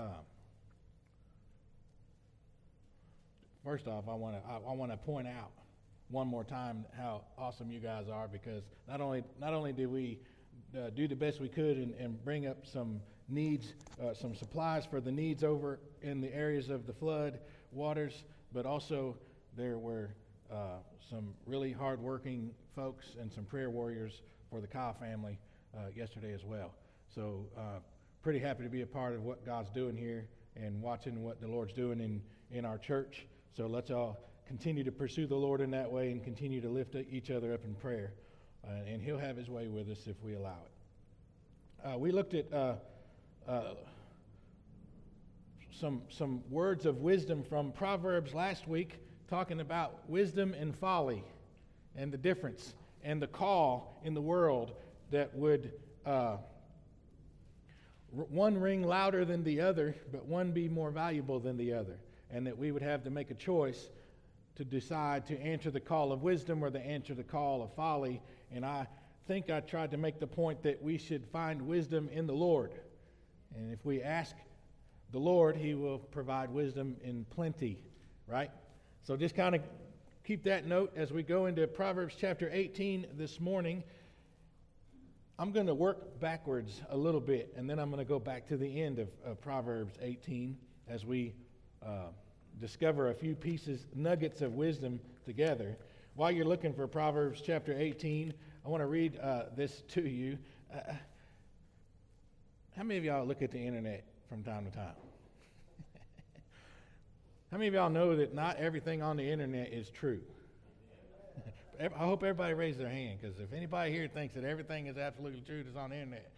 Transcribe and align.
Uh, 0.00 0.04
first 3.62 3.86
off, 3.86 4.04
I 4.08 4.14
want 4.14 4.42
to 4.42 4.50
I, 4.50 4.70
I 4.70 4.72
want 4.72 4.92
to 4.92 4.96
point 4.96 5.28
out 5.28 5.50
one 6.08 6.26
more 6.26 6.42
time 6.42 6.86
how 6.96 7.24
awesome 7.36 7.70
you 7.70 7.80
guys 7.80 8.06
are 8.08 8.26
because 8.26 8.62
not 8.88 9.02
only 9.02 9.24
not 9.38 9.52
only 9.52 9.74
did 9.74 9.90
we 9.90 10.18
uh, 10.74 10.88
do 10.90 11.06
the 11.06 11.14
best 11.14 11.38
we 11.38 11.48
could 11.48 11.76
and, 11.76 11.94
and 11.96 12.24
bring 12.24 12.46
up 12.46 12.66
some 12.66 13.00
needs, 13.28 13.74
uh, 14.02 14.14
some 14.14 14.34
supplies 14.34 14.86
for 14.86 15.02
the 15.02 15.12
needs 15.12 15.44
over 15.44 15.80
in 16.00 16.22
the 16.22 16.34
areas 16.34 16.70
of 16.70 16.86
the 16.86 16.94
flood 16.94 17.38
waters, 17.70 18.24
but 18.54 18.64
also 18.64 19.18
there 19.54 19.76
were 19.76 20.14
uh, 20.50 20.78
some 21.10 21.34
really 21.44 21.72
hardworking 21.72 22.52
folks 22.74 23.16
and 23.20 23.30
some 23.30 23.44
prayer 23.44 23.68
warriors 23.68 24.22
for 24.48 24.62
the 24.62 24.66
Kyle 24.66 24.94
family 24.94 25.38
uh, 25.76 25.88
yesterday 25.94 26.32
as 26.32 26.42
well. 26.42 26.72
So, 27.14 27.44
uh, 27.54 27.80
pretty 28.22 28.38
happy 28.38 28.62
to 28.62 28.68
be 28.68 28.82
a 28.82 28.86
part 28.86 29.14
of 29.14 29.22
what 29.22 29.46
God's 29.46 29.70
doing 29.70 29.96
here 29.96 30.26
and 30.56 30.82
watching 30.82 31.22
what 31.22 31.40
the 31.40 31.48
Lord's 31.48 31.72
doing 31.72 32.00
in, 32.00 32.20
in 32.50 32.64
our 32.64 32.76
church. 32.76 33.26
So, 33.56 33.66
let's 33.66 33.90
all 33.90 34.18
continue 34.46 34.84
to 34.84 34.92
pursue 34.92 35.26
the 35.26 35.36
Lord 35.36 35.60
in 35.60 35.70
that 35.70 35.90
way 35.90 36.10
and 36.10 36.22
continue 36.22 36.60
to 36.60 36.68
lift 36.68 36.94
each 37.10 37.30
other 37.30 37.54
up 37.54 37.64
in 37.64 37.74
prayer. 37.74 38.12
Uh, 38.66 38.72
and 38.86 39.02
He'll 39.02 39.18
have 39.18 39.36
His 39.36 39.48
way 39.48 39.68
with 39.68 39.88
us 39.88 40.06
if 40.06 40.16
we 40.22 40.34
allow 40.34 40.58
it. 40.64 41.88
Uh, 41.88 41.98
we 41.98 42.12
looked 42.12 42.34
at 42.34 42.52
uh, 42.52 42.74
uh, 43.48 43.74
some, 45.70 46.02
some 46.10 46.42
words 46.50 46.84
of 46.84 46.98
wisdom 46.98 47.42
from 47.42 47.72
Proverbs 47.72 48.34
last 48.34 48.68
week, 48.68 48.98
talking 49.28 49.60
about 49.60 50.08
wisdom 50.10 50.52
and 50.52 50.76
folly 50.76 51.24
and 51.96 52.12
the 52.12 52.18
difference 52.18 52.74
and 53.02 53.22
the 53.22 53.26
call 53.26 54.00
in 54.04 54.12
the 54.12 54.20
world 54.20 54.72
that 55.10 55.34
would 55.34 55.72
uh, 56.04 56.36
one 58.12 58.58
ring 58.58 58.82
louder 58.82 59.24
than 59.24 59.44
the 59.44 59.60
other, 59.60 59.94
but 60.10 60.24
one 60.26 60.52
be 60.52 60.68
more 60.68 60.90
valuable 60.90 61.38
than 61.38 61.56
the 61.56 61.72
other, 61.72 61.98
and 62.30 62.46
that 62.46 62.58
we 62.58 62.72
would 62.72 62.82
have 62.82 63.04
to 63.04 63.10
make 63.10 63.30
a 63.30 63.34
choice 63.34 63.90
to 64.56 64.64
decide 64.64 65.26
to 65.26 65.40
answer 65.40 65.70
the 65.70 65.80
call 65.80 66.12
of 66.12 66.22
wisdom 66.22 66.62
or 66.62 66.70
to 66.70 66.80
answer 66.80 67.14
the 67.14 67.22
call 67.22 67.62
of 67.62 67.72
folly. 67.74 68.20
And 68.52 68.64
I 68.64 68.86
think 69.26 69.48
I 69.48 69.60
tried 69.60 69.92
to 69.92 69.96
make 69.96 70.18
the 70.18 70.26
point 70.26 70.62
that 70.64 70.82
we 70.82 70.98
should 70.98 71.24
find 71.26 71.62
wisdom 71.62 72.08
in 72.12 72.26
the 72.26 72.34
Lord. 72.34 72.72
And 73.56 73.72
if 73.72 73.84
we 73.84 74.02
ask 74.02 74.34
the 75.12 75.18
Lord, 75.18 75.56
He 75.56 75.74
will 75.74 75.98
provide 75.98 76.50
wisdom 76.50 76.96
in 77.02 77.24
plenty, 77.30 77.78
right? 78.26 78.50
So 79.02 79.16
just 79.16 79.34
kind 79.34 79.54
of 79.54 79.62
keep 80.24 80.44
that 80.44 80.66
note 80.66 80.92
as 80.96 81.12
we 81.12 81.22
go 81.22 81.46
into 81.46 81.66
Proverbs 81.66 82.14
chapter 82.18 82.50
18 82.52 83.06
this 83.16 83.40
morning. 83.40 83.82
I'm 85.40 85.52
going 85.52 85.68
to 85.68 85.74
work 85.74 86.20
backwards 86.20 86.82
a 86.90 86.96
little 86.98 87.18
bit, 87.20 87.54
and 87.56 87.68
then 87.68 87.78
I'm 87.78 87.90
going 87.90 88.04
to 88.04 88.08
go 88.08 88.18
back 88.18 88.46
to 88.48 88.58
the 88.58 88.82
end 88.82 88.98
of, 88.98 89.08
of 89.24 89.40
Proverbs 89.40 89.94
18 90.02 90.54
as 90.86 91.06
we 91.06 91.32
uh, 91.82 92.08
discover 92.60 93.08
a 93.08 93.14
few 93.14 93.34
pieces, 93.34 93.86
nuggets 93.94 94.42
of 94.42 94.52
wisdom 94.52 95.00
together. 95.24 95.78
While 96.14 96.30
you're 96.30 96.44
looking 96.44 96.74
for 96.74 96.86
Proverbs 96.86 97.40
chapter 97.42 97.74
18, 97.74 98.34
I 98.66 98.68
want 98.68 98.82
to 98.82 98.86
read 98.86 99.18
uh, 99.18 99.44
this 99.56 99.80
to 99.88 100.02
you. 100.02 100.36
Uh, 100.70 100.92
how 102.76 102.82
many 102.82 102.98
of 102.98 103.04
y'all 103.04 103.24
look 103.24 103.40
at 103.40 103.50
the 103.50 103.60
internet 103.60 104.04
from 104.28 104.42
time 104.42 104.66
to 104.66 104.70
time? 104.70 104.92
how 107.50 107.56
many 107.56 107.68
of 107.68 107.72
y'all 107.72 107.88
know 107.88 108.14
that 108.14 108.34
not 108.34 108.58
everything 108.58 109.00
on 109.00 109.16
the 109.16 109.24
internet 109.24 109.72
is 109.72 109.88
true? 109.88 110.20
I 111.80 112.04
hope 112.04 112.22
everybody 112.22 112.52
raises 112.52 112.78
their 112.78 112.90
hand 112.90 113.18
because 113.20 113.38
if 113.38 113.54
anybody 113.54 113.90
here 113.90 114.06
thinks 114.06 114.34
that 114.34 114.44
everything 114.44 114.86
is 114.86 114.98
absolutely 114.98 115.40
true 115.40 115.62
that's 115.62 115.76
on 115.76 115.90
the 115.90 115.96
internet, 115.96 116.30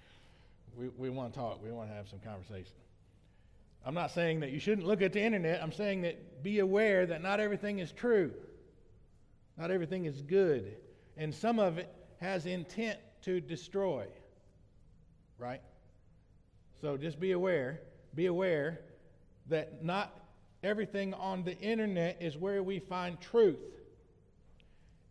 we, 0.78 0.88
we 0.96 1.10
want 1.10 1.32
to 1.32 1.38
talk. 1.38 1.62
We 1.62 1.72
want 1.72 1.90
to 1.90 1.94
have 1.94 2.08
some 2.08 2.20
conversation. 2.20 2.76
I'm 3.84 3.94
not 3.94 4.12
saying 4.12 4.40
that 4.40 4.50
you 4.50 4.60
shouldn't 4.60 4.86
look 4.86 5.02
at 5.02 5.12
the 5.12 5.20
internet. 5.20 5.60
I'm 5.60 5.72
saying 5.72 6.02
that 6.02 6.44
be 6.44 6.60
aware 6.60 7.06
that 7.06 7.22
not 7.22 7.40
everything 7.40 7.80
is 7.80 7.90
true. 7.90 8.32
Not 9.58 9.72
everything 9.72 10.04
is 10.04 10.22
good. 10.22 10.76
And 11.16 11.34
some 11.34 11.58
of 11.58 11.78
it 11.78 11.92
has 12.20 12.46
intent 12.46 13.00
to 13.22 13.40
destroy. 13.40 14.06
Right? 15.38 15.60
So 16.80 16.96
just 16.96 17.18
be 17.18 17.32
aware. 17.32 17.80
Be 18.14 18.26
aware 18.26 18.80
that 19.48 19.84
not 19.84 20.16
everything 20.62 21.14
on 21.14 21.42
the 21.42 21.58
internet 21.58 22.18
is 22.20 22.36
where 22.36 22.62
we 22.62 22.78
find 22.78 23.20
truth. 23.20 23.58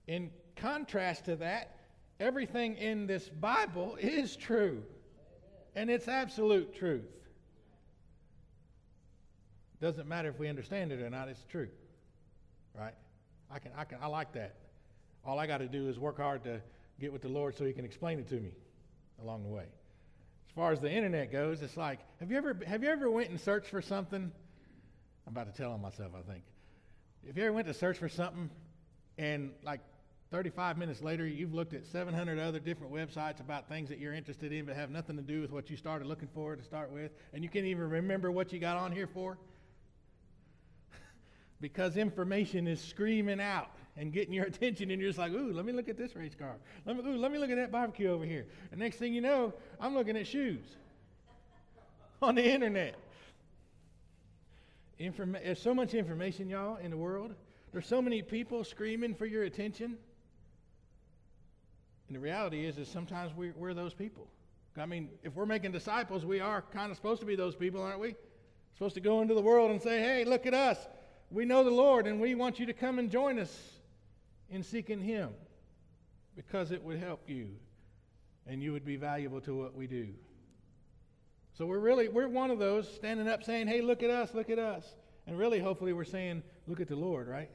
In 0.08 0.32
contrast 0.56 1.26
to 1.26 1.36
that, 1.38 1.76
everything 2.20 2.76
in 2.78 3.08
this 3.08 3.30
Bible 3.30 3.98
is 4.00 4.36
true, 4.36 4.84
and 5.76 5.90
it's 5.90 6.08
absolute 6.08 6.76
truth. 6.76 7.06
Doesn't 9.82 10.08
matter 10.08 10.30
if 10.30 10.38
we 10.38 10.48
understand 10.48 10.92
it 10.92 11.02
or 11.02 11.10
not, 11.10 11.28
it's 11.28 11.44
true. 11.50 11.70
Right? 12.78 12.94
I 13.50 13.60
can 13.60 13.72
I 13.76 13.84
can 13.84 13.98
I 14.02 14.08
like 14.08 14.32
that. 14.34 14.56
All 15.26 15.40
I 15.40 15.48
got 15.48 15.58
to 15.58 15.68
do 15.68 15.90
is 15.90 16.00
work 16.00 16.18
hard 16.18 16.44
to 16.44 16.62
get 17.00 17.12
with 17.12 17.22
the 17.22 17.30
Lord 17.30 17.58
so 17.58 17.66
he 17.66 17.74
can 17.74 17.84
explain 17.84 18.20
it 18.20 18.28
to 18.30 18.36
me 18.36 18.52
along 19.22 19.44
the 19.44 19.50
way. 19.50 19.64
As 19.64 20.56
far 20.56 20.72
as 20.72 20.80
the 20.80 20.92
internet 20.92 21.32
goes, 21.32 21.62
it's 21.62 21.78
like, 21.78 22.00
have 22.20 22.30
you 22.30 22.38
ever 22.38 22.58
have 22.68 22.84
you 22.84 22.90
ever 22.90 23.10
went 23.10 23.30
and 23.30 23.40
searched 23.40 23.70
for 23.70 23.82
something? 23.82 24.32
I'm 25.26 25.34
about 25.34 25.54
to 25.54 25.60
tell 25.60 25.72
on 25.72 25.82
myself, 25.82 26.12
I 26.18 26.22
think. 26.32 26.44
If 27.28 27.38
you 27.38 27.44
ever 27.44 27.54
went 27.54 27.68
to 27.68 27.74
search 27.74 27.98
for 27.98 28.10
something 28.10 28.50
and 29.18 29.52
like 29.64 29.82
35 30.32 30.78
minutes 30.78 31.02
later, 31.02 31.28
you've 31.28 31.54
looked 31.54 31.74
at 31.74 31.86
700 31.86 32.40
other 32.40 32.60
different 32.60 32.94
websites 32.94 33.42
about 33.42 33.68
things 33.68 33.90
that 33.90 34.00
you're 34.00 34.14
interested 34.14 34.54
in 34.54 34.66
but 34.66 34.78
have 34.78 34.90
nothing 34.90 35.18
to 35.18 35.22
do 35.22 35.42
with 35.42 35.52
what 35.52 35.70
you 35.70 35.76
started 35.76 36.08
looking 36.08 36.30
for 36.34 36.56
to 36.56 36.64
start 36.64 36.90
with, 36.90 37.12
and 37.34 37.44
you 37.44 37.50
can't 37.50 37.66
even 37.66 37.90
remember 37.90 38.32
what 38.32 38.54
you 38.54 38.60
got 38.60 38.78
on 38.78 38.94
here 38.94 39.08
for? 39.08 39.38
because 41.62 41.98
information 41.98 42.66
is 42.66 42.80
screaming 42.80 43.42
out 43.42 43.72
and 43.98 44.14
getting 44.14 44.34
your 44.34 44.46
attention, 44.48 44.90
and 44.90 45.02
you're 45.02 45.10
just 45.10 45.20
like, 45.20 45.34
ooh, 45.34 45.52
let 45.52 45.66
me 45.66 45.74
look 45.74 45.90
at 45.90 45.98
this 45.98 46.16
race 46.16 46.34
car. 46.34 46.56
Let 46.86 46.96
me, 46.96 47.12
ooh, 47.12 47.18
let 47.18 47.34
me 47.34 47.38
look 47.38 47.50
at 47.50 47.58
that 47.58 47.72
barbecue 47.72 48.10
over 48.10 48.24
here. 48.24 48.46
And 48.72 48.80
next 48.80 48.96
thing 48.96 49.14
you 49.14 49.22
know, 49.22 49.54
I'm 49.82 49.94
looking 49.94 50.16
at 50.16 50.26
shoes 50.26 50.64
on 52.22 52.36
the 52.36 52.50
internet. 52.50 52.96
Informa- 54.98 55.44
There's 55.44 55.62
so 55.62 55.74
much 55.74 55.94
information, 55.94 56.48
y'all, 56.48 56.78
in 56.78 56.90
the 56.90 56.98
world. 56.98 57.34
There's 57.74 57.88
so 57.88 58.02
many 58.02 58.22
people 58.22 58.64
screaming 58.64 59.14
for 59.14 59.26
your 59.26 59.44
attention. 59.44 59.98
And 62.12 62.16
the 62.18 62.20
reality 62.20 62.66
is, 62.66 62.78
is 62.78 62.90
sometimes 62.90 63.34
we, 63.34 63.52
we're 63.52 63.74
those 63.74 63.94
people. 63.94 64.28
I 64.78 64.86
mean, 64.86 65.08
if 65.24 65.34
we're 65.34 65.46
making 65.46 65.72
disciples, 65.72 66.26
we 66.26 66.42
are 66.42 66.62
kind 66.74 66.92
of 66.92 66.98
supposed 66.98 67.22
to 67.22 67.26
be 67.26 67.38
those 67.38 67.56
people, 67.56 67.82
aren't 67.82 68.02
we? 68.02 68.16
Supposed 68.74 68.96
to 68.96 69.02
go 69.02 69.22
into 69.22 69.34
the 69.34 69.42
world 69.42 69.72
and 69.72 69.82
say, 69.82 70.00
hey, 70.00 70.26
look 70.26 70.46
at 70.46 70.54
us 70.54 70.78
we 71.32 71.46
know 71.46 71.64
the 71.64 71.72
Lord 71.72 72.08
and 72.08 72.20
we 72.20 72.36
want 72.36 72.60
you 72.60 72.66
to 72.66 72.74
come 72.74 73.00
and 73.00 73.10
join 73.10 73.40
us 73.40 73.58
in 74.50 74.62
seeking 74.62 75.00
Him 75.00 75.30
because 76.36 76.72
it 76.72 76.84
would 76.84 77.00
help 77.00 77.22
you 77.28 77.48
and 78.46 78.62
you 78.62 78.74
would 78.74 78.86
be 78.86 78.98
valuable 78.98 79.40
to 79.42 79.56
what 79.56 79.74
we 79.74 79.88
do. 79.88 80.10
So 81.58 81.66
we're 81.66 81.80
really, 81.80 82.10
we're 82.10 82.28
one 82.28 82.52
of 82.52 82.60
those 82.60 82.94
standing 82.94 83.28
up 83.28 83.44
saying, 83.44 83.68
hey, 83.68 83.82
look 83.82 84.04
at 84.04 84.10
us, 84.10 84.34
look 84.34 84.50
at 84.50 84.60
us. 84.60 84.86
And 85.28 85.38
really, 85.38 85.60
hopefully, 85.60 85.94
we're 85.94 86.04
saying, 86.04 86.42
look 86.68 86.80
at 86.80 86.88
the 86.88 86.96
Lord, 86.96 87.28
right? 87.28 87.50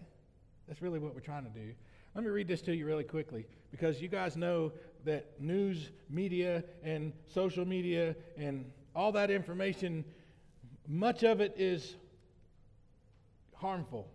That's 0.68 0.80
really 0.80 0.98
what 0.98 1.14
we're 1.14 1.20
trying 1.20 1.44
to 1.44 1.50
do. 1.50 1.72
Let 2.16 2.24
me 2.24 2.30
read 2.30 2.48
this 2.48 2.62
to 2.62 2.74
you 2.74 2.86
really 2.86 3.04
quickly 3.04 3.44
because 3.70 4.00
you 4.00 4.08
guys 4.08 4.38
know 4.38 4.72
that 5.04 5.38
news 5.38 5.90
media 6.08 6.64
and 6.82 7.12
social 7.26 7.66
media 7.66 8.16
and 8.38 8.64
all 8.94 9.12
that 9.12 9.30
information, 9.30 10.02
much 10.88 11.24
of 11.24 11.42
it 11.42 11.52
is 11.58 11.96
harmful 13.52 14.08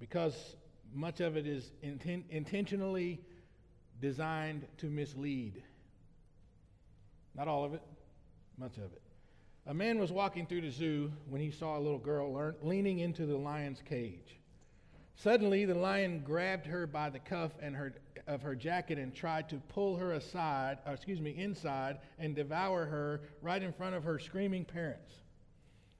because 0.00 0.56
much 0.92 1.20
of 1.20 1.38
it 1.38 1.46
is 1.46 1.72
inten- 1.82 2.24
intentionally 2.28 3.22
designed 4.02 4.66
to 4.76 4.90
mislead. 4.90 5.62
Not 7.34 7.48
all 7.48 7.64
of 7.64 7.72
it, 7.72 7.82
much 8.58 8.76
of 8.76 8.92
it. 8.92 9.00
A 9.66 9.72
man 9.72 9.98
was 9.98 10.12
walking 10.12 10.44
through 10.44 10.60
the 10.60 10.70
zoo 10.70 11.10
when 11.26 11.40
he 11.40 11.52
saw 11.52 11.78
a 11.78 11.80
little 11.80 11.98
girl 11.98 12.52
leaning 12.60 12.98
into 12.98 13.24
the 13.24 13.38
lion's 13.38 13.80
cage. 13.80 14.41
Suddenly, 15.16 15.64
the 15.66 15.74
lion 15.74 16.20
grabbed 16.20 16.66
her 16.66 16.86
by 16.86 17.10
the 17.10 17.18
cuff 17.18 17.52
and 17.60 17.76
her, 17.76 17.94
of 18.26 18.42
her 18.42 18.54
jacket 18.54 18.98
and 18.98 19.14
tried 19.14 19.48
to 19.50 19.56
pull 19.68 19.96
her 19.96 20.12
aside, 20.12 20.78
uh, 20.86 20.92
excuse 20.92 21.20
me, 21.20 21.30
inside 21.30 21.98
and 22.18 22.34
devour 22.34 22.86
her 22.86 23.20
right 23.40 23.62
in 23.62 23.72
front 23.72 23.94
of 23.94 24.04
her 24.04 24.18
screaming 24.18 24.64
parents. 24.64 25.12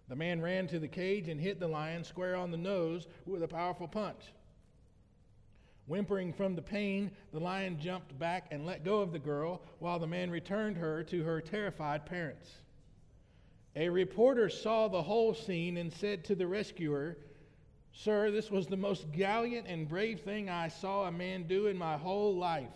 The 0.08 0.16
man 0.16 0.40
ran 0.40 0.66
to 0.68 0.78
the 0.78 0.88
cage 0.88 1.28
and 1.28 1.40
hit 1.40 1.60
the 1.60 1.68
lion 1.68 2.04
square 2.04 2.36
on 2.36 2.50
the 2.50 2.56
nose 2.56 3.06
with 3.26 3.42
a 3.42 3.48
powerful 3.48 3.88
punch. 3.88 4.32
Whimpering 5.86 6.32
from 6.32 6.54
the 6.54 6.62
pain, 6.62 7.10
the 7.32 7.40
lion 7.40 7.78
jumped 7.80 8.18
back 8.18 8.46
and 8.50 8.64
let 8.64 8.84
go 8.84 9.00
of 9.00 9.12
the 9.12 9.18
girl 9.18 9.62
while 9.78 9.98
the 9.98 10.06
man 10.06 10.30
returned 10.30 10.76
her 10.76 11.02
to 11.04 11.22
her 11.24 11.40
terrified 11.40 12.06
parents. 12.06 12.50
A 13.74 13.88
reporter 13.88 14.48
saw 14.48 14.88
the 14.88 15.02
whole 15.02 15.34
scene 15.34 15.76
and 15.76 15.92
said 15.92 16.24
to 16.24 16.34
the 16.34 16.46
rescuer, 16.46 17.16
Sir, 17.92 18.30
this 18.30 18.50
was 18.50 18.66
the 18.66 18.76
most 18.76 19.12
gallant 19.12 19.66
and 19.66 19.88
brave 19.88 20.20
thing 20.20 20.48
I 20.48 20.68
saw 20.68 21.04
a 21.04 21.12
man 21.12 21.44
do 21.44 21.66
in 21.66 21.76
my 21.76 21.96
whole 21.96 22.34
life. 22.34 22.70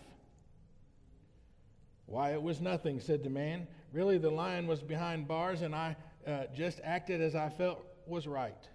Why, 2.04 2.32
it 2.32 2.42
was 2.42 2.60
nothing, 2.60 3.00
said 3.00 3.24
the 3.24 3.30
man. 3.30 3.66
Really, 3.92 4.18
the 4.18 4.30
lion 4.30 4.66
was 4.66 4.82
behind 4.82 5.26
bars, 5.26 5.62
and 5.62 5.74
I 5.74 5.96
uh, 6.26 6.44
just 6.54 6.80
acted 6.84 7.20
as 7.20 7.34
I 7.34 7.48
felt 7.48 7.84
was 8.06 8.26
right. 8.26 8.68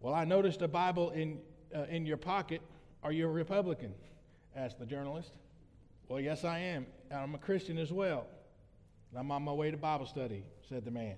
Well, 0.00 0.14
I 0.14 0.24
noticed 0.24 0.62
a 0.62 0.68
Bible 0.68 1.10
in, 1.10 1.40
uh, 1.74 1.84
in 1.84 2.06
your 2.06 2.16
pocket. 2.16 2.60
Are 3.02 3.10
you 3.10 3.26
a 3.26 3.30
Republican? 3.30 3.94
asked 4.54 4.78
the 4.78 4.86
journalist. 4.86 5.32
Well, 6.08 6.20
yes, 6.20 6.44
I 6.44 6.58
am. 6.58 6.86
I'm 7.10 7.34
a 7.34 7.38
Christian 7.38 7.78
as 7.78 7.92
well. 7.92 8.26
I'm 9.16 9.30
on 9.30 9.42
my 9.42 9.52
way 9.52 9.70
to 9.70 9.76
Bible 9.76 10.06
study, 10.06 10.44
said 10.68 10.84
the 10.84 10.90
man. 10.90 11.16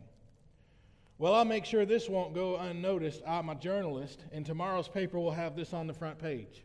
Well, 1.21 1.35
I'll 1.35 1.45
make 1.45 1.67
sure 1.67 1.85
this 1.85 2.09
won't 2.09 2.33
go 2.33 2.57
unnoticed. 2.57 3.21
I'm 3.27 3.51
a 3.51 3.55
journalist, 3.55 4.25
and 4.33 4.47
tomorrow's 4.47 4.89
paper 4.89 5.21
will 5.21 5.33
have 5.33 5.55
this 5.55 5.75
on 5.75 5.87
the 5.87 5.93
front 5.93 6.19
page. 6.19 6.65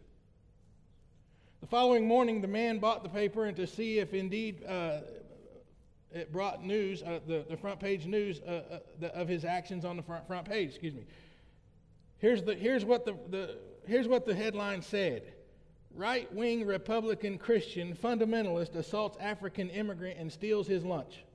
The 1.60 1.68
following 1.68 2.07
morning, 2.07 2.40
the 2.40 2.48
man 2.48 2.80
bought 2.80 3.04
the 3.04 3.10
paper, 3.10 3.44
and 3.48 3.57
to 3.57 3.68
see 3.68 4.00
if 4.00 4.13
indeed 4.13 4.63
uh, 4.63 5.00
it 6.13 6.31
brought 6.31 6.63
news, 6.63 7.04
uh, 7.04 7.19
the, 7.28 7.44
the 7.50 7.57
front 7.57 7.81
page 7.81 8.06
news 8.06 8.40
uh, 8.48 8.62
uh, 8.72 8.80
the, 9.02 9.13
of 9.13 9.28
his 9.28 9.44
actions 9.44 9.84
on 9.84 9.98
the 9.98 10.04
front, 10.04 10.25
front 10.25 10.48
page, 10.48 10.69
excuse 10.69 10.94
me. 10.94 11.04
Here's, 12.19 12.42
the, 12.42 12.56
here's, 12.56 12.86
what 12.86 13.04
the, 13.04 13.18
the, 13.30 13.58
here's 13.86 14.08
what 14.08 14.25
the 14.25 14.34
headline 14.34 14.81
said 14.81 15.34
Right 15.94 16.34
wing 16.34 16.66
Republican 16.66 17.38
Christian 17.38 17.94
fundamentalist 17.94 18.75
assaults 18.75 19.18
African 19.19 19.69
immigrant 19.69 20.18
and 20.18 20.31
steals 20.31 20.66
his 20.66 20.86
lunch. 20.86 21.25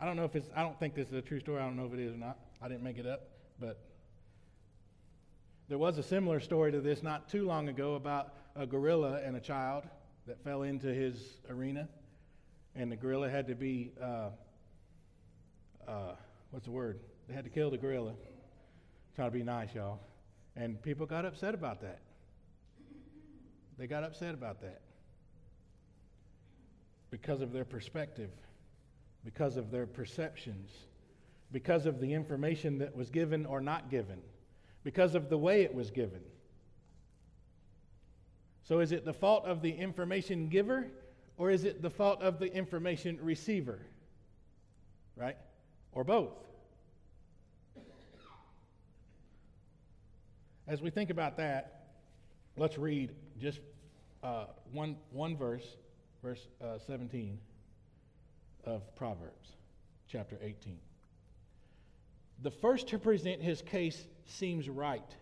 I 0.00 0.04
don't 0.06 0.16
know 0.16 0.24
if 0.24 0.36
it's, 0.36 0.48
I 0.54 0.62
don't 0.62 0.78
think 0.78 0.94
this 0.94 1.08
is 1.08 1.14
a 1.14 1.22
true 1.22 1.40
story. 1.40 1.60
I 1.60 1.64
don't 1.64 1.76
know 1.76 1.86
if 1.86 1.92
it 1.92 2.00
is 2.00 2.14
or 2.14 2.18
not. 2.18 2.38
I 2.62 2.68
didn't 2.68 2.82
make 2.82 2.98
it 2.98 3.06
up, 3.06 3.28
but 3.58 3.78
there 5.68 5.78
was 5.78 5.98
a 5.98 6.02
similar 6.02 6.40
story 6.40 6.72
to 6.72 6.80
this 6.80 7.02
not 7.02 7.28
too 7.28 7.46
long 7.46 7.68
ago 7.68 7.94
about 7.94 8.34
a 8.56 8.66
gorilla 8.66 9.20
and 9.24 9.36
a 9.36 9.40
child 9.40 9.84
that 10.26 10.42
fell 10.44 10.62
into 10.62 10.88
his 10.88 11.40
arena, 11.50 11.88
and 12.74 12.92
the 12.92 12.96
gorilla 12.96 13.28
had 13.28 13.48
to 13.48 13.54
be, 13.54 13.92
uh, 14.00 14.30
uh, 15.86 16.14
what's 16.50 16.66
the 16.66 16.70
word? 16.70 17.00
They 17.28 17.34
had 17.34 17.44
to 17.44 17.50
kill 17.50 17.70
the 17.70 17.78
gorilla. 17.78 18.14
Try 19.16 19.24
to 19.24 19.30
be 19.30 19.42
nice, 19.42 19.74
y'all. 19.74 20.00
And 20.56 20.80
people 20.82 21.06
got 21.06 21.24
upset 21.24 21.54
about 21.54 21.80
that. 21.82 22.00
They 23.78 23.86
got 23.86 24.04
upset 24.04 24.34
about 24.34 24.60
that 24.62 24.80
because 27.10 27.40
of 27.40 27.52
their 27.52 27.64
perspective, 27.64 28.30
because 29.24 29.56
of 29.56 29.70
their 29.70 29.86
perceptions, 29.86 30.70
because 31.52 31.86
of 31.86 32.00
the 32.00 32.12
information 32.12 32.78
that 32.78 32.96
was 32.96 33.10
given 33.10 33.46
or 33.46 33.60
not 33.60 33.90
given, 33.90 34.20
because 34.84 35.14
of 35.14 35.28
the 35.28 35.38
way 35.38 35.62
it 35.62 35.74
was 35.74 35.90
given. 35.90 36.20
So, 38.62 38.80
is 38.80 38.92
it 38.92 39.04
the 39.04 39.14
fault 39.14 39.46
of 39.46 39.62
the 39.62 39.70
information 39.70 40.48
giver 40.48 40.88
or 41.38 41.50
is 41.50 41.64
it 41.64 41.80
the 41.80 41.88
fault 41.88 42.20
of 42.20 42.38
the 42.38 42.52
information 42.52 43.18
receiver? 43.22 43.78
Right? 45.16 45.36
Or 45.92 46.04
both? 46.04 46.32
As 50.66 50.82
we 50.82 50.90
think 50.90 51.08
about 51.08 51.38
that, 51.38 51.86
let's 52.56 52.76
read 52.76 53.14
just 53.40 53.60
uh, 54.22 54.46
one, 54.72 54.96
one 55.12 55.36
verse, 55.36 55.76
verse 56.22 56.46
uh, 56.62 56.78
17 56.78 57.38
of 58.68 58.94
Proverbs, 58.94 59.56
chapter 60.08 60.38
18. 60.42 60.78
The 62.42 62.50
first 62.50 62.88
to 62.88 62.98
present 62.98 63.42
his 63.42 63.62
case 63.62 64.06
seems 64.26 64.68
right, 64.68 65.16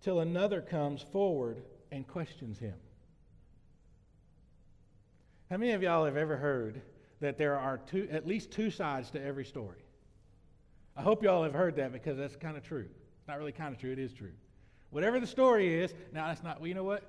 till 0.00 0.20
another 0.20 0.60
comes 0.60 1.02
forward 1.02 1.62
and 1.90 2.06
questions 2.06 2.58
him. 2.58 2.76
How 5.50 5.56
many 5.58 5.72
of 5.72 5.82
y'all 5.82 6.04
have 6.04 6.16
ever 6.16 6.36
heard 6.36 6.80
that 7.20 7.36
there 7.36 7.58
are 7.58 7.78
two, 7.78 8.08
at 8.10 8.26
least 8.26 8.50
two 8.50 8.70
sides 8.70 9.10
to 9.10 9.22
every 9.22 9.44
story? 9.44 9.84
I 10.96 11.02
hope 11.02 11.22
y'all 11.22 11.42
have 11.42 11.54
heard 11.54 11.76
that 11.76 11.92
because 11.92 12.16
that's 12.16 12.36
kind 12.36 12.56
of 12.56 12.62
true. 12.62 12.88
It's 13.18 13.28
not 13.28 13.38
really 13.38 13.52
kind 13.52 13.74
of 13.74 13.80
true, 13.80 13.92
it 13.92 13.98
is 13.98 14.12
true. 14.12 14.32
Whatever 14.90 15.20
the 15.20 15.26
story 15.26 15.74
is, 15.74 15.92
now 16.12 16.28
that's 16.28 16.42
not, 16.42 16.60
well, 16.60 16.68
you 16.68 16.74
know 16.74 16.84
what? 16.84 17.02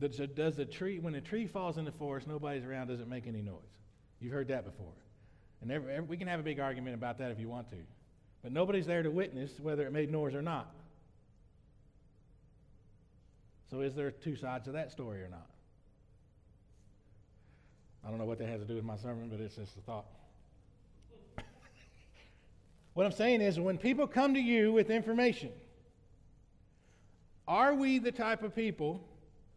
Does 0.00 0.58
a 0.58 0.64
tree, 0.64 0.98
when 0.98 1.14
a 1.14 1.20
tree 1.20 1.46
falls 1.46 1.78
in 1.78 1.84
the 1.84 1.92
forest, 1.92 2.26
nobody's 2.26 2.64
around, 2.64 2.88
doesn't 2.88 3.08
make 3.08 3.26
any 3.26 3.42
noise? 3.42 3.79
You've 4.20 4.32
heard 4.32 4.48
that 4.48 4.64
before. 4.64 4.92
And 5.62 5.70
every, 5.70 5.92
every, 5.92 6.08
we 6.08 6.16
can 6.16 6.28
have 6.28 6.40
a 6.40 6.42
big 6.42 6.60
argument 6.60 6.94
about 6.94 7.18
that 7.18 7.30
if 7.30 7.38
you 7.38 7.48
want 7.48 7.70
to. 7.70 7.76
But 8.42 8.52
nobody's 8.52 8.86
there 8.86 9.02
to 9.02 9.10
witness 9.10 9.58
whether 9.60 9.86
it 9.86 9.92
made 9.92 10.10
noise 10.10 10.34
or 10.34 10.42
not. 10.42 10.70
So 13.70 13.80
is 13.80 13.94
there 13.94 14.10
two 14.10 14.36
sides 14.36 14.64
to 14.64 14.72
that 14.72 14.90
story 14.90 15.22
or 15.22 15.28
not? 15.28 15.46
I 18.04 18.08
don't 18.08 18.18
know 18.18 18.24
what 18.24 18.38
that 18.38 18.48
has 18.48 18.60
to 18.60 18.66
do 18.66 18.74
with 18.74 18.84
my 18.84 18.96
sermon, 18.96 19.28
but 19.28 19.40
it's 19.40 19.56
just 19.56 19.76
a 19.76 19.80
thought. 19.80 20.06
What 22.94 23.06
I'm 23.06 23.12
saying 23.12 23.40
is, 23.40 23.60
when 23.60 23.78
people 23.78 24.08
come 24.08 24.34
to 24.34 24.40
you 24.40 24.72
with 24.72 24.90
information, 24.90 25.50
are 27.46 27.72
we 27.72 28.00
the 28.00 28.10
type 28.10 28.42
of 28.42 28.54
people 28.54 29.06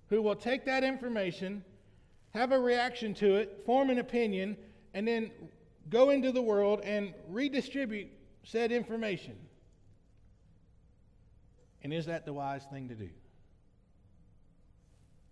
who 0.10 0.22
will 0.22 0.36
take 0.36 0.66
that 0.66 0.84
information, 0.84 1.64
have 2.34 2.52
a 2.52 2.60
reaction 2.60 3.14
to 3.16 3.36
it, 3.36 3.64
form 3.66 3.90
an 3.90 4.00
opinion, 4.00 4.58
and 4.94 5.08
then 5.08 5.32
go 5.90 6.10
into 6.10 6.32
the 6.32 6.42
world 6.42 6.82
and 6.84 7.14
redistribute 7.30 8.10
said 8.44 8.72
information? 8.72 9.36
And 11.84 11.94
is 11.94 12.06
that 12.06 12.26
the 12.26 12.34
wise 12.34 12.64
thing 12.72 12.90
to 12.90 12.96
do? 12.96 13.10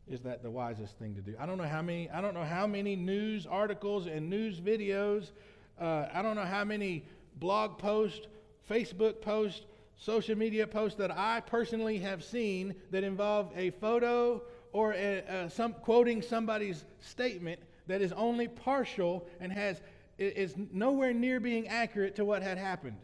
Is 0.08 0.22
that 0.22 0.44
the 0.44 0.50
wisest 0.50 0.98
thing 0.98 1.16
to 1.16 1.22
do? 1.22 1.36
I 1.40 1.46
don't 1.46 1.58
know 1.58 1.68
how 1.68 1.82
many. 1.82 2.10
I 2.10 2.20
don't 2.20 2.34
know 2.34 2.44
how 2.44 2.68
many 2.68 2.96
news 2.96 3.46
articles 3.46 4.08
and 4.08 4.30
news 4.30 4.60
videos. 4.60 5.32
Uh, 5.80 6.08
I 6.14 6.22
don't 6.22 6.36
know 6.36 6.46
how 6.46 6.66
many 6.66 7.06
blog 7.40 7.78
post, 7.78 8.28
Facebook 8.70 9.22
post, 9.22 9.66
social 9.96 10.38
media 10.38 10.68
posts 10.68 10.98
that 10.98 11.12
I 11.12 11.40
personally 11.40 12.00
have 12.00 12.24
seen 12.24 12.76
that 12.90 13.06
involve 13.06 13.52
a 13.56 13.70
photo 13.70 14.42
or 14.74 14.94
a, 14.94 15.24
a, 15.28 15.50
some 15.50 15.74
quoting 15.74 16.22
somebody's 16.22 16.86
statement 17.00 17.60
that 17.88 18.02
is 18.02 18.12
only 18.14 18.48
partial 18.48 19.28
and 19.40 19.52
has 19.52 19.82
is 20.18 20.56
nowhere 20.72 21.14
near 21.14 21.40
being 21.40 21.68
accurate 21.68 22.16
to 22.16 22.24
what 22.24 22.44
had 22.44 22.58
happened. 22.58 23.00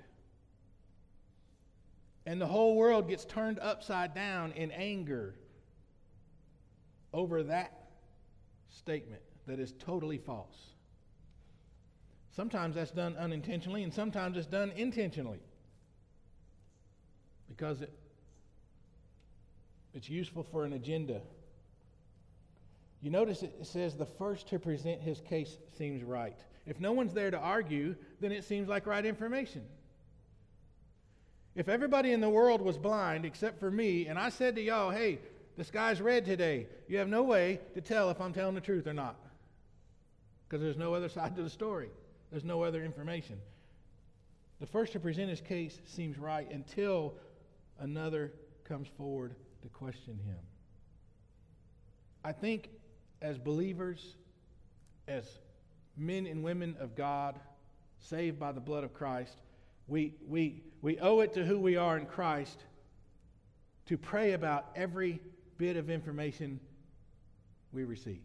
And 2.25 2.39
the 2.39 2.45
whole 2.45 2.75
world 2.75 3.07
gets 3.07 3.25
turned 3.25 3.57
upside 3.59 4.13
down 4.13 4.51
in 4.51 4.71
anger 4.71 5.33
over 7.13 7.43
that 7.43 7.89
statement 8.69 9.21
that 9.47 9.59
is 9.59 9.73
totally 9.79 10.17
false. 10.17 10.55
Sometimes 12.35 12.75
that's 12.75 12.91
done 12.91 13.15
unintentionally, 13.17 13.81
and 13.81 13.91
sometimes 13.91 14.37
it's 14.37 14.45
done 14.45 14.71
intentionally 14.75 15.39
because 17.47 17.81
it, 17.81 17.91
it's 19.93 20.09
useful 20.09 20.43
for 20.43 20.65
an 20.65 20.73
agenda. 20.73 21.21
You 23.01 23.11
notice 23.11 23.43
it 23.43 23.53
says 23.63 23.95
the 23.95 24.05
first 24.05 24.47
to 24.49 24.59
present 24.59 25.01
his 25.01 25.21
case 25.21 25.57
seems 25.77 26.03
right. 26.03 26.37
If 26.65 26.79
no 26.79 26.91
one's 26.91 27.13
there 27.13 27.31
to 27.31 27.37
argue, 27.37 27.95
then 28.19 28.31
it 28.31 28.43
seems 28.43 28.67
like 28.67 28.87
right 28.87 29.05
information. 29.05 29.63
If 31.55 31.69
everybody 31.69 32.11
in 32.11 32.21
the 32.21 32.29
world 32.29 32.61
was 32.61 32.77
blind 32.77 33.25
except 33.25 33.59
for 33.59 33.71
me, 33.71 34.07
and 34.07 34.19
I 34.19 34.29
said 34.29 34.55
to 34.55 34.61
y'all, 34.61 34.91
hey, 34.91 35.19
the 35.57 35.63
sky's 35.63 36.01
red 36.01 36.25
today, 36.25 36.67
you 36.87 36.97
have 36.97 37.07
no 37.07 37.23
way 37.23 37.59
to 37.73 37.81
tell 37.81 38.09
if 38.09 38.21
I'm 38.21 38.33
telling 38.33 38.55
the 38.55 38.61
truth 38.61 38.85
or 38.85 38.93
not. 38.93 39.15
Because 40.47 40.61
there's 40.61 40.77
no 40.77 40.93
other 40.93 41.09
side 41.09 41.35
to 41.35 41.43
the 41.43 41.49
story. 41.49 41.89
There's 42.31 42.43
no 42.43 42.63
other 42.63 42.83
information. 42.83 43.39
The 44.59 44.67
first 44.67 44.93
to 44.93 44.99
present 44.99 45.29
his 45.29 45.41
case 45.41 45.79
seems 45.85 46.17
right 46.17 46.49
until 46.51 47.13
another 47.79 48.31
comes 48.63 48.87
forward 48.97 49.33
to 49.61 49.69
question 49.69 50.19
him. 50.25 50.37
I 52.23 52.33
think 52.33 52.69
as 53.21 53.37
believers, 53.37 54.15
as 55.07 55.25
men 55.95 56.27
and 56.27 56.43
women 56.43 56.75
of 56.79 56.95
God, 56.95 57.39
saved 57.99 58.39
by 58.39 58.51
the 58.51 58.59
blood 58.59 58.83
of 58.83 58.93
Christ, 58.93 59.35
we, 59.87 60.13
we, 60.27 60.61
we 60.81 60.99
owe 60.99 61.21
it 61.21 61.33
to 61.33 61.45
who 61.45 61.59
we 61.59 61.75
are 61.75 61.97
in 61.97 62.05
Christ 62.05 62.59
to 63.87 63.97
pray 63.97 64.33
about 64.33 64.67
every 64.75 65.19
bit 65.57 65.77
of 65.77 65.89
information 65.89 66.59
we 67.71 67.83
receive. 67.83 68.21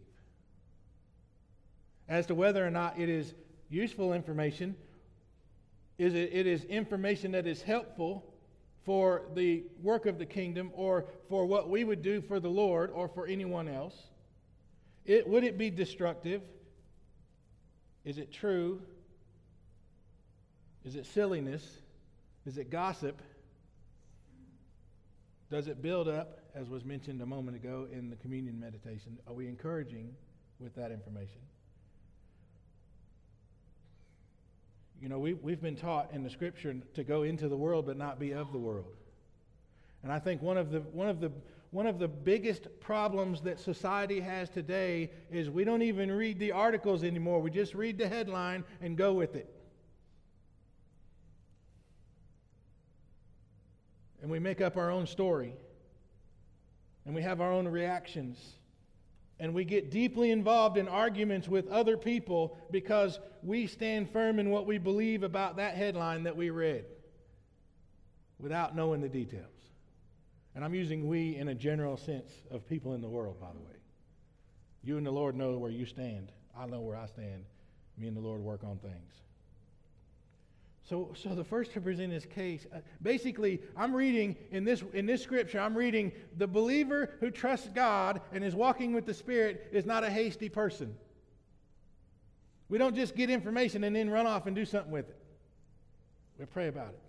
As 2.07 2.25
to 2.27 2.35
whether 2.35 2.65
or 2.65 2.69
not 2.69 2.99
it 2.99 3.09
is 3.09 3.33
useful 3.69 4.13
information 4.13 4.75
is 5.97 6.13
it, 6.13 6.31
it 6.33 6.47
is 6.47 6.63
information 6.65 7.31
that 7.31 7.47
is 7.47 7.61
helpful 7.61 8.25
for 8.83 9.23
the 9.35 9.63
work 9.81 10.05
of 10.05 10.17
the 10.17 10.25
kingdom 10.25 10.71
or 10.73 11.05
for 11.29 11.45
what 11.45 11.69
we 11.69 11.83
would 11.83 12.01
do 12.01 12.21
for 12.21 12.39
the 12.39 12.49
Lord 12.49 12.91
or 12.91 13.07
for 13.07 13.25
anyone 13.27 13.67
else? 13.67 13.95
It, 15.05 15.27
would 15.27 15.43
it 15.43 15.57
be 15.57 15.69
destructive? 15.69 16.41
Is 18.05 18.17
it 18.17 18.31
true? 18.31 18.81
Is 20.85 20.95
it 20.95 21.05
silliness? 21.05 21.65
Is 22.45 22.57
it 22.57 22.69
gossip? 22.69 23.21
Does 25.49 25.67
it 25.67 25.81
build 25.81 26.07
up, 26.07 26.39
as 26.55 26.69
was 26.69 26.83
mentioned 26.83 27.21
a 27.21 27.25
moment 27.25 27.55
ago 27.55 27.87
in 27.91 28.09
the 28.09 28.15
communion 28.17 28.59
meditation? 28.59 29.17
Are 29.27 29.33
we 29.33 29.47
encouraging 29.47 30.13
with 30.59 30.75
that 30.75 30.91
information? 30.91 31.41
You 35.01 35.09
know, 35.09 35.19
we, 35.19 35.33
we've 35.33 35.61
been 35.61 35.75
taught 35.75 36.11
in 36.13 36.23
the 36.23 36.29
scripture 36.29 36.75
to 36.93 37.03
go 37.03 37.23
into 37.23 37.49
the 37.49 37.57
world 37.57 37.85
but 37.85 37.97
not 37.97 38.19
be 38.19 38.31
of 38.31 38.51
the 38.51 38.57
world. 38.57 38.95
And 40.01 40.11
I 40.11 40.19
think 40.19 40.41
one 40.41 40.57
of 40.57 40.71
the, 40.71 40.79
one 40.79 41.09
of 41.09 41.19
the, 41.19 41.31
one 41.73 41.87
of 41.87 41.97
the 41.97 42.07
biggest 42.07 42.67
problems 42.79 43.41
that 43.41 43.59
society 43.59 44.19
has 44.19 44.47
today 44.47 45.09
is 45.31 45.49
we 45.49 45.63
don't 45.63 45.81
even 45.81 46.11
read 46.11 46.37
the 46.37 46.51
articles 46.51 47.03
anymore. 47.03 47.41
We 47.41 47.49
just 47.49 47.73
read 47.73 47.97
the 47.97 48.07
headline 48.07 48.63
and 48.79 48.95
go 48.95 49.13
with 49.13 49.35
it. 49.35 49.51
And 54.21 54.29
we 54.29 54.37
make 54.37 54.61
up 54.61 54.77
our 54.77 54.91
own 54.91 55.07
story. 55.07 55.55
And 57.07 57.15
we 57.15 57.23
have 57.23 57.41
our 57.41 57.51
own 57.51 57.67
reactions. 57.67 58.37
And 59.39 59.55
we 59.55 59.65
get 59.65 59.89
deeply 59.89 60.29
involved 60.29 60.77
in 60.77 60.87
arguments 60.87 61.47
with 61.47 61.67
other 61.69 61.97
people 61.97 62.55
because 62.69 63.19
we 63.41 63.65
stand 63.65 64.11
firm 64.11 64.37
in 64.37 64.51
what 64.51 64.67
we 64.67 64.77
believe 64.77 65.23
about 65.23 65.57
that 65.57 65.73
headline 65.73 66.21
that 66.23 66.37
we 66.37 66.51
read 66.51 66.85
without 68.37 68.75
knowing 68.75 69.01
the 69.01 69.09
details. 69.09 69.52
And 70.55 70.63
I'm 70.63 70.73
using 70.73 71.07
we 71.07 71.35
in 71.35 71.47
a 71.47 71.55
general 71.55 71.97
sense 71.97 72.31
of 72.51 72.67
people 72.67 72.93
in 72.93 73.01
the 73.01 73.09
world, 73.09 73.39
by 73.39 73.51
the 73.51 73.59
way. 73.59 73.77
You 74.83 74.97
and 74.97 75.05
the 75.05 75.11
Lord 75.11 75.35
know 75.35 75.57
where 75.57 75.71
you 75.71 75.85
stand. 75.85 76.31
I 76.57 76.65
know 76.67 76.81
where 76.81 76.95
I 76.95 77.07
stand. 77.07 77.45
Me 77.97 78.07
and 78.07 78.15
the 78.15 78.21
Lord 78.21 78.41
work 78.41 78.63
on 78.63 78.77
things. 78.77 79.13
So, 80.87 81.13
so 81.15 81.33
the 81.33 81.43
first 81.43 81.71
to 81.73 81.81
present 81.81 82.11
his 82.11 82.25
case, 82.25 82.67
uh, 82.73 82.79
basically, 83.01 83.61
I'm 83.75 83.95
reading 83.95 84.35
in 84.51 84.65
this, 84.65 84.83
in 84.93 85.05
this 85.05 85.23
scripture, 85.23 85.59
I'm 85.59 85.77
reading 85.77 86.11
the 86.37 86.47
believer 86.47 87.15
who 87.21 87.31
trusts 87.31 87.69
God 87.73 88.19
and 88.33 88.43
is 88.43 88.53
walking 88.53 88.93
with 88.93 89.05
the 89.05 89.13
Spirit 89.13 89.69
is 89.71 89.85
not 89.85 90.03
a 90.03 90.09
hasty 90.09 90.49
person. 90.49 90.93
We 92.67 92.77
don't 92.77 92.95
just 92.95 93.15
get 93.15 93.29
information 93.29 93.83
and 93.85 93.95
then 93.95 94.09
run 94.09 94.27
off 94.27 94.45
and 94.45 94.55
do 94.55 94.65
something 94.65 94.91
with 94.91 95.07
it. 95.09 95.17
We 96.37 96.45
pray 96.45 96.67
about 96.67 96.89
it. 96.89 97.02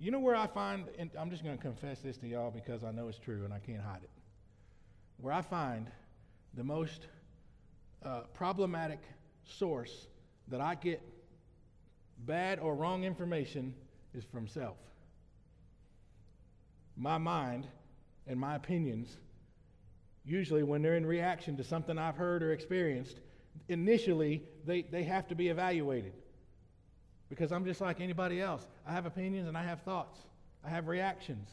You 0.00 0.10
know 0.10 0.18
where 0.18 0.34
I 0.34 0.46
find, 0.46 0.86
and 0.98 1.10
I'm 1.18 1.30
just 1.30 1.44
going 1.44 1.56
to 1.56 1.62
confess 1.62 1.98
this 2.00 2.16
to 2.18 2.26
y'all 2.26 2.50
because 2.50 2.84
I 2.84 2.90
know 2.90 3.08
it's 3.08 3.18
true 3.18 3.44
and 3.44 3.52
I 3.52 3.58
can't 3.58 3.82
hide 3.82 4.02
it. 4.02 4.10
Where 5.18 5.34
I 5.34 5.42
find 5.42 5.88
the 6.54 6.64
most 6.64 7.06
uh, 8.02 8.22
problematic 8.32 9.00
source 9.44 10.06
that 10.48 10.62
I 10.62 10.74
get 10.74 11.02
bad 12.24 12.58
or 12.60 12.74
wrong 12.74 13.04
information 13.04 13.74
is 14.14 14.24
from 14.24 14.48
self. 14.48 14.78
My 16.96 17.18
mind 17.18 17.66
and 18.26 18.40
my 18.40 18.54
opinions, 18.54 19.18
usually 20.24 20.62
when 20.62 20.80
they're 20.80 20.96
in 20.96 21.04
reaction 21.04 21.58
to 21.58 21.64
something 21.64 21.98
I've 21.98 22.16
heard 22.16 22.42
or 22.42 22.52
experienced, 22.52 23.20
initially 23.68 24.42
they, 24.64 24.80
they 24.80 25.04
have 25.04 25.28
to 25.28 25.34
be 25.34 25.48
evaluated. 25.48 26.14
Because 27.30 27.52
I'm 27.52 27.64
just 27.64 27.80
like 27.80 28.00
anybody 28.00 28.40
else. 28.42 28.66
I 28.86 28.92
have 28.92 29.06
opinions 29.06 29.48
and 29.48 29.56
I 29.56 29.62
have 29.62 29.80
thoughts, 29.80 30.18
I 30.62 30.68
have 30.68 30.88
reactions. 30.88 31.48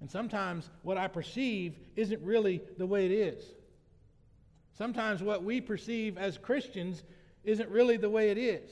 And 0.00 0.10
sometimes 0.10 0.68
what 0.82 0.98
I 0.98 1.06
perceive 1.06 1.76
isn't 1.94 2.20
really 2.22 2.60
the 2.76 2.86
way 2.86 3.06
it 3.06 3.12
is. 3.12 3.44
Sometimes 4.76 5.22
what 5.22 5.42
we 5.42 5.60
perceive 5.60 6.18
as 6.18 6.36
Christians 6.36 7.02
isn't 7.44 7.70
really 7.70 7.96
the 7.96 8.10
way 8.10 8.30
it 8.30 8.36
is. 8.36 8.70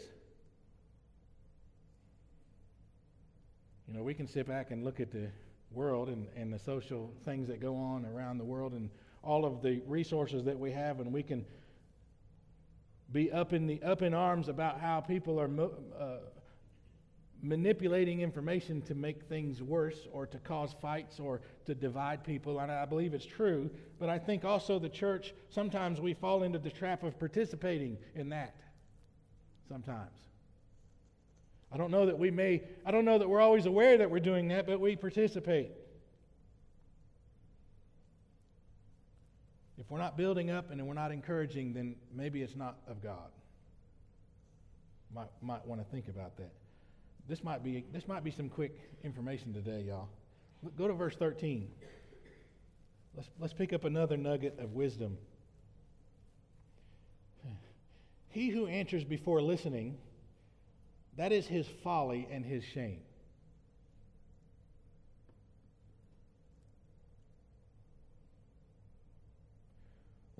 You 3.88 3.94
know, 3.94 4.02
we 4.02 4.12
can 4.12 4.26
sit 4.26 4.46
back 4.46 4.70
and 4.70 4.84
look 4.84 5.00
at 5.00 5.12
the 5.12 5.28
world 5.70 6.08
and, 6.08 6.26
and 6.36 6.52
the 6.52 6.58
social 6.58 7.10
things 7.24 7.48
that 7.48 7.60
go 7.60 7.76
on 7.76 8.04
around 8.04 8.38
the 8.38 8.44
world 8.44 8.72
and 8.72 8.90
all 9.22 9.44
of 9.44 9.62
the 9.62 9.80
resources 9.86 10.44
that 10.44 10.58
we 10.58 10.70
have, 10.72 11.00
and 11.00 11.12
we 11.12 11.22
can 11.22 11.46
be 13.12 13.30
up 13.30 13.52
in 13.52 13.66
the 13.66 13.82
up 13.82 14.02
in 14.02 14.14
arms 14.14 14.48
about 14.48 14.80
how 14.80 15.00
people 15.00 15.40
are 15.40 15.50
uh, 15.98 16.16
manipulating 17.42 18.20
information 18.20 18.80
to 18.82 18.94
make 18.94 19.22
things 19.24 19.62
worse 19.62 20.06
or 20.12 20.26
to 20.26 20.38
cause 20.38 20.74
fights 20.80 21.20
or 21.20 21.42
to 21.66 21.74
divide 21.74 22.24
people 22.24 22.60
and 22.60 22.72
i 22.72 22.86
believe 22.86 23.12
it's 23.12 23.26
true 23.26 23.70
but 23.98 24.08
i 24.08 24.18
think 24.18 24.44
also 24.44 24.78
the 24.78 24.88
church 24.88 25.34
sometimes 25.50 26.00
we 26.00 26.14
fall 26.14 26.42
into 26.42 26.58
the 26.58 26.70
trap 26.70 27.02
of 27.02 27.18
participating 27.18 27.98
in 28.14 28.30
that 28.30 28.54
sometimes 29.68 30.24
I 31.74 31.76
don't 31.76 31.90
know 31.90 32.06
that 32.06 32.16
we 32.16 32.30
may, 32.30 32.62
I 32.86 32.92
don't 32.92 33.04
know 33.04 33.18
that 33.18 33.28
we're 33.28 33.40
always 33.40 33.66
aware 33.66 33.98
that 33.98 34.08
we're 34.08 34.20
doing 34.20 34.46
that, 34.48 34.64
but 34.64 34.78
we 34.78 34.94
participate. 34.94 35.72
If 39.78 39.90
we're 39.90 39.98
not 39.98 40.16
building 40.16 40.50
up 40.50 40.70
and 40.70 40.86
we're 40.86 40.94
not 40.94 41.10
encouraging, 41.10 41.74
then 41.74 41.96
maybe 42.14 42.42
it's 42.42 42.56
not 42.56 42.76
of 42.86 43.02
God. 43.02 43.30
Might, 45.14 45.30
might 45.42 45.66
want 45.66 45.80
to 45.84 45.90
think 45.90 46.08
about 46.08 46.36
that. 46.36 46.52
This 47.28 47.42
might 47.42 47.64
be 47.64 47.84
this 47.92 48.06
might 48.06 48.22
be 48.22 48.30
some 48.30 48.48
quick 48.48 48.78
information 49.02 49.54
today, 49.54 49.84
y'all. 49.88 50.08
Go 50.76 50.88
to 50.88 50.94
verse 50.94 51.14
13. 51.16 51.68
Let's, 53.16 53.28
let's 53.38 53.52
pick 53.52 53.72
up 53.72 53.84
another 53.84 54.16
nugget 54.16 54.58
of 54.58 54.72
wisdom. 54.72 55.16
He 58.28 58.48
who 58.48 58.66
answers 58.66 59.04
before 59.04 59.40
listening 59.40 59.96
that 61.16 61.32
is 61.32 61.46
his 61.46 61.66
folly 61.82 62.26
and 62.30 62.44
his 62.44 62.64
shame. 62.64 62.98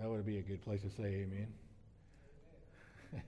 That 0.04 0.10
would 0.10 0.26
be 0.26 0.36
a 0.36 0.42
good 0.42 0.60
place 0.60 0.82
to 0.82 0.90
say 0.90 1.24
amen. 1.24 1.48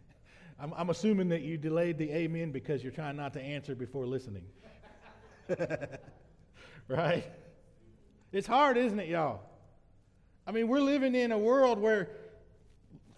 I'm, 0.61 0.75
I'm, 0.77 0.91
assuming 0.91 1.31
that 1.31 1.41
you 1.41 1.57
delayed 1.57 1.97
the 1.97 2.13
amen 2.13 2.51
because 2.51 2.83
you're 2.83 2.93
trying 2.93 3.17
not 3.17 3.33
to 3.33 3.41
answer 3.41 3.75
before 3.75 4.05
listening. 4.05 4.45
right? 6.89 7.25
It's 8.31 8.47
hard, 8.47 8.77
isn't 8.77 9.01
it, 9.01 9.09
y'all? 9.09 9.41
I 10.47 10.53
mean, 10.53 10.69
we're 10.69 10.83
living 10.83 11.15
in 11.15 11.33
a 11.33 11.39
world 11.39 11.79
where 11.79 12.11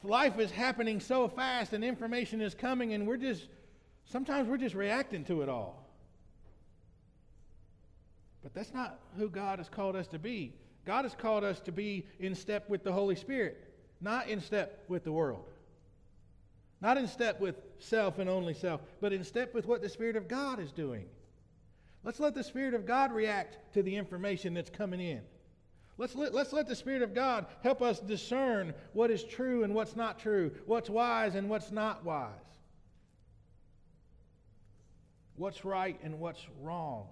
life 0.05 0.39
is 0.39 0.53
happening 0.53 1.01
so 1.01 1.27
fast 1.27 1.73
and 1.73 1.83
information 1.83 2.41
is 2.41 2.55
coming, 2.55 2.93
and 2.93 3.09
we're 3.09 3.17
just 3.17 3.49
Sometimes 4.05 4.49
we're 4.49 4.57
just 4.57 4.77
reacting 4.77 5.25
to 5.25 5.43
it 5.43 5.49
all. 5.49 5.85
But 8.41 8.55
that's 8.55 8.73
not 8.73 9.01
who 9.17 9.29
God 9.29 9.59
has 9.59 9.69
called 9.69 9.97
us 9.97 10.07
to 10.07 10.19
be. 10.21 10.55
God 10.85 11.05
has 11.05 11.15
called 11.15 11.45
us 11.45 11.61
to 11.61 11.73
be 11.73 12.07
in 12.19 12.35
step 12.35 12.69
with 12.69 12.83
the 12.83 12.93
Holy 12.93 13.15
Spirit, 13.15 13.73
not 14.01 14.29
in 14.29 14.41
step 14.41 14.85
with 14.89 15.05
the 15.05 15.13
world. 15.13 15.45
Not 16.81 16.97
in 16.97 17.09
step 17.09 17.41
with 17.41 17.57
self 17.79 18.19
and 18.19 18.31
only 18.31 18.55
self, 18.55 18.81
but 19.01 19.13
in 19.13 19.25
step 19.25 19.53
with 19.53 19.67
what 19.67 19.83
the 19.83 19.89
Spirit 19.89 20.17
of 20.17 20.29
God 20.29 20.61
is 20.61 20.71
doing. 20.73 21.07
Let's 22.05 22.21
let 22.21 22.35
the 22.35 22.45
Spirit 22.45 22.75
of 22.75 22.87
God 22.87 23.13
react 23.13 23.59
to 23.75 23.83
the 23.83 23.97
information 23.97 24.55
that's 24.55 24.71
coming 24.71 25.01
in. 25.01 25.21
Let's 25.99 26.15
let, 26.15 26.33
let's 26.33 26.53
let 26.53 26.69
the 26.69 26.77
Spirit 26.77 27.03
of 27.03 27.15
God 27.15 27.47
help 27.63 27.83
us 27.83 27.99
discern 27.99 28.73
what 28.93 29.11
is 29.11 29.25
true 29.25 29.65
and 29.65 29.75
what's 29.75 29.97
not 29.97 30.21
true, 30.21 30.53
what's 30.67 30.89
wise 30.89 31.35
and 31.35 31.49
what's 31.51 31.73
not 31.73 32.05
wise 32.05 32.31
what's 35.39 35.65
right 35.65 35.99
and 36.03 36.19
what's 36.19 36.45
wrong. 36.61 37.07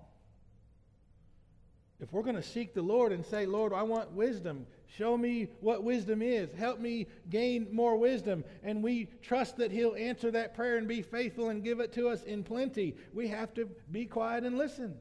If 1.99 2.13
we're 2.13 2.23
going 2.23 2.37
to 2.37 2.43
seek 2.43 2.75
the 2.75 2.83
Lord 2.83 3.11
and 3.13 3.25
say, 3.25 3.47
Lord, 3.47 3.73
I 3.73 3.83
want 3.83 4.13
wisdom, 4.13 4.67
show 4.87 5.17
me 5.17 5.49
what 5.61 5.83
wisdom 5.83 6.21
is, 6.21 6.51
help 6.53 6.79
me 6.79 7.07
gain 7.31 7.69
more 7.73 7.97
wisdom, 7.97 8.45
and 8.63 8.83
we 8.83 9.09
trust 9.23 9.57
that 9.57 9.73
He'll 9.73 9.95
answer 9.95 10.31
that 10.31 10.55
prayer 10.55 10.77
and 10.77 10.87
be 10.87 11.01
faithful 11.01 11.49
and 11.49 11.65
give 11.65 11.81
it 11.81 11.95
to 11.95 12.09
us 12.09 12.23
in 12.25 12.45
plenty, 12.45 12.97
we 13.15 13.29
have 13.29 13.55
to 13.55 13.69
be 13.91 14.05
quiet 14.05 14.45
and 14.45 14.59
listen. 14.59 14.95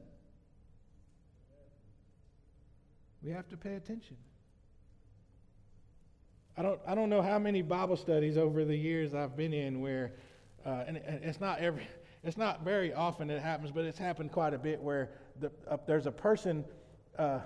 We 3.22 3.30
have 3.30 3.48
to 3.48 3.56
pay 3.56 3.74
attention. 3.74 4.16
I 6.56 6.62
don't, 6.62 6.80
I 6.86 6.94
don't 6.94 7.10
know 7.10 7.20
how 7.20 7.38
many 7.38 7.60
Bible 7.60 7.98
studies 7.98 8.38
over 8.38 8.64
the 8.64 8.76
years 8.76 9.12
I've 9.14 9.36
been 9.36 9.52
in 9.52 9.82
where, 9.82 10.12
uh, 10.64 10.84
and 10.86 10.96
it's 10.96 11.40
not 11.40 11.58
every, 11.58 11.86
it's 12.24 12.38
not 12.38 12.64
very 12.64 12.94
often 12.94 13.28
it 13.28 13.42
happens, 13.42 13.70
but 13.70 13.84
it's 13.84 13.98
happened 13.98 14.32
quite 14.32 14.54
a 14.54 14.58
bit 14.58 14.80
where 14.80 15.10
the, 15.38 15.50
uh, 15.68 15.76
there's 15.86 16.06
a 16.06 16.12
person 16.12 16.64
uh, 17.18 17.40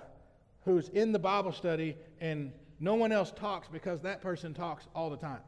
who's 0.65 0.89
in 0.89 1.11
the 1.11 1.19
Bible 1.19 1.51
study 1.51 1.95
and 2.19 2.51
no 2.79 2.95
one 2.95 3.11
else 3.11 3.31
talks 3.31 3.67
because 3.67 4.01
that 4.01 4.21
person 4.21 4.53
talks 4.53 4.87
all 4.95 5.09
the 5.09 5.17
time. 5.17 5.41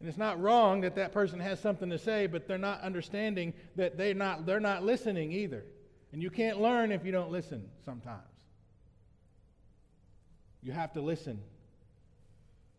And 0.00 0.08
it's 0.08 0.18
not 0.18 0.40
wrong 0.40 0.80
that 0.80 0.96
that 0.96 1.12
person 1.12 1.38
has 1.38 1.60
something 1.60 1.88
to 1.90 1.98
say, 1.98 2.26
but 2.26 2.48
they're 2.48 2.58
not 2.58 2.80
understanding 2.80 3.54
that 3.76 3.96
they're 3.96 4.14
not, 4.14 4.46
they're 4.46 4.60
not 4.60 4.82
listening 4.82 5.32
either. 5.32 5.64
And 6.12 6.22
you 6.22 6.28
can't 6.28 6.60
learn 6.60 6.92
if 6.92 7.06
you 7.06 7.12
don't 7.12 7.30
listen 7.30 7.68
sometimes. 7.84 8.20
You 10.62 10.72
have 10.72 10.92
to 10.94 11.00
listen 11.00 11.40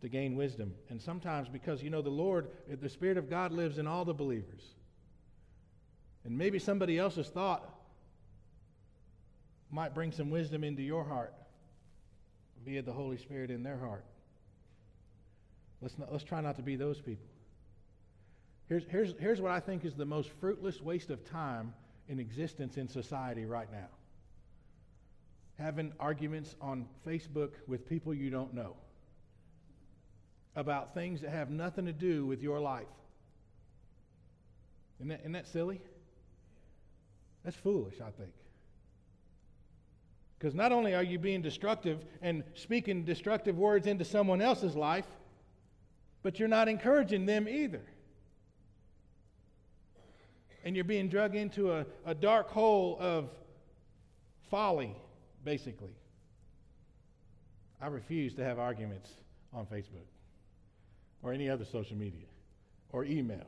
to 0.01 0.09
gain 0.09 0.35
wisdom. 0.35 0.73
And 0.89 1.01
sometimes 1.01 1.47
because, 1.47 1.81
you 1.81 1.89
know, 1.89 2.01
the 2.01 2.09
Lord, 2.09 2.49
the 2.69 2.89
Spirit 2.89 3.17
of 3.17 3.29
God 3.29 3.53
lives 3.53 3.77
in 3.77 3.87
all 3.87 4.03
the 4.05 4.13
believers. 4.13 4.63
And 6.25 6.37
maybe 6.37 6.59
somebody 6.59 6.99
else's 6.99 7.29
thought 7.29 7.73
might 9.73 9.93
bring 9.93 10.11
some 10.11 10.29
wisdom 10.29 10.63
into 10.63 10.81
your 10.81 11.03
heart 11.03 11.33
via 12.65 12.81
the 12.81 12.93
Holy 12.93 13.17
Spirit 13.17 13.51
in 13.51 13.63
their 13.63 13.77
heart. 13.77 14.05
Let's, 15.81 15.97
not, 15.97 16.11
let's 16.11 16.23
try 16.23 16.39
not 16.41 16.55
to 16.57 16.61
be 16.61 16.75
those 16.75 17.01
people. 17.01 17.25
Here's, 18.69 18.83
here's, 18.85 19.13
here's 19.19 19.41
what 19.41 19.51
I 19.51 19.59
think 19.59 19.83
is 19.83 19.95
the 19.95 20.05
most 20.05 20.29
fruitless 20.39 20.79
waste 20.79 21.09
of 21.09 21.29
time 21.29 21.73
in 22.07 22.19
existence 22.19 22.77
in 22.77 22.87
society 22.87 23.45
right 23.45 23.71
now 23.71 23.89
having 25.59 25.93
arguments 25.99 26.55
on 26.61 26.85
Facebook 27.05 27.51
with 27.67 27.87
people 27.87 28.13
you 28.13 28.29
don't 28.29 28.53
know 28.53 28.75
about 30.55 30.93
things 30.93 31.21
that 31.21 31.29
have 31.29 31.49
nothing 31.49 31.85
to 31.85 31.93
do 31.93 32.25
with 32.25 32.41
your 32.41 32.59
life. 32.59 32.85
Isn't 34.99 35.09
that, 35.09 35.19
isn't 35.21 35.31
that 35.33 35.47
silly? 35.47 35.81
That's 37.43 37.55
foolish, 37.57 37.95
I 38.01 38.11
think. 38.11 38.31
Because 40.43 40.55
not 40.55 40.73
only 40.73 40.93
are 40.93 41.03
you 41.03 41.19
being 41.19 41.41
destructive 41.41 42.03
and 42.21 42.43
speaking 42.53 43.05
destructive 43.05 43.57
words 43.57 43.87
into 43.87 44.03
someone 44.03 44.41
else's 44.41 44.75
life, 44.75 45.05
but 46.21 46.37
you're 46.37 46.49
not 46.49 46.67
encouraging 46.67 47.25
them 47.25 47.47
either. 47.47 47.79
And 50.65 50.75
you're 50.75 50.83
being 50.83 51.07
drug 51.07 51.37
into 51.37 51.71
a, 51.71 51.85
a 52.05 52.13
dark 52.13 52.49
hole 52.49 52.97
of 52.99 53.29
folly, 54.51 54.93
basically. 55.45 55.95
I 57.81 57.87
refuse 57.87 58.33
to 58.33 58.43
have 58.43 58.59
arguments 58.59 59.11
on 59.53 59.65
Facebook 59.65 60.09
or 61.21 61.31
any 61.31 61.49
other 61.49 61.63
social 61.63 61.95
media 61.95 62.25
or 62.89 63.05
email. 63.05 63.47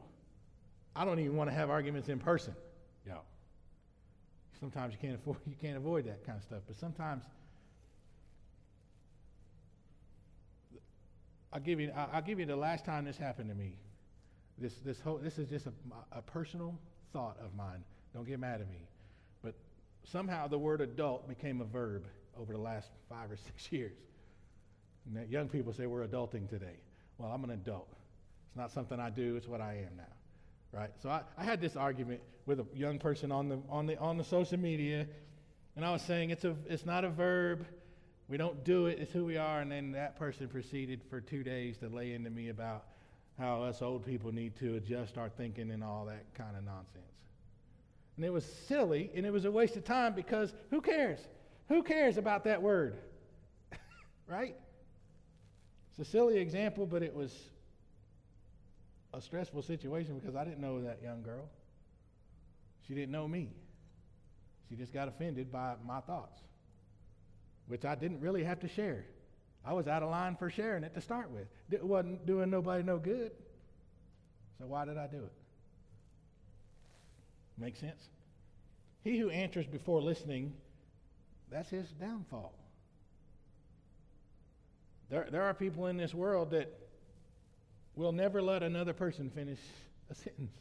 I 0.95 1.03
don't 1.03 1.19
even 1.19 1.35
want 1.35 1.49
to 1.49 1.53
have 1.57 1.69
arguments 1.69 2.07
in 2.07 2.19
person. 2.19 2.55
Sometimes 4.59 4.93
you 4.93 4.99
can't 4.99 5.15
afford 5.15 5.37
you 5.47 5.55
can't 5.59 5.77
avoid 5.77 6.05
that 6.05 6.25
kind 6.25 6.37
of 6.37 6.43
stuff, 6.43 6.61
but 6.67 6.75
sometimes 6.77 7.23
I'll 11.53 11.61
give 11.61 11.79
you 11.79 11.91
I'll 11.95 12.21
give 12.21 12.39
you 12.39 12.45
the 12.45 12.55
last 12.55 12.85
time 12.85 13.05
this 13.05 13.17
happened 13.17 13.49
to 13.49 13.55
me. 13.55 13.77
This 14.57 14.73
this 14.85 14.99
whole 14.99 15.17
this 15.17 15.37
is 15.37 15.49
just 15.49 15.67
a, 15.67 15.73
a 16.11 16.21
personal 16.21 16.77
thought 17.13 17.37
of 17.43 17.55
mine. 17.55 17.83
Don't 18.13 18.27
get 18.27 18.39
mad 18.39 18.61
at 18.61 18.69
me, 18.69 18.87
but 19.43 19.55
somehow 20.03 20.47
the 20.47 20.57
word 20.57 20.81
adult 20.81 21.27
became 21.27 21.61
a 21.61 21.65
verb 21.65 22.05
over 22.39 22.53
the 22.53 22.59
last 22.59 22.89
five 23.09 23.31
or 23.31 23.37
six 23.45 23.71
years. 23.71 23.93
Young 25.29 25.47
people 25.47 25.71
say 25.71 25.85
we're 25.85 26.07
adulting 26.07 26.49
today. 26.49 26.77
Well, 27.19 27.31
I'm 27.31 27.43
an 27.43 27.51
adult. 27.51 27.93
It's 28.47 28.57
not 28.57 28.71
something 28.71 28.99
I 28.99 29.11
do, 29.11 29.35
it's 29.35 29.47
what 29.47 29.61
I 29.61 29.73
am 29.73 29.97
now 29.97 30.24
right? 30.75 30.91
So 31.01 31.09
I, 31.09 31.21
I 31.37 31.43
had 31.43 31.61
this 31.61 31.75
argument 31.75 32.21
with 32.45 32.59
a 32.59 32.65
young 32.75 32.99
person 32.99 33.31
on 33.31 33.47
the, 33.47 33.59
on, 33.69 33.85
the, 33.85 33.97
on 33.97 34.17
the 34.17 34.23
social 34.23 34.59
media, 34.59 35.07
and 35.75 35.85
I 35.85 35.91
was 35.91 36.01
saying 36.01 36.29
it's, 36.29 36.43
a, 36.43 36.55
it's 36.67 36.85
not 36.85 37.05
a 37.05 37.09
verb. 37.09 37.65
We 38.27 38.37
don't 38.37 38.63
do 38.63 38.87
it, 38.87 38.99
it's 38.99 39.11
who 39.11 39.25
we 39.25 39.37
are. 39.37 39.61
And 39.61 39.71
then 39.71 39.91
that 39.93 40.17
person 40.17 40.47
proceeded 40.47 41.01
for 41.09 41.21
two 41.21 41.43
days 41.43 41.77
to 41.77 41.87
lay 41.87 42.13
into 42.13 42.29
me 42.29 42.49
about 42.49 42.85
how 43.39 43.63
us 43.63 43.81
old 43.81 44.05
people 44.05 44.31
need 44.31 44.55
to 44.57 44.75
adjust 44.75 45.17
our 45.17 45.29
thinking 45.29 45.71
and 45.71 45.83
all 45.83 46.05
that 46.05 46.25
kind 46.33 46.55
of 46.57 46.63
nonsense. 46.63 47.03
And 48.15 48.25
it 48.25 48.31
was 48.31 48.45
silly 48.45 49.11
and 49.13 49.25
it 49.25 49.31
was 49.31 49.45
a 49.45 49.51
waste 49.51 49.75
of 49.75 49.83
time 49.83 50.13
because 50.13 50.53
who 50.71 50.81
cares? 50.81 51.19
Who 51.67 51.83
cares 51.83 52.17
about 52.17 52.45
that 52.45 52.61
word? 52.61 52.97
right? 54.27 54.55
It's 55.91 56.07
a 56.07 56.09
silly 56.09 56.37
example, 56.37 56.85
but 56.85 57.03
it 57.03 57.13
was 57.13 57.31
a 59.15 59.21
stressful 59.21 59.61
situation 59.61 60.19
because 60.19 60.35
I 60.35 60.43
didn't 60.43 60.59
know 60.59 60.81
that 60.81 61.01
young 61.01 61.23
girl. 61.23 61.47
She 62.87 62.93
didn't 62.93 63.11
know 63.11 63.27
me. 63.27 63.49
She 64.69 64.75
just 64.75 64.93
got 64.93 65.07
offended 65.07 65.51
by 65.51 65.75
my 65.85 66.01
thoughts, 66.01 66.39
which 67.67 67.85
I 67.85 67.95
didn't 67.95 68.19
really 68.19 68.43
have 68.43 68.59
to 68.61 68.67
share. 68.67 69.05
I 69.63 69.73
was 69.73 69.87
out 69.87 70.03
of 70.03 70.09
line 70.09 70.35
for 70.35 70.49
sharing 70.49 70.83
it 70.83 70.93
to 70.95 71.01
start 71.01 71.31
with. 71.31 71.47
It 71.71 71.83
wasn't 71.83 72.25
doing 72.25 72.49
nobody 72.49 72.83
no 72.83 72.97
good. 72.97 73.31
So 74.59 74.65
why 74.67 74.85
did 74.85 74.97
I 74.97 75.07
do 75.07 75.17
it? 75.17 75.33
Make 77.57 77.77
sense? 77.77 78.01
He 79.03 79.17
who 79.17 79.29
answers 79.29 79.65
before 79.65 80.01
listening, 80.01 80.53
that's 81.51 81.69
his 81.69 81.87
downfall. 81.99 82.53
There, 85.09 85.27
there 85.31 85.43
are 85.43 85.53
people 85.53 85.87
in 85.87 85.97
this 85.97 86.13
world 86.13 86.51
that 86.51 86.84
will 87.95 88.11
never 88.11 88.41
let 88.41 88.63
another 88.63 88.93
person 88.93 89.29
finish 89.29 89.59
a 90.09 90.15
sentence 90.15 90.51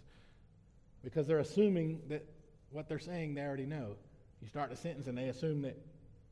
because 1.03 1.27
they're 1.27 1.41
assuming 1.41 2.01
that 2.09 2.27
what 2.71 2.89
they're 2.89 2.99
saying 2.99 3.35
they 3.35 3.43
already 3.43 3.67
know. 3.67 3.97
You 4.41 4.49
start 4.49 4.73
a 4.73 4.77
sentence 4.77 5.07
and 5.07 5.17
they 5.17 5.29
assume 5.29 5.63
that 5.63 5.79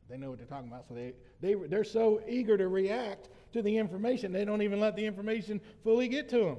they 0.09 0.17
know 0.17 0.31
what 0.31 0.39
they're 0.39 0.47
talking 0.47 0.69
about. 0.69 0.87
So 0.89 0.95
they, 0.95 1.15
they, 1.41 1.55
they're 1.55 1.85
so 1.85 2.21
eager 2.29 2.57
to 2.59 2.69
react 2.69 3.29
to 3.53 3.63
the 3.63 3.77
information, 3.77 4.33
they 4.33 4.45
don't 4.45 4.63
even 4.63 4.81
let 4.81 4.97
the 4.97 5.05
information 5.05 5.61
fully 5.85 6.09
get 6.09 6.29
to 6.31 6.39
them. 6.39 6.57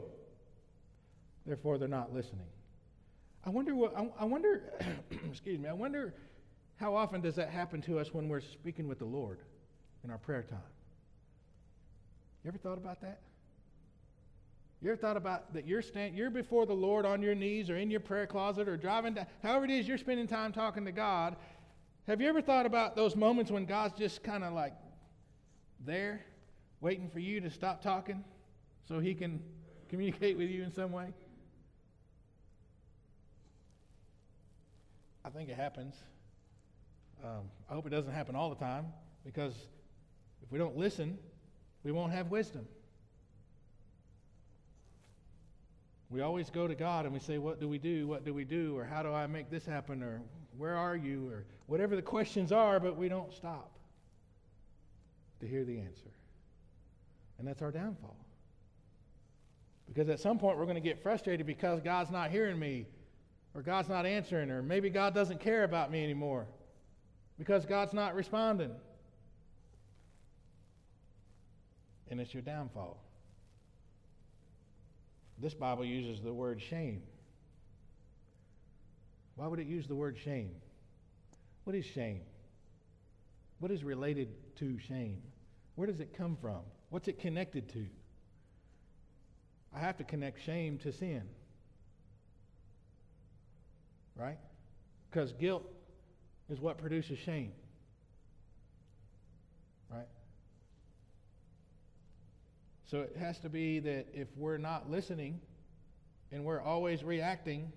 Therefore, 1.46 1.78
they're 1.78 1.88
not 1.88 2.14
listening. 2.14 2.46
I 3.46 3.50
wonder 3.50 3.76
what, 3.76 3.98
I, 3.98 4.08
I 4.20 4.26
wonder, 4.26 4.74
excuse 5.30 5.60
me, 5.60 5.68
I 5.68 5.74
wonder 5.74 6.14
how 6.76 6.96
often 6.96 7.22
does 7.22 7.36
that 7.36 7.50
happen 7.50 7.82
to 7.84 8.00
us 8.00 8.14
when 8.14 8.30
we're 8.30 8.42
speaking 8.42 8.88
with 8.88 9.00
the 9.00 9.06
Lord 9.06 9.40
in 10.04 10.12
our 10.12 10.18
prayer 10.18 10.44
time? 10.44 10.60
You 12.44 12.50
ever 12.50 12.58
thought 12.58 12.78
about 12.78 13.02
that? 13.02 13.20
You 14.84 14.90
ever 14.92 14.98
thought 14.98 15.16
about 15.16 15.54
that 15.54 15.66
you're, 15.66 15.82
stand, 15.82 16.14
you're 16.14 16.30
before 16.30 16.66
the 16.66 16.74
Lord 16.74 17.06
on 17.06 17.22
your 17.22 17.36
knees 17.36 17.70
or 17.70 17.78
in 17.78 17.90
your 17.90 18.02
prayer 18.02 18.28
closet 18.28 18.68
or 18.68 18.76
driving 18.76 19.14
down, 19.14 19.28
however 19.42 19.64
it 19.64 19.72
is 19.72 19.88
you're 19.88 19.98
spending 19.98 20.28
time 20.28 20.52
talking 20.52 20.84
to 20.84 20.92
God? 20.92 21.38
Have 22.06 22.20
you 22.20 22.28
ever 22.28 22.42
thought 22.42 22.66
about 22.66 22.94
those 22.94 23.16
moments 23.16 23.50
when 23.50 23.66
God's 23.66 23.98
just 23.98 24.24
kind 24.24 24.44
of 24.44 24.52
like 24.52 24.74
there, 25.86 26.26
waiting 26.82 27.10
for 27.10 27.20
you 27.20 27.40
to 27.40 27.50
stop 27.50 27.82
talking 27.82 28.26
so 28.86 29.00
he 29.00 29.16
can 29.16 29.42
communicate 29.88 30.38
with 30.38 30.50
you 30.50 30.64
in 30.64 30.74
some 30.74 30.92
way? 30.92 31.14
I 35.24 35.30
think 35.30 35.48
it 35.48 35.56
happens. 35.56 35.96
Um, 37.24 37.44
I 37.70 37.74
hope 37.74 37.88
it 37.88 37.92
doesn't 37.92 38.12
happen 38.12 38.36
all 38.36 38.50
the 38.50 38.58
time 38.58 38.88
because 39.24 39.54
if 40.42 40.52
we 40.52 40.60
don't 40.60 40.76
listen, 40.76 41.18
we 41.86 41.94
won't 41.94 42.12
have 42.12 42.32
wisdom. 42.32 42.68
We 46.14 46.22
always 46.22 46.52
go 46.52 46.68
to 46.68 46.76
God 46.76 47.06
and 47.06 47.14
we 47.14 47.20
say, 47.20 47.40
What 47.40 47.60
do 47.60 47.68
we 47.68 47.80
do? 47.80 48.06
What 48.06 48.24
do 48.24 48.36
we 48.36 48.46
do? 48.46 48.78
Or 48.78 48.86
how 48.86 49.02
do 49.02 49.12
I 49.12 49.26
make 49.26 49.50
this 49.50 49.66
happen? 49.66 50.04
Or 50.04 50.22
where 50.60 50.76
are 50.76 50.96
you? 50.96 51.28
Or 51.28 51.44
whatever 51.66 51.96
the 51.96 52.04
questions 52.04 52.52
are, 52.52 52.80
but 52.80 52.96
we 52.96 53.10
don't 53.10 53.34
stop 53.34 53.72
to 55.40 55.48
hear 55.48 55.64
the 55.64 55.80
answer. 55.80 56.12
And 57.40 57.48
that's 57.48 57.64
our 57.64 57.72
downfall. 57.72 58.16
Because 59.88 60.08
at 60.08 60.20
some 60.20 60.38
point 60.38 60.60
we're 60.60 60.66
going 60.66 60.76
to 60.76 60.82
get 60.82 61.02
frustrated 61.02 61.48
because 61.48 61.82
God's 61.82 62.12
not 62.12 62.30
hearing 62.30 62.60
me, 62.60 62.86
or 63.56 63.64
God's 63.64 63.90
not 63.90 64.06
answering, 64.06 64.52
or 64.52 64.62
maybe 64.62 64.92
God 64.92 65.16
doesn't 65.16 65.40
care 65.40 65.64
about 65.64 65.92
me 65.92 66.04
anymore 66.04 66.46
because 67.40 67.66
God's 67.66 67.92
not 67.92 68.14
responding. 68.14 68.72
And 72.12 72.22
it's 72.22 72.36
your 72.36 72.44
downfall. 72.44 73.03
This 75.40 75.54
Bible 75.54 75.86
uses 75.86 76.22
the 76.22 76.34
word 76.34 76.62
shame. 76.62 77.02
Why 79.36 79.48
would 79.48 79.60
it 79.60 79.68
use 79.68 79.88
the 79.88 79.96
word 79.96 80.18
shame? 80.24 80.52
What 81.64 81.76
is 81.76 81.86
shame? 81.86 82.22
What 83.60 83.72
is 83.72 83.84
related 83.84 84.30
to 84.58 84.78
shame? 84.80 85.22
Where 85.76 85.88
does 85.88 86.00
it 86.00 86.16
come 86.16 86.38
from? 86.40 86.60
What's 86.90 87.08
it 87.08 87.20
connected 87.20 87.70
to? 87.70 87.86
I 89.76 89.80
have 89.80 89.98
to 89.98 90.04
connect 90.04 90.44
shame 90.44 90.78
to 90.80 90.92
sin. 90.92 91.24
Right? 94.16 94.38
Because 95.10 95.32
guilt 95.34 95.64
is 96.50 96.60
what 96.60 96.78
produces 96.78 97.18
shame. 97.18 97.52
Right? 99.90 100.08
So 102.94 103.02
it 103.02 103.18
has 103.18 103.40
to 103.40 103.50
be 103.50 103.80
that 103.80 104.06
if 104.14 104.28
we're 104.38 104.60
not 104.60 104.88
listening 104.88 105.42
and 106.32 106.46
we're 106.46 106.62
always 106.62 107.04
reacting 107.04 107.72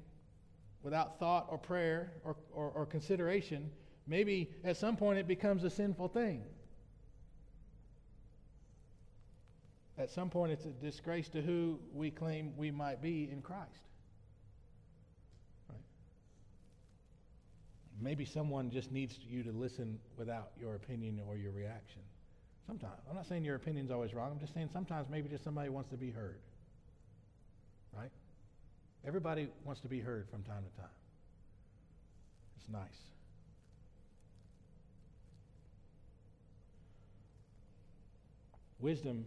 without 0.83 1.18
thought 1.18 1.46
or 1.48 1.57
prayer 1.57 2.12
or, 2.22 2.37
or, 2.52 2.68
or 2.68 2.85
consideration, 2.85 3.70
maybe 4.07 4.50
at 4.62 4.76
some 4.76 4.94
point 4.94 5.18
it 5.18 5.26
becomes 5.26 5.64
a 5.64 5.70
sinful 5.70 6.09
thing. 6.09 6.42
At 9.96 10.11
some 10.11 10.29
point, 10.29 10.52
it's 10.52 10.66
a 10.66 10.85
disgrace 10.85 11.31
to 11.31 11.40
who 11.40 11.81
we 11.94 12.11
claim 12.11 12.52
we 12.55 12.70
might 12.70 13.00
be 13.00 13.31
in 13.33 13.40
Christ. 13.40 13.88
Maybe 17.98 18.26
someone 18.26 18.70
just 18.70 18.92
needs 18.92 19.18
you 19.26 19.42
to 19.44 19.50
listen 19.52 19.98
without 20.18 20.50
your 20.61 20.74
opinion 20.74 21.22
or 21.26 21.38
your 21.38 21.52
reaction. 21.52 22.02
Sometimes. 22.66 23.00
I'm 23.09 23.14
not 23.14 23.26
saying 23.26 23.44
your 23.44 23.57
opinion's 23.57 23.90
always 23.90 24.12
wrong. 24.12 24.33
I'm 24.33 24.40
just 24.40 24.52
saying 24.52 24.70
sometimes 24.72 25.09
maybe 25.09 25.29
just 25.29 25.44
somebody 25.44 25.68
wants 25.68 25.90
to 25.90 25.96
be 25.96 26.11
heard. 26.11 26.40
Right? 27.96 28.11
Everybody 29.07 29.48
wants 29.64 29.81
to 29.83 29.88
be 29.88 30.00
heard 30.00 30.29
from 30.31 30.42
time 30.42 30.64
to 30.64 30.81
time. 30.81 30.90
It's 32.59 32.68
nice. 32.68 32.83
Wisdom 38.81 39.24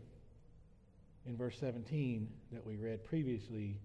in 1.26 1.38
verse 1.38 1.58
17 1.60 2.28
that 2.52 2.66
we 2.66 2.76
read 2.76 3.06
previously, 3.06 3.78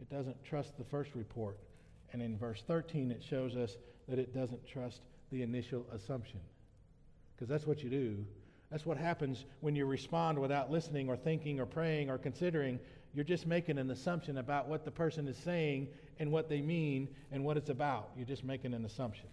it 0.00 0.08
doesn't 0.10 0.42
trust 0.44 0.78
the 0.78 0.84
first 0.84 1.10
report. 1.14 1.58
And 2.12 2.22
in 2.22 2.38
verse 2.38 2.62
13, 2.66 3.10
it 3.10 3.22
shows 3.28 3.56
us 3.56 3.76
that 4.08 4.18
it 4.18 4.34
doesn't 4.34 4.66
trust 4.66 5.00
the 5.30 5.42
initial 5.42 5.86
assumption. 5.92 6.40
Because 7.34 7.48
that's 7.48 7.66
what 7.66 7.82
you 7.82 7.90
do 7.90 8.24
that's 8.72 8.86
what 8.86 8.96
happens 8.96 9.44
when 9.60 9.76
you 9.76 9.84
respond 9.84 10.38
without 10.38 10.70
listening 10.70 11.10
or 11.10 11.16
thinking 11.16 11.60
or 11.60 11.66
praying 11.66 12.08
or 12.08 12.16
considering. 12.16 12.80
You're 13.12 13.22
just 13.22 13.46
making 13.46 13.76
an 13.76 13.90
assumption 13.90 14.38
about 14.38 14.66
what 14.66 14.86
the 14.86 14.90
person 14.90 15.28
is 15.28 15.36
saying 15.36 15.88
and 16.18 16.32
what 16.32 16.48
they 16.48 16.62
mean 16.62 17.08
and 17.30 17.44
what 17.44 17.58
it's 17.58 17.68
about. 17.68 18.08
You're 18.16 18.26
just 18.26 18.44
making 18.44 18.72
an 18.72 18.86
assumption. 18.86 19.26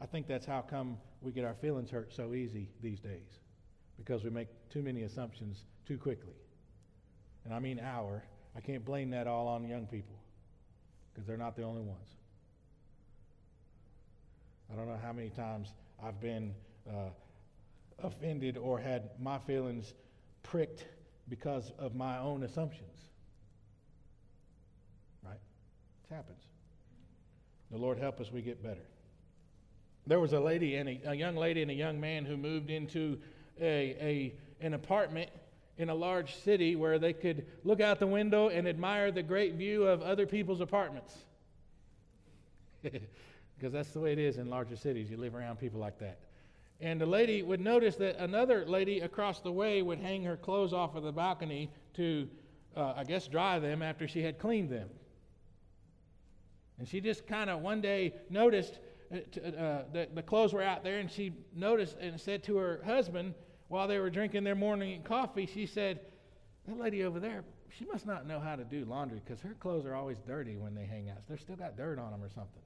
I 0.00 0.06
think 0.06 0.26
that's 0.26 0.44
how 0.44 0.62
come 0.62 0.98
we 1.22 1.30
get 1.30 1.44
our 1.44 1.54
feelings 1.54 1.88
hurt 1.88 2.12
so 2.12 2.34
easy 2.34 2.68
these 2.82 2.98
days 2.98 3.38
because 3.96 4.24
we 4.24 4.30
make 4.30 4.48
too 4.70 4.82
many 4.82 5.04
assumptions 5.04 5.66
too 5.86 5.98
quickly. 5.98 6.34
And 7.44 7.54
I 7.54 7.60
mean 7.60 7.78
our. 7.78 8.24
I 8.56 8.60
can't 8.60 8.84
blame 8.84 9.10
that 9.10 9.28
all 9.28 9.46
on 9.46 9.68
young 9.68 9.86
people 9.86 10.16
because 11.12 11.28
they're 11.28 11.36
not 11.36 11.54
the 11.54 11.62
only 11.62 11.82
ones. 11.82 12.08
I 14.72 14.76
don't 14.76 14.88
know 14.88 14.98
how 15.00 15.12
many 15.12 15.30
times 15.30 15.68
I've 16.02 16.20
been 16.20 16.54
uh, 16.88 17.10
offended 18.02 18.56
or 18.56 18.78
had 18.78 19.10
my 19.20 19.38
feelings 19.38 19.94
pricked 20.42 20.84
because 21.28 21.72
of 21.78 21.94
my 21.94 22.18
own 22.18 22.42
assumptions. 22.42 22.98
Right? 25.24 25.38
It 26.10 26.14
happens. 26.14 26.42
The 27.70 27.78
Lord 27.78 27.98
help 27.98 28.20
us, 28.20 28.30
we 28.30 28.42
get 28.42 28.62
better. 28.62 28.86
There 30.06 30.20
was 30.20 30.32
a 30.32 30.40
lady 30.40 30.76
and 30.76 30.88
a, 30.88 31.00
a 31.06 31.14
young 31.14 31.36
lady 31.36 31.62
and 31.62 31.70
a 31.70 31.74
young 31.74 31.98
man 31.98 32.24
who 32.24 32.36
moved 32.36 32.70
into 32.70 33.18
a, 33.60 33.96
a, 34.00 34.34
an 34.60 34.74
apartment 34.74 35.30
in 35.78 35.88
a 35.88 35.94
large 35.94 36.36
city 36.36 36.76
where 36.76 36.98
they 36.98 37.12
could 37.12 37.46
look 37.64 37.80
out 37.80 37.98
the 37.98 38.06
window 38.06 38.48
and 38.48 38.68
admire 38.68 39.10
the 39.10 39.22
great 39.22 39.54
view 39.54 39.84
of 39.84 40.02
other 40.02 40.26
people's 40.26 40.60
apartments. 40.60 41.16
Because 43.64 43.72
that's 43.72 43.92
the 43.92 44.00
way 44.00 44.12
it 44.12 44.18
is 44.18 44.36
in 44.36 44.50
larger 44.50 44.76
cities. 44.76 45.10
You 45.10 45.16
live 45.16 45.34
around 45.34 45.58
people 45.58 45.80
like 45.80 45.98
that. 45.98 46.18
And 46.82 47.00
the 47.00 47.06
lady 47.06 47.42
would 47.42 47.62
notice 47.62 47.96
that 47.96 48.18
another 48.18 48.66
lady 48.66 49.00
across 49.00 49.40
the 49.40 49.50
way 49.50 49.80
would 49.80 49.98
hang 49.98 50.22
her 50.24 50.36
clothes 50.36 50.74
off 50.74 50.96
of 50.96 51.02
the 51.02 51.12
balcony 51.12 51.70
to, 51.94 52.28
uh, 52.76 52.92
I 52.94 53.04
guess, 53.04 53.26
dry 53.26 53.58
them 53.58 53.80
after 53.80 54.06
she 54.06 54.22
had 54.22 54.38
cleaned 54.38 54.68
them. 54.68 54.90
And 56.78 56.86
she 56.86 57.00
just 57.00 57.26
kind 57.26 57.48
of 57.48 57.62
one 57.62 57.80
day 57.80 58.12
noticed 58.28 58.80
uh, 59.10 59.16
uh, 59.16 59.84
that 59.94 60.14
the 60.14 60.22
clothes 60.22 60.52
were 60.52 60.60
out 60.60 60.84
there, 60.84 60.98
and 60.98 61.10
she 61.10 61.32
noticed 61.56 61.96
and 61.98 62.20
said 62.20 62.44
to 62.44 62.58
her 62.58 62.82
husband 62.84 63.32
while 63.68 63.88
they 63.88 63.98
were 63.98 64.10
drinking 64.10 64.44
their 64.44 64.54
morning 64.54 65.02
coffee, 65.04 65.46
she 65.46 65.64
said, 65.64 66.00
That 66.68 66.78
lady 66.78 67.02
over 67.02 67.18
there, 67.18 67.44
she 67.70 67.86
must 67.86 68.04
not 68.04 68.26
know 68.26 68.40
how 68.40 68.56
to 68.56 68.64
do 68.64 68.84
laundry 68.84 69.22
because 69.24 69.40
her 69.40 69.56
clothes 69.58 69.86
are 69.86 69.94
always 69.94 70.18
dirty 70.26 70.58
when 70.58 70.74
they 70.74 70.84
hang 70.84 71.08
out. 71.08 71.16
They've 71.26 71.40
still 71.40 71.56
got 71.56 71.78
dirt 71.78 71.98
on 71.98 72.10
them 72.10 72.22
or 72.22 72.28
something. 72.28 72.60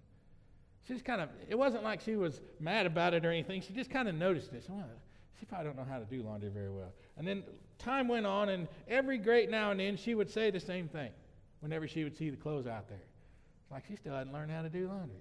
She 0.87 0.95
just 0.95 1.05
kind 1.05 1.21
of, 1.21 1.29
it 1.49 1.59
wasn't 1.59 1.85
like 1.85 2.01
she 2.01 2.17
was 2.17 2.41
mad 2.61 2.87
about 2.87 3.15
it 3.15 3.25
or 3.25 3.31
anything. 3.31 3.61
She 3.61 3.73
just 3.73 3.91
kind 3.91 4.09
of 4.09 4.15
noticed 4.15 4.51
well, 4.69 4.85
she 5.39 5.47
probably 5.47 5.67
don't 5.67 5.77
know 5.77 5.87
how 5.89 5.99
to 5.99 6.05
do 6.05 6.23
laundry 6.23 6.51
very 6.51 6.71
well. 6.71 6.93
And 7.17 7.27
then 7.27 7.43
time 7.79 8.09
went 8.09 8.27
on, 8.27 8.49
and 8.49 8.69
every 8.89 9.19
great 9.19 9.51
now 9.51 9.71
and 9.71 9.81
then 9.81 9.97
she 9.97 10.15
would 10.15 10.31
say 10.31 10.51
the 10.51 10.61
same 10.61 10.89
thing 10.89 11.11
whenever 11.61 11.87
she 11.87 12.05
would 12.05 12.17
see 12.17 12.31
the 12.31 12.37
clothes 12.37 12.67
out 12.67 12.89
there. 12.89 13.03
Like 13.71 13.85
she 13.87 13.97
still 13.97 14.15
hadn't 14.15 14.33
learned 14.33 14.51
how 14.51 14.63
to 14.63 14.69
do 14.69 14.89
laundry. 14.89 15.17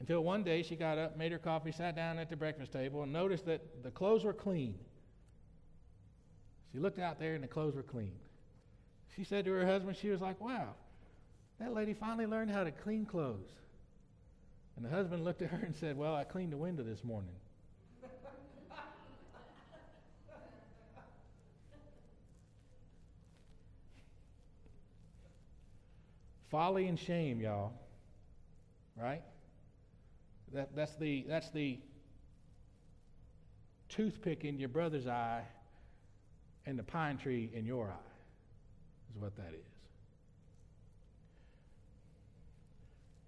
Until 0.00 0.24
one 0.24 0.42
day 0.42 0.62
she 0.62 0.76
got 0.76 0.98
up, 0.98 1.16
made 1.16 1.30
her 1.30 1.38
coffee, 1.38 1.72
sat 1.72 1.94
down 1.94 2.18
at 2.18 2.30
the 2.30 2.36
breakfast 2.36 2.72
table, 2.72 3.02
and 3.02 3.12
noticed 3.12 3.44
that 3.46 3.82
the 3.82 3.90
clothes 3.90 4.24
were 4.24 4.32
clean. 4.32 4.74
She 6.72 6.78
looked 6.78 6.98
out 6.98 7.18
there 7.18 7.34
and 7.34 7.44
the 7.44 7.48
clothes 7.48 7.74
were 7.74 7.82
clean. 7.82 8.12
She 9.14 9.24
said 9.24 9.44
to 9.44 9.52
her 9.52 9.66
husband, 9.66 9.96
she 9.96 10.08
was 10.08 10.20
like, 10.20 10.40
wow, 10.40 10.74
that 11.58 11.74
lady 11.74 11.92
finally 11.92 12.26
learned 12.26 12.50
how 12.50 12.64
to 12.64 12.70
clean 12.70 13.04
clothes. 13.04 13.50
And 14.80 14.90
the 14.90 14.96
husband 14.96 15.24
looked 15.24 15.42
at 15.42 15.50
her 15.50 15.60
and 15.62 15.76
said, 15.76 15.98
well, 15.98 16.14
I 16.14 16.24
cleaned 16.24 16.54
the 16.54 16.56
window 16.56 16.82
this 16.82 17.04
morning. 17.04 17.34
Folly 26.50 26.86
and 26.86 26.98
shame, 26.98 27.42
y'all. 27.42 27.72
Right? 28.96 29.20
That, 30.54 30.74
that's, 30.74 30.96
the, 30.96 31.26
that's 31.28 31.50
the 31.50 31.78
toothpick 33.90 34.46
in 34.46 34.58
your 34.58 34.70
brother's 34.70 35.06
eye 35.06 35.42
and 36.64 36.78
the 36.78 36.82
pine 36.82 37.18
tree 37.18 37.50
in 37.52 37.66
your 37.66 37.90
eye, 37.90 39.14
is 39.14 39.20
what 39.20 39.36
that 39.36 39.52
is. 39.52 39.79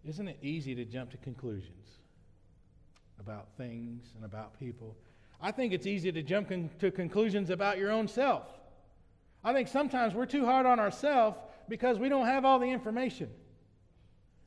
Isn't 0.04 0.28
it 0.28 0.38
easy 0.42 0.74
to 0.74 0.84
jump 0.84 1.10
to 1.12 1.16
conclusions 1.18 1.88
about 3.20 3.48
things 3.56 4.12
and 4.16 4.24
about 4.24 4.58
people? 4.58 4.96
I 5.40 5.52
think 5.52 5.72
it's 5.72 5.86
easy 5.86 6.10
to 6.12 6.22
jump 6.22 6.48
con- 6.48 6.70
to 6.80 6.90
conclusions 6.90 7.50
about 7.50 7.78
your 7.78 7.90
own 7.90 8.08
self. 8.08 8.44
I 9.44 9.52
think 9.52 9.68
sometimes 9.68 10.14
we're 10.14 10.26
too 10.26 10.44
hard 10.44 10.66
on 10.66 10.78
ourselves 10.80 11.36
because 11.68 11.98
we 11.98 12.08
don't 12.08 12.26
have 12.26 12.44
all 12.44 12.58
the 12.58 12.70
information. 12.70 13.30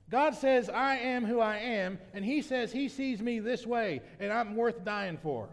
God 0.10 0.36
says, 0.36 0.70
I 0.70 0.98
am 0.98 1.26
who 1.26 1.40
I 1.40 1.58
am, 1.58 2.00
and 2.14 2.24
He 2.24 2.42
says 2.42 2.72
He 2.72 2.90
sees 2.90 3.22
me 3.22 3.40
this 3.40 3.66
way, 3.66 4.02
and 4.20 4.32
I'm 4.32 4.56
worth 4.56 4.86
dying 4.86 5.18
for. 5.18 5.50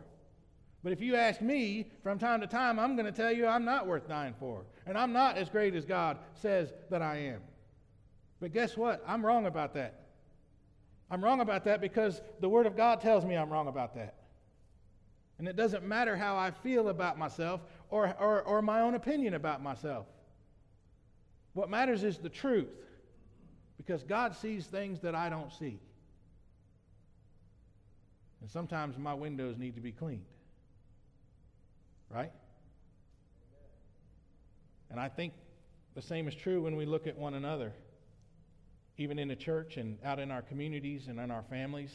But 0.82 0.92
if 0.92 1.00
you 1.00 1.14
ask 1.14 1.40
me 1.40 1.90
from 2.02 2.18
time 2.18 2.40
to 2.40 2.46
time, 2.46 2.78
I'm 2.78 2.96
going 2.96 3.06
to 3.06 3.12
tell 3.12 3.32
you 3.32 3.46
I'm 3.46 3.64
not 3.64 3.86
worth 3.86 4.08
dying 4.08 4.34
for, 4.38 4.64
and 4.86 4.98
I'm 4.98 5.12
not 5.12 5.38
as 5.38 5.48
great 5.48 5.74
as 5.74 5.84
God 5.84 6.18
says 6.34 6.72
that 6.90 7.02
I 7.02 7.18
am. 7.18 7.40
But 8.42 8.52
guess 8.52 8.76
what? 8.76 9.04
I'm 9.06 9.24
wrong 9.24 9.46
about 9.46 9.72
that. 9.74 10.00
I'm 11.08 11.22
wrong 11.22 11.40
about 11.40 11.62
that 11.66 11.80
because 11.80 12.20
the 12.40 12.48
Word 12.48 12.66
of 12.66 12.76
God 12.76 13.00
tells 13.00 13.24
me 13.24 13.36
I'm 13.36 13.50
wrong 13.50 13.68
about 13.68 13.94
that. 13.94 14.16
And 15.38 15.46
it 15.46 15.54
doesn't 15.54 15.84
matter 15.86 16.16
how 16.16 16.36
I 16.36 16.50
feel 16.50 16.88
about 16.88 17.16
myself 17.16 17.60
or, 17.88 18.12
or, 18.18 18.42
or 18.42 18.60
my 18.60 18.80
own 18.80 18.94
opinion 18.94 19.34
about 19.34 19.62
myself. 19.62 20.06
What 21.52 21.70
matters 21.70 22.02
is 22.02 22.18
the 22.18 22.28
truth 22.28 22.66
because 23.76 24.02
God 24.02 24.34
sees 24.34 24.66
things 24.66 24.98
that 25.00 25.14
I 25.14 25.28
don't 25.28 25.52
see. 25.52 25.78
And 28.40 28.50
sometimes 28.50 28.98
my 28.98 29.14
windows 29.14 29.56
need 29.56 29.76
to 29.76 29.80
be 29.80 29.92
cleaned. 29.92 30.24
Right? 32.10 32.32
And 34.90 34.98
I 34.98 35.08
think 35.08 35.32
the 35.94 36.02
same 36.02 36.26
is 36.26 36.34
true 36.34 36.60
when 36.62 36.74
we 36.74 36.86
look 36.86 37.06
at 37.06 37.16
one 37.16 37.34
another, 37.34 37.72
even 39.02 39.18
in 39.18 39.28
the 39.28 39.36
church 39.36 39.76
and 39.76 39.98
out 40.04 40.18
in 40.18 40.30
our 40.30 40.42
communities 40.42 41.08
and 41.08 41.18
in 41.18 41.30
our 41.30 41.42
families. 41.42 41.90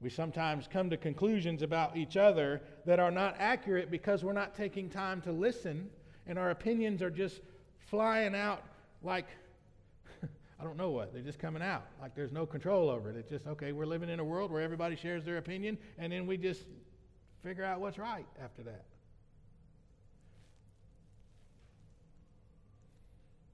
We 0.00 0.10
sometimes 0.10 0.68
come 0.72 0.90
to 0.90 0.96
conclusions 0.96 1.62
about 1.62 1.96
each 1.96 2.16
other 2.16 2.62
that 2.86 3.00
are 3.00 3.10
not 3.10 3.34
accurate 3.38 3.90
because 3.90 4.22
we're 4.22 4.32
not 4.32 4.54
taking 4.54 4.88
time 4.88 5.20
to 5.22 5.32
listen 5.32 5.90
and 6.28 6.38
our 6.38 6.50
opinions 6.50 7.02
are 7.02 7.10
just 7.10 7.40
flying 7.90 8.36
out 8.36 8.62
like 9.02 9.26
I 10.60 10.64
don't 10.64 10.76
know 10.76 10.90
what. 10.90 11.12
They're 11.12 11.22
just 11.22 11.38
coming 11.38 11.62
out. 11.62 11.86
Like 12.00 12.14
there's 12.14 12.32
no 12.32 12.46
control 12.46 12.90
over 12.90 13.10
it. 13.10 13.16
It's 13.16 13.30
just, 13.30 13.46
okay, 13.46 13.72
we're 13.72 13.86
living 13.86 14.08
in 14.08 14.20
a 14.20 14.24
world 14.24 14.52
where 14.52 14.62
everybody 14.62 14.94
shares 14.96 15.24
their 15.24 15.38
opinion, 15.38 15.78
and 15.98 16.12
then 16.12 16.26
we 16.26 16.36
just 16.36 16.64
figure 17.42 17.64
out 17.64 17.80
what's 17.80 17.98
right 17.98 18.26
after 18.42 18.62
that. 18.64 18.84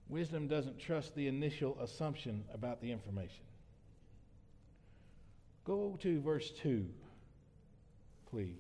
Wisdom 0.08 0.46
doesn't 0.46 0.78
trust 0.78 1.14
the 1.14 1.26
initial 1.28 1.76
assumption 1.80 2.44
about 2.52 2.80
the 2.80 2.92
information. 2.92 3.44
Go 5.64 5.98
to 6.02 6.20
verse 6.20 6.50
2, 6.62 6.86
please. 8.30 8.58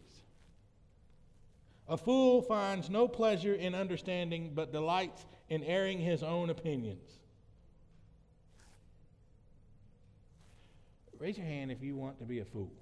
A 1.86 1.98
fool 1.98 2.40
finds 2.40 2.88
no 2.88 3.06
pleasure 3.06 3.54
in 3.54 3.74
understanding, 3.74 4.52
but 4.54 4.72
delights 4.72 5.26
in 5.50 5.62
airing 5.62 6.00
his 6.00 6.22
own 6.22 6.48
opinions. 6.48 7.10
Raise 11.18 11.36
your 11.36 11.46
hand 11.46 11.70
if 11.70 11.82
you 11.82 11.94
want 11.94 12.18
to 12.18 12.24
be 12.24 12.40
a 12.40 12.44
fool. 12.44 12.72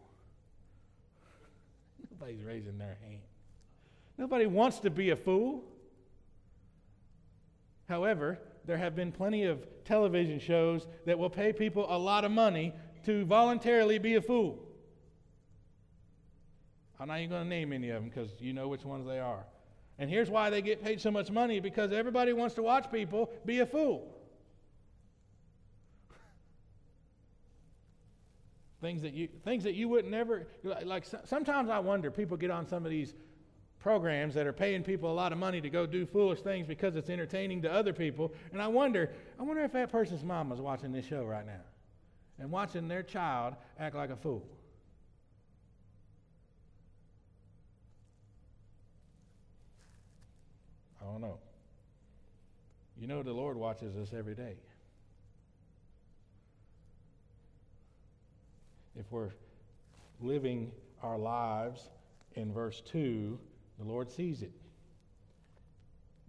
Nobody's 2.11 2.43
raising 2.45 2.79
their 2.79 2.97
hand. 3.05 3.23
Nobody 4.17 4.47
wants 4.47 4.79
to 4.81 4.91
be 4.91 5.11
a 5.11 5.17
fool. 5.17 5.65
However, 7.89 8.39
there 8.67 8.77
have 8.77 8.95
been 8.95 9.13
plenty 9.13 9.45
of 9.45 9.67
television 9.85 10.39
shows 10.39 10.87
that 11.07 11.19
will 11.19 11.31
pay 11.31 11.53
people 11.53 11.87
a 11.89 11.99
lot 11.99 12.25
of 12.25 12.31
money 12.31 12.73
to 13.05 13.25
voluntarily 13.25 13.99
be 13.99 14.15
a 14.15 14.23
fool. 14.23 14.59
I'm 17.01 17.09
not 17.09 17.19
even 17.19 17.31
going 17.31 17.43
to 17.43 17.49
name 17.49 17.73
any 17.73 17.91
of 17.91 18.03
them 18.03 18.11
because 18.11 18.31
you 18.39 18.53
know 18.53 18.69
which 18.69 18.85
ones 18.85 19.07
they 19.07 19.19
are. 19.19 19.45
And 19.99 20.09
here's 20.09 20.31
why 20.31 20.51
they 20.51 20.63
get 20.63 20.83
paid 20.83 21.01
so 21.01 21.11
much 21.11 21.31
money 21.31 21.59
because 21.61 21.93
everybody 21.93 22.33
wants 22.33 22.55
to 22.55 22.63
watch 22.63 22.91
people 22.93 23.31
be 23.45 23.59
a 23.59 23.67
fool. 23.67 24.17
Things 28.81 29.03
that 29.03 29.13
you 29.15 29.29
things 29.45 29.65
that 29.65 29.75
you 29.75 29.89
would 29.89 30.07
never 30.07 30.47
like, 30.85 31.05
sometimes 31.25 31.71
I 31.71 31.81
wonder 31.81 32.11
people 32.11 32.37
get 32.37 32.51
on 32.51 32.69
some 32.69 32.85
of 32.85 32.91
these 32.91 33.15
programs 33.83 34.35
that 34.35 34.47
are 34.47 34.53
paying 34.53 34.85
people 34.85 35.11
a 35.11 35.13
lot 35.13 35.33
of 35.33 35.39
money 35.39 35.61
to 35.61 35.69
go 35.69 35.87
do 35.87 36.07
foolish 36.07 36.41
things 36.41 36.67
because 36.67 36.95
it's 36.95 37.11
entertaining 37.11 37.61
to 37.63 37.73
other 37.73 37.93
people. 37.93 38.33
And 38.53 38.63
I 38.63 38.69
wonder, 38.69 39.11
I 39.39 39.43
wonder 39.43 39.65
if 39.65 39.73
that 39.73 39.91
person's 39.91 40.23
mom 40.23 40.53
is 40.53 40.61
watching 40.61 40.93
this 40.93 41.05
show 41.05 41.25
right 41.25 41.45
now 41.45 41.61
and 42.39 42.51
watching 42.51 42.87
their 42.87 43.03
child 43.03 43.55
act 43.79 43.97
like 43.97 44.11
a 44.11 44.17
fool. 44.17 44.47
I 51.01 51.05
don't 51.05 51.21
know. 51.21 51.39
You 52.97 53.09
know, 53.09 53.25
the 53.25 53.33
Lord 53.33 53.57
watches 53.57 53.97
us 53.97 54.13
every 54.17 54.37
day. 54.37 54.55
If 58.95 59.11
we're 59.11 59.31
living 60.21 60.71
our 61.03 61.19
lives 61.19 61.89
in 62.37 62.53
verse 62.53 62.81
2, 62.87 63.39
the 63.79 63.85
Lord 63.85 64.11
sees 64.11 64.43
it. 64.43 64.53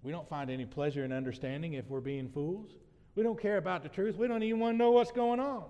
We 0.02 0.12
don't 0.12 0.28
find 0.28 0.50
any 0.50 0.66
pleasure 0.66 1.06
in 1.06 1.12
understanding 1.12 1.74
if 1.74 1.88
we're 1.90 2.02
being 2.02 2.28
fools. 2.28 2.72
We 3.16 3.24
don't 3.24 3.40
care 3.40 3.58
about 3.58 3.84
the 3.84 3.90
truth. 3.90 4.18
We 4.18 4.28
don't 4.28 4.44
even 4.44 4.60
want 4.60 4.74
to 4.74 4.78
know 4.78 4.92
what's 4.92 5.12
going 5.12 5.40
on. 5.40 5.64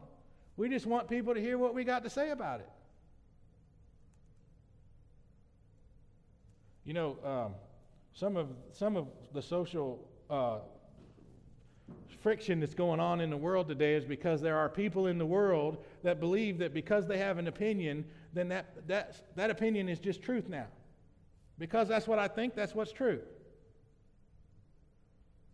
We 0.58 0.70
just 0.70 0.86
want 0.86 1.08
people 1.08 1.34
to 1.34 1.42
hear 1.42 1.58
what 1.58 1.76
we 1.76 1.84
got 1.84 2.04
to 2.04 2.10
say 2.10 2.32
about 2.32 2.60
it. 2.62 2.70
You 6.86 6.94
know, 6.94 7.18
um, 7.24 7.54
some 8.14 8.38
of 8.38 8.50
some 8.72 8.98
of 8.98 9.08
the 9.34 9.42
social 9.42 10.08
uh, 10.30 10.60
friction 12.24 12.60
that's 12.60 12.74
going 12.74 13.00
on 13.00 13.20
in 13.20 13.30
the 13.30 13.38
world 13.38 13.68
today 13.68 13.96
is 13.96 14.06
because 14.06 14.42
there 14.42 14.58
are 14.58 14.70
people 14.70 15.08
in 15.08 15.18
the 15.18 15.26
world 15.26 15.78
that 16.04 16.20
believe 16.20 16.58
that 16.58 16.74
because 16.74 17.06
they 17.08 17.18
have 17.18 17.38
an 17.38 17.48
opinion, 17.48 18.06
then 18.34 18.48
that, 18.48 18.88
that, 18.88 19.22
that 19.36 19.50
opinion 19.50 19.90
is 19.90 20.00
just 20.00 20.22
truth 20.24 20.48
now. 20.48 20.66
Because 21.58 21.88
that's 21.88 22.08
what 22.08 22.20
I 22.20 22.28
think, 22.28 22.56
that's 22.56 22.74
what's 22.74 22.92
true. 22.92 23.20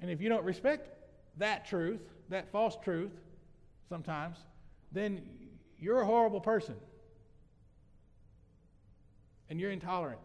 And 0.02 0.10
if 0.10 0.22
you 0.22 0.30
don't 0.30 0.46
respect 0.46 0.90
that 1.38 1.66
truth, 1.66 2.02
that 2.30 2.52
false 2.52 2.78
truth, 2.84 3.12
sometimes, 3.90 4.38
then 4.92 5.22
you're 5.80 6.02
a 6.02 6.06
horrible 6.06 6.40
person. 6.40 6.76
And 9.50 9.60
you're 9.60 9.72
intolerant. 9.72 10.20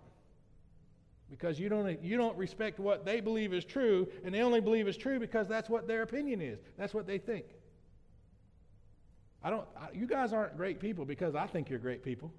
Because 1.30 1.58
you 1.58 1.68
don't, 1.68 2.02
you 2.02 2.16
don't 2.16 2.36
respect 2.36 2.78
what 2.78 3.04
they 3.04 3.20
believe 3.20 3.52
is 3.52 3.64
true, 3.64 4.06
and 4.24 4.34
they 4.34 4.42
only 4.42 4.60
believe 4.60 4.86
is 4.86 4.96
true 4.96 5.18
because 5.18 5.48
that's 5.48 5.68
what 5.68 5.88
their 5.88 6.02
opinion 6.02 6.40
is. 6.40 6.60
That's 6.76 6.94
what 6.94 7.06
they 7.06 7.18
think. 7.18 7.46
I 9.42 9.50
don't, 9.50 9.66
I, 9.76 9.88
you 9.92 10.06
guys 10.06 10.32
aren't 10.32 10.56
great 10.56 10.80
people 10.80 11.04
because 11.04 11.34
I 11.34 11.46
think 11.46 11.68
you're 11.68 11.78
great 11.78 12.02
people. 12.02 12.32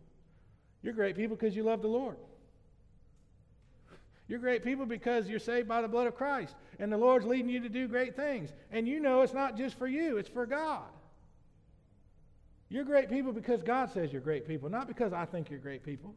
You're 0.82 0.94
great 0.94 1.16
people 1.16 1.36
because 1.36 1.56
you 1.56 1.64
love 1.64 1.82
the 1.82 1.88
Lord. 1.88 2.18
You're 4.28 4.40
great 4.40 4.64
people 4.64 4.86
because 4.86 5.30
you're 5.30 5.40
saved 5.40 5.68
by 5.68 5.82
the 5.82 5.88
blood 5.88 6.08
of 6.08 6.16
Christ, 6.16 6.56
and 6.80 6.92
the 6.92 6.98
Lord's 6.98 7.26
leading 7.26 7.50
you 7.50 7.60
to 7.60 7.70
do 7.70 7.88
great 7.88 8.16
things. 8.16 8.52
And 8.72 8.88
you 8.88 9.00
know 9.00 9.22
it's 9.22 9.34
not 9.34 9.56
just 9.56 9.78
for 9.78 9.88
you, 9.88 10.18
it's 10.18 10.30
for 10.30 10.46
God. 10.46 10.84
You're 12.70 12.84
great 12.84 13.10
people 13.10 13.32
because 13.32 13.62
God 13.62 13.92
says 13.92 14.12
you're 14.12 14.22
great 14.22 14.48
people, 14.48 14.70
not 14.70 14.88
because 14.88 15.14
I 15.14 15.26
think 15.26 15.50
you're 15.50 15.60
great 15.60 15.84
people. 15.84 16.16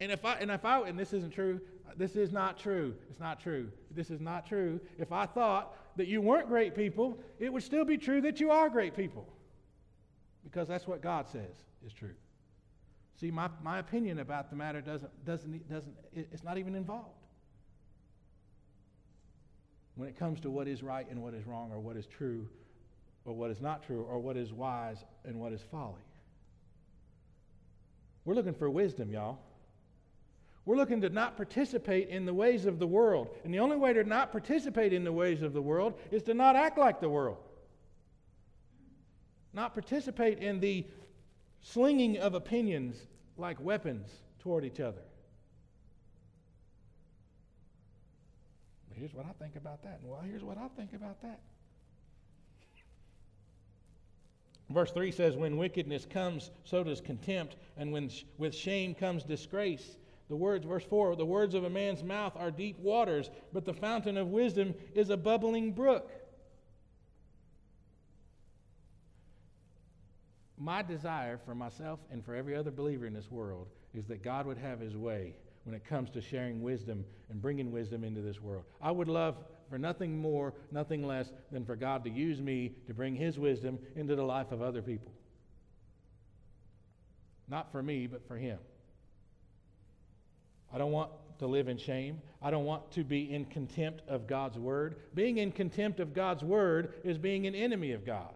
And 0.00 0.12
if 0.12 0.24
I 0.24 0.34
and 0.34 0.50
if 0.50 0.64
I 0.64 0.80
and 0.80 0.98
this 0.98 1.12
isn't 1.12 1.32
true, 1.32 1.60
this 1.96 2.16
is 2.16 2.32
not 2.32 2.58
true. 2.58 2.94
It's 3.10 3.20
not 3.20 3.40
true. 3.40 3.70
This 3.90 4.10
is 4.10 4.20
not 4.20 4.46
true. 4.46 4.80
If 4.98 5.12
I 5.12 5.26
thought 5.26 5.76
that 5.96 6.06
you 6.06 6.20
weren't 6.20 6.48
great 6.48 6.74
people, 6.74 7.18
it 7.38 7.52
would 7.52 7.62
still 7.62 7.84
be 7.84 7.98
true 7.98 8.20
that 8.22 8.40
you 8.40 8.50
are 8.50 8.70
great 8.70 8.96
people. 8.96 9.26
Because 10.44 10.68
that's 10.68 10.86
what 10.86 11.02
God 11.02 11.28
says 11.28 11.54
is 11.84 11.92
true. 11.92 12.14
See, 13.20 13.30
my, 13.30 13.48
my 13.62 13.78
opinion 13.78 14.18
about 14.18 14.50
the 14.50 14.56
matter 14.56 14.80
doesn't, 14.80 15.24
doesn't, 15.24 15.68
doesn't, 15.68 15.94
it's 16.12 16.42
not 16.42 16.58
even 16.58 16.74
involved. 16.74 17.08
When 19.94 20.08
it 20.08 20.18
comes 20.18 20.40
to 20.40 20.50
what 20.50 20.66
is 20.66 20.82
right 20.82 21.06
and 21.10 21.22
what 21.22 21.34
is 21.34 21.46
wrong, 21.46 21.70
or 21.70 21.78
what 21.78 21.96
is 21.96 22.06
true 22.06 22.48
or 23.24 23.34
what 23.34 23.50
is 23.50 23.60
not 23.60 23.84
true, 23.84 24.04
or 24.08 24.18
what 24.18 24.36
is 24.36 24.52
wise 24.52 25.04
and 25.24 25.38
what 25.38 25.52
is 25.52 25.60
folly. 25.70 26.02
We're 28.24 28.34
looking 28.34 28.54
for 28.54 28.68
wisdom, 28.68 29.10
y'all. 29.10 29.38
We're 30.64 30.76
looking 30.76 31.00
to 31.00 31.08
not 31.08 31.36
participate 31.36 32.08
in 32.08 32.24
the 32.24 32.34
ways 32.34 32.66
of 32.66 32.78
the 32.78 32.86
world. 32.86 33.30
And 33.44 33.52
the 33.52 33.58
only 33.58 33.76
way 33.76 33.92
to 33.92 34.04
not 34.04 34.30
participate 34.30 34.92
in 34.92 35.02
the 35.02 35.12
ways 35.12 35.42
of 35.42 35.52
the 35.52 35.62
world 35.62 35.94
is 36.10 36.22
to 36.24 36.34
not 36.34 36.54
act 36.54 36.78
like 36.78 37.00
the 37.00 37.08
world. 37.08 37.38
Not 39.52 39.74
participate 39.74 40.38
in 40.38 40.60
the 40.60 40.86
slinging 41.62 42.18
of 42.18 42.34
opinions 42.34 42.96
like 43.36 43.60
weapons 43.60 44.08
toward 44.40 44.64
each 44.64 44.80
other. 44.80 45.02
Here's 48.94 49.14
what 49.14 49.26
I 49.26 49.32
think 49.42 49.56
about 49.56 49.82
that. 49.82 49.98
And 50.00 50.10
well, 50.10 50.20
here's 50.24 50.44
what 50.44 50.58
I 50.58 50.68
think 50.76 50.92
about 50.92 51.20
that. 51.22 51.40
Verse 54.70 54.92
3 54.92 55.10
says, 55.10 55.36
When 55.36 55.56
wickedness 55.56 56.06
comes, 56.08 56.50
so 56.64 56.84
does 56.84 57.00
contempt, 57.00 57.56
and 57.76 57.92
when 57.92 58.08
sh- 58.08 58.24
with 58.38 58.54
shame 58.54 58.94
comes 58.94 59.24
disgrace. 59.24 59.96
The 60.28 60.36
words, 60.36 60.64
verse 60.64 60.84
4, 60.84 61.16
the 61.16 61.26
words 61.26 61.54
of 61.54 61.64
a 61.64 61.70
man's 61.70 62.02
mouth 62.02 62.34
are 62.36 62.50
deep 62.50 62.78
waters, 62.78 63.30
but 63.52 63.64
the 63.64 63.74
fountain 63.74 64.16
of 64.16 64.28
wisdom 64.28 64.74
is 64.94 65.10
a 65.10 65.16
bubbling 65.16 65.72
brook. 65.72 66.10
My 70.58 70.82
desire 70.82 71.38
for 71.44 71.54
myself 71.54 72.00
and 72.10 72.24
for 72.24 72.34
every 72.34 72.54
other 72.54 72.70
believer 72.70 73.06
in 73.06 73.14
this 73.14 73.30
world 73.30 73.68
is 73.94 74.06
that 74.06 74.22
God 74.22 74.46
would 74.46 74.58
have 74.58 74.80
his 74.80 74.96
way 74.96 75.34
when 75.64 75.74
it 75.74 75.84
comes 75.84 76.10
to 76.10 76.20
sharing 76.20 76.62
wisdom 76.62 77.04
and 77.30 77.40
bringing 77.40 77.70
wisdom 77.70 78.04
into 78.04 78.20
this 78.20 78.40
world. 78.40 78.64
I 78.80 78.90
would 78.90 79.08
love 79.08 79.36
for 79.70 79.78
nothing 79.78 80.20
more, 80.20 80.54
nothing 80.70 81.06
less 81.06 81.32
than 81.50 81.64
for 81.64 81.76
God 81.76 82.04
to 82.04 82.10
use 82.10 82.40
me 82.40 82.72
to 82.86 82.94
bring 82.94 83.14
his 83.14 83.38
wisdom 83.38 83.78
into 83.96 84.14
the 84.16 84.22
life 84.22 84.52
of 84.52 84.60
other 84.60 84.82
people. 84.82 85.12
Not 87.48 87.72
for 87.72 87.82
me, 87.82 88.06
but 88.06 88.26
for 88.26 88.36
him. 88.36 88.58
I 90.72 90.78
don't 90.78 90.92
want 90.92 91.10
to 91.38 91.46
live 91.46 91.68
in 91.68 91.76
shame. 91.76 92.20
I 92.40 92.50
don't 92.50 92.64
want 92.64 92.90
to 92.92 93.04
be 93.04 93.32
in 93.32 93.44
contempt 93.46 94.02
of 94.08 94.26
God's 94.26 94.58
word. 94.58 94.96
Being 95.14 95.38
in 95.38 95.52
contempt 95.52 96.00
of 96.00 96.14
God's 96.14 96.42
word 96.42 96.94
is 97.04 97.18
being 97.18 97.46
an 97.46 97.54
enemy 97.54 97.92
of 97.92 98.06
God. 98.06 98.34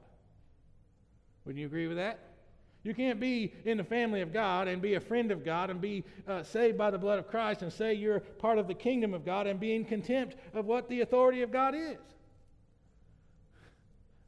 Wouldn't 1.46 1.60
you 1.60 1.66
agree 1.66 1.86
with 1.86 1.96
that? 1.96 2.18
You 2.82 2.94
can't 2.94 3.18
be 3.18 3.52
in 3.64 3.78
the 3.78 3.84
family 3.84 4.20
of 4.20 4.32
God 4.32 4.68
and 4.68 4.80
be 4.82 4.94
a 4.94 5.00
friend 5.00 5.30
of 5.32 5.44
God 5.44 5.70
and 5.70 5.80
be 5.80 6.04
uh, 6.28 6.42
saved 6.42 6.76
by 6.76 6.90
the 6.90 6.98
blood 6.98 7.18
of 7.18 7.26
Christ 7.26 7.62
and 7.62 7.72
say 7.72 7.94
you're 7.94 8.20
part 8.20 8.58
of 8.58 8.68
the 8.68 8.74
kingdom 8.74 9.14
of 9.14 9.24
God 9.24 9.46
and 9.46 9.58
be 9.58 9.74
in 9.74 9.84
contempt 9.84 10.36
of 10.54 10.66
what 10.66 10.88
the 10.88 11.00
authority 11.00 11.42
of 11.42 11.50
God 11.50 11.74
is. 11.74 11.96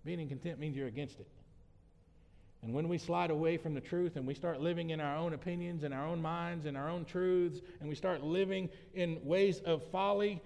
Being 0.05 0.21
in 0.21 0.29
contempt 0.29 0.59
means 0.59 0.77
you're 0.77 0.89
against 0.89 1.21
it. 1.21 1.29
And 2.63 2.75
when 2.75 2.89
we 2.89 2.99
slide 2.99 3.31
away 3.31 3.57
from 3.57 3.75
the 3.75 3.81
truth 3.81 4.17
and 4.17 4.27
we 4.27 4.35
start 4.35 4.61
living 4.61 4.91
in 4.91 5.01
our 5.01 5.17
own 5.17 5.35
opinions 5.35 5.85
and 5.85 5.95
our 5.95 6.05
own 6.05 6.21
minds 6.21 6.67
and 6.67 6.77
our 6.77 6.89
own 6.89 7.05
truths 7.05 7.61
and 7.81 7.89
we 7.89 7.95
start 7.95 8.25
living 8.25 8.69
in 8.95 9.25
ways 9.25 9.61
of 9.61 9.85
folly, 9.93 10.43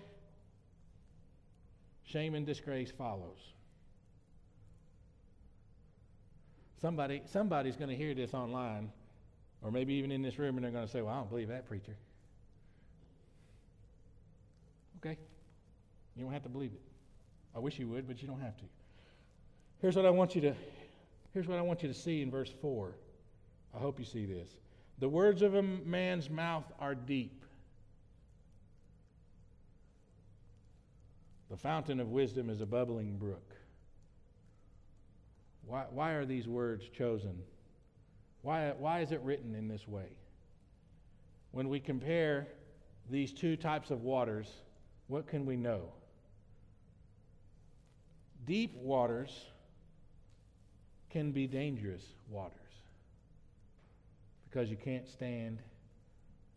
shame 2.04 2.34
and 2.34 2.44
disgrace 2.44 2.90
follows. 2.90 3.38
Somebody, 6.82 7.22
somebody's 7.24 7.76
going 7.76 7.88
to 7.88 7.96
hear 7.96 8.12
this 8.12 8.34
online, 8.34 8.90
or 9.62 9.70
maybe 9.70 9.94
even 9.94 10.10
in 10.10 10.20
this 10.20 10.38
room, 10.38 10.56
and 10.56 10.64
they're 10.64 10.72
going 10.72 10.84
to 10.84 10.90
say, 10.90 11.00
Well, 11.00 11.14
I 11.14 11.16
don't 11.18 11.30
believe 11.30 11.48
that 11.48 11.66
preacher. 11.66 11.96
Okay. 14.98 15.16
You 16.16 16.24
don't 16.24 16.32
have 16.32 16.42
to 16.42 16.48
believe 16.50 16.72
it. 16.72 16.82
I 17.56 17.60
wish 17.60 17.78
you 17.78 17.88
would, 17.88 18.06
but 18.06 18.20
you 18.20 18.28
don't 18.28 18.40
have 18.40 18.56
to. 18.58 18.64
Here's 19.80 19.96
what 19.96 20.04
I 20.04 20.10
want 20.10 20.34
you 20.34 20.42
to 20.42 20.54
Here's 21.32 21.48
what 21.48 21.58
I 21.58 21.62
want 21.62 21.82
you 21.82 21.88
to 21.88 21.94
see 21.94 22.20
in 22.20 22.30
verse 22.30 22.52
4. 22.60 22.92
I 23.74 23.78
hope 23.78 23.98
you 23.98 24.04
see 24.04 24.26
this. 24.26 24.48
The 24.98 25.08
words 25.08 25.40
of 25.42 25.54
a 25.54 25.62
man's 25.62 26.28
mouth 26.28 26.70
are 26.78 26.94
deep. 26.94 27.44
The 31.50 31.56
fountain 31.56 32.00
of 32.00 32.10
wisdom 32.10 32.50
is 32.50 32.60
a 32.60 32.66
bubbling 32.66 33.16
brook. 33.16 33.51
Why, 35.66 35.84
why 35.90 36.12
are 36.12 36.24
these 36.24 36.46
words 36.46 36.84
chosen? 36.96 37.38
Why, 38.42 38.72
why 38.78 39.00
is 39.00 39.12
it 39.12 39.20
written 39.22 39.54
in 39.54 39.68
this 39.68 39.86
way? 39.86 40.16
When 41.52 41.68
we 41.68 41.80
compare 41.80 42.48
these 43.10 43.32
two 43.32 43.56
types 43.56 43.90
of 43.90 44.02
waters, 44.02 44.48
what 45.06 45.26
can 45.28 45.46
we 45.46 45.56
know? 45.56 45.82
Deep 48.46 48.74
waters 48.76 49.30
can 51.10 51.30
be 51.30 51.46
dangerous 51.46 52.02
waters 52.28 52.58
because 54.48 54.70
you 54.70 54.76
can't 54.76 55.08
stand, 55.08 55.58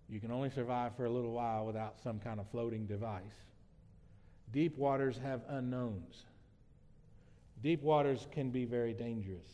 you 0.10 0.20
can 0.20 0.32
only 0.32 0.50
survive 0.50 0.96
for 0.96 1.06
a 1.06 1.10
little 1.10 1.32
while 1.32 1.65
without 1.65 1.96
some 2.04 2.20
kind 2.20 2.39
of 2.39 2.50
floating 2.50 2.86
device. 2.86 3.24
Deep 4.52 4.78
waters 4.78 5.18
have 5.18 5.41
unknowns. 5.50 6.24
Deep 7.65 7.82
waters 7.82 8.28
can 8.32 8.51
be 8.51 8.63
very 8.63 8.93
dangerous. 8.93 9.47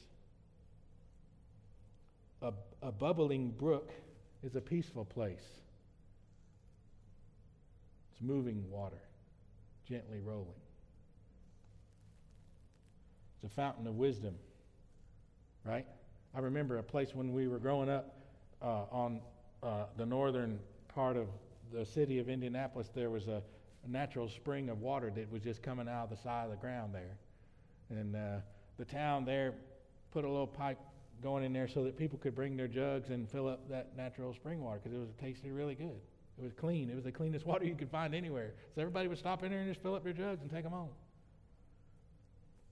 a, 2.42 2.52
a 2.82 2.92
bubbling 2.92 3.52
brook 3.52 3.90
is 4.44 4.58
a 4.58 4.60
peaceful 4.60 5.06
place. 5.06 5.62
It's 8.12 8.22
moving 8.22 8.70
water, 8.70 9.02
gently 9.88 10.20
rolling. 10.20 10.60
It's 13.36 13.46
a 13.50 13.56
fountain 13.56 13.88
of 13.88 13.96
wisdom, 13.96 14.36
right? 15.64 15.86
I 16.36 16.40
remember 16.40 16.80
a 16.80 16.84
place 16.84 17.16
when 17.16 17.32
we 17.32 17.48
were 17.48 17.60
growing 17.60 17.90
up 17.90 18.18
uh, 18.62 18.84
on 18.92 19.22
uh, 19.64 19.86
the 19.96 20.06
northern 20.06 20.60
part 20.94 21.16
of 21.16 21.28
the 21.72 21.86
city 21.86 22.20
of 22.20 22.28
Indianapolis, 22.28 22.90
there 22.94 23.10
was 23.10 23.30
a, 23.30 23.42
a, 23.86 23.88
natural 23.88 24.28
spring 24.28 24.68
of 24.68 24.82
water 24.82 25.10
that 25.16 25.32
was 25.32 25.42
just 25.42 25.64
coming 25.64 25.88
out 25.88 26.04
of 26.04 26.10
the 26.10 26.18
side 26.18 26.44
of 26.44 26.52
the 26.52 26.58
ground 26.58 26.94
there. 26.94 27.16
And 27.92 28.16
uh, 28.16 28.38
the 28.78 28.86
town 28.86 29.26
there 29.26 29.54
put 30.12 30.26
a 30.26 30.30
little 30.30 30.48
pipe 30.48 30.80
going 31.22 31.44
in 31.44 31.54
there 31.54 31.68
so 31.68 31.84
that 31.84 31.98
people 31.98 32.18
could 32.18 32.34
bring 32.34 32.58
their 32.58 32.68
jugs 32.68 33.10
and 33.10 33.30
fill 33.30 33.48
up 33.48 33.70
that 33.70 33.96
natural 33.96 34.34
spring 34.34 34.64
water 34.64 34.80
because 34.82 34.98
it 34.98 35.00
was 35.00 35.10
tasted 35.20 35.52
really 35.52 35.76
good. 35.76 36.00
It 36.40 36.44
was 36.44 36.54
clean. 36.54 36.90
It 36.90 36.96
was 36.96 37.04
the 37.04 37.12
cleanest 37.12 37.46
water 37.48 37.66
you 37.66 37.76
could 37.76 37.92
find 37.92 38.16
anywhere. 38.16 38.54
So 38.74 38.82
everybody 38.82 39.08
would 39.08 39.18
stop 39.18 39.44
in 39.44 39.52
there 39.52 39.60
and 39.60 39.70
just 39.70 39.82
fill 39.82 39.96
up 39.96 40.04
their 40.04 40.14
jugs 40.14 40.42
and 40.42 40.50
take 40.50 40.64
them 40.64 40.72
home. 40.72 40.90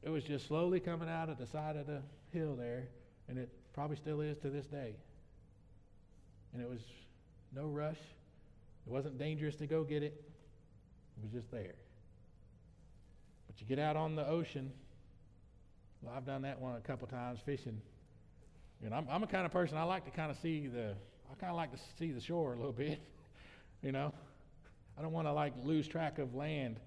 It 0.02 0.10
was 0.10 0.24
just 0.24 0.48
slowly 0.48 0.80
coming 0.80 1.10
out 1.10 1.30
of 1.30 1.38
the 1.38 1.46
side 1.46 1.76
of 1.76 1.86
the 1.86 2.02
hill 2.32 2.56
there, 2.56 2.88
and 3.28 3.38
it 3.38 3.50
probably 3.74 3.98
still 3.98 4.22
is 4.22 4.38
to 4.40 4.50
this 4.50 4.66
day. 4.66 4.96
And 6.54 6.62
it 6.62 6.70
was 6.70 6.80
no 7.54 7.68
rush. 7.68 8.00
It 8.88 8.92
wasn't 8.92 9.18
dangerous 9.18 9.56
to 9.58 9.68
go 9.68 9.84
get 9.84 10.04
it. 10.04 10.24
It 11.18 11.24
was 11.24 11.32
just 11.32 11.52
there. 11.52 11.76
But 13.48 13.60
you 13.60 13.68
get 13.68 13.78
out 13.78 13.98
on 13.98 14.16
the 14.16 14.26
ocean. 14.26 14.72
Well, 16.02 16.14
I've 16.16 16.26
done 16.26 16.44
that 16.44 16.60
one 16.60 16.76
a 16.76 16.80
couple 16.80 17.08
times 17.08 17.40
fishing. 17.46 17.82
And 18.84 18.94
I'm, 18.94 19.08
I'm 19.10 19.24
a 19.24 19.28
kind 19.28 19.46
of 19.46 19.52
person 19.52 19.78
I 19.78 19.84
like 19.84 20.06
to 20.06 20.12
kind 20.12 20.32
of 20.32 20.38
see 20.38 20.68
the 20.68 20.96
I 21.32 21.36
kind 21.36 21.52
of 21.52 21.58
like 21.58 21.72
to 21.72 21.78
see 21.98 22.12
the 22.12 22.22
shore 22.22 22.54
a 22.54 22.58
little 22.58 22.72
bit. 22.86 23.00
you 23.84 23.92
know, 23.92 24.14
I 24.98 25.02
don't 25.02 25.12
want 25.12 25.28
to 25.28 25.34
like 25.34 25.54
lose 25.64 25.88
track 25.88 26.20
of 26.20 26.36
land 26.36 26.80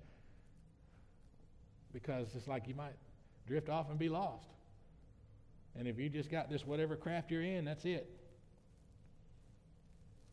because 1.92 2.28
it's 2.34 2.48
like 2.48 2.66
you 2.66 2.74
might 2.74 2.94
drift 3.46 3.68
off 3.68 3.90
and 3.90 3.98
be 3.98 4.08
lost. 4.08 4.46
And 5.78 5.88
if 5.88 5.98
you 5.98 6.08
just 6.08 6.30
got 6.30 6.50
this 6.50 6.66
whatever 6.66 6.96
craft 6.96 7.30
you're 7.30 7.42
in, 7.42 7.64
that's 7.64 7.84
it. 7.84 8.08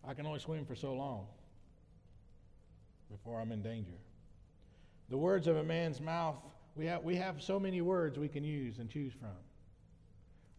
I 0.07 0.13
can 0.13 0.25
only 0.25 0.39
swim 0.39 0.65
for 0.65 0.75
so 0.75 0.93
long 0.93 1.25
before 3.11 3.39
I'm 3.39 3.51
in 3.51 3.61
danger. 3.61 3.97
The 5.09 5.17
words 5.17 5.47
of 5.47 5.57
a 5.57 5.63
man's 5.63 5.99
mouth, 5.99 6.37
we 6.79 6.85
have, 6.85 7.03
we 7.03 7.17
have 7.17 7.41
so 7.41 7.59
many 7.59 7.81
words 7.81 8.17
we 8.17 8.29
can 8.29 8.45
use 8.45 8.77
and 8.79 8.89
choose 8.89 9.11
from. 9.11 9.35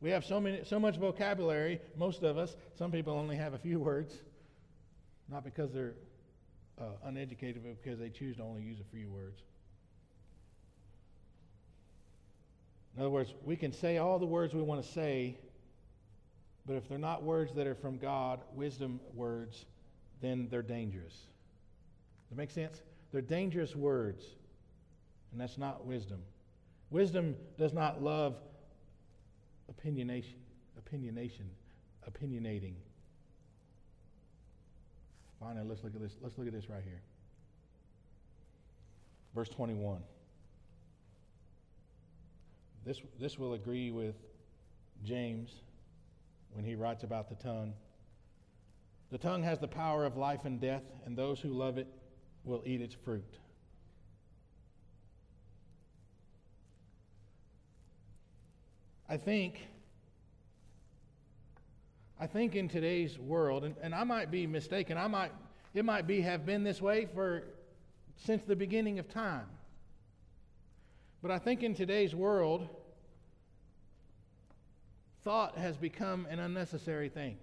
We 0.02 0.10
have 0.10 0.22
so, 0.22 0.38
many, 0.38 0.60
so 0.64 0.78
much 0.78 0.98
vocabulary, 0.98 1.80
most 1.96 2.22
of 2.22 2.36
us. 2.36 2.56
Some 2.78 2.92
people 2.92 3.14
only 3.14 3.36
have 3.36 3.54
a 3.54 3.58
few 3.58 3.80
words, 3.80 4.14
not 5.30 5.44
because 5.44 5.72
they're 5.72 5.94
uh, 6.78 6.84
uneducated, 7.06 7.62
but 7.64 7.82
because 7.82 7.98
they 7.98 8.10
choose 8.10 8.36
to 8.36 8.42
only 8.42 8.60
use 8.60 8.76
a 8.80 8.94
few 8.94 9.08
words. 9.08 9.40
In 12.94 13.00
other 13.00 13.10
words, 13.10 13.32
we 13.42 13.56
can 13.56 13.72
say 13.72 13.96
all 13.96 14.18
the 14.18 14.26
words 14.26 14.52
we 14.52 14.60
want 14.60 14.84
to 14.84 14.92
say, 14.92 15.38
but 16.66 16.76
if 16.76 16.86
they're 16.86 16.98
not 16.98 17.22
words 17.22 17.54
that 17.54 17.66
are 17.66 17.74
from 17.74 17.96
God, 17.96 18.40
wisdom 18.54 19.00
words, 19.14 19.64
then 20.20 20.48
they're 20.50 20.60
dangerous. 20.60 21.14
Does 21.14 22.28
that 22.30 22.36
make 22.36 22.50
sense? 22.50 22.82
They're 23.10 23.22
dangerous 23.22 23.74
words, 23.74 24.22
and 25.32 25.40
that's 25.40 25.58
not 25.58 25.86
wisdom. 25.86 26.20
Wisdom 26.90 27.36
does 27.58 27.72
not 27.72 28.02
love 28.02 28.36
opinionation, 29.70 30.34
opinionation, 30.78 31.46
opinionating. 32.08 32.74
Finally, 35.38 35.66
let's 35.68 35.82
look 35.84 35.94
at 35.94 36.00
this. 36.00 36.16
Let's 36.20 36.36
look 36.36 36.46
at 36.46 36.52
this 36.52 36.68
right 36.68 36.82
here. 36.84 37.00
Verse 39.34 39.48
21. 39.48 40.02
This, 42.84 43.00
this 43.20 43.38
will 43.38 43.54
agree 43.54 43.90
with 43.90 44.16
James 45.04 45.50
when 46.52 46.64
he 46.64 46.74
writes 46.74 47.04
about 47.04 47.28
the 47.28 47.36
tongue. 47.36 47.72
The 49.10 49.18
tongue 49.18 49.42
has 49.42 49.58
the 49.58 49.68
power 49.68 50.04
of 50.04 50.16
life 50.16 50.44
and 50.44 50.60
death, 50.60 50.82
and 51.04 51.16
those 51.16 51.40
who 51.40 51.50
love 51.50 51.78
it 51.78 51.88
will 52.44 52.62
eat 52.64 52.80
its 52.80 52.94
fruit. 52.94 53.38
I 59.10 59.16
think 59.16 59.66
I 62.20 62.28
think 62.28 62.54
in 62.54 62.68
today's 62.68 63.18
world, 63.18 63.64
and, 63.64 63.74
and 63.82 63.92
I 63.92 64.04
might 64.04 64.30
be 64.30 64.46
mistaken, 64.46 64.96
I 64.96 65.08
might 65.08 65.32
it 65.74 65.84
might 65.84 66.06
be 66.06 66.20
have 66.20 66.46
been 66.46 66.62
this 66.62 66.80
way 66.80 67.08
for 67.12 67.42
since 68.16 68.44
the 68.44 68.54
beginning 68.54 69.00
of 69.00 69.08
time. 69.08 69.46
But 71.22 71.32
I 71.32 71.38
think 71.38 71.64
in 71.64 71.74
today's 71.74 72.14
world, 72.14 72.68
thought 75.24 75.58
has 75.58 75.76
become 75.76 76.26
an 76.30 76.38
unnecessary 76.38 77.08
thing. 77.08 77.36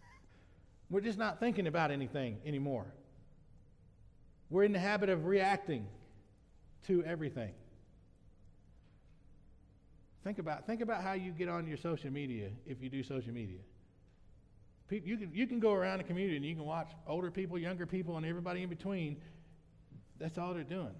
We're 0.90 1.00
just 1.00 1.18
not 1.18 1.40
thinking 1.40 1.66
about 1.66 1.90
anything 1.90 2.38
anymore. 2.46 2.86
We're 4.48 4.64
in 4.64 4.72
the 4.72 4.78
habit 4.78 5.08
of 5.08 5.26
reacting 5.26 5.86
to 6.86 7.04
everything. 7.04 7.52
Think 10.22 10.38
about, 10.38 10.66
think 10.66 10.82
about 10.82 11.02
how 11.02 11.14
you 11.14 11.32
get 11.32 11.48
on 11.48 11.66
your 11.66 11.78
social 11.78 12.10
media 12.10 12.50
if 12.66 12.82
you 12.82 12.90
do 12.90 13.02
social 13.02 13.32
media. 13.32 13.60
People, 14.88 15.08
you, 15.08 15.16
can, 15.16 15.30
you 15.32 15.46
can 15.46 15.60
go 15.60 15.72
around 15.72 15.98
the 15.98 16.04
community 16.04 16.36
and 16.36 16.44
you 16.44 16.54
can 16.54 16.64
watch 16.64 16.90
older 17.06 17.30
people, 17.30 17.58
younger 17.58 17.86
people, 17.86 18.16
and 18.16 18.26
everybody 18.26 18.62
in 18.62 18.68
between. 18.68 19.16
That's 20.18 20.36
all 20.36 20.52
they're 20.52 20.62
doing. 20.64 20.94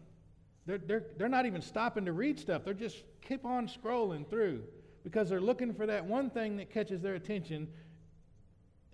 They're, 0.65 0.79
they're, 0.79 1.05
they're 1.19 1.29
not 1.29 1.45
even 1.45 1.61
stopping 1.61 2.07
to 2.07 2.13
read 2.13 2.39
stuff. 2.39 2.65
They're 2.65 2.73
just 2.73 3.03
keep 3.27 3.45
on 3.45 3.69
scrolling 3.69 4.29
through 4.29 4.63
because 5.03 5.29
they're 5.29 5.41
looking 5.41 5.75
for 5.75 5.87
that 5.87 6.05
one 6.05 6.31
thing 6.31 6.57
that 6.57 6.71
catches 6.71 7.03
their 7.03 7.15
attention 7.15 7.69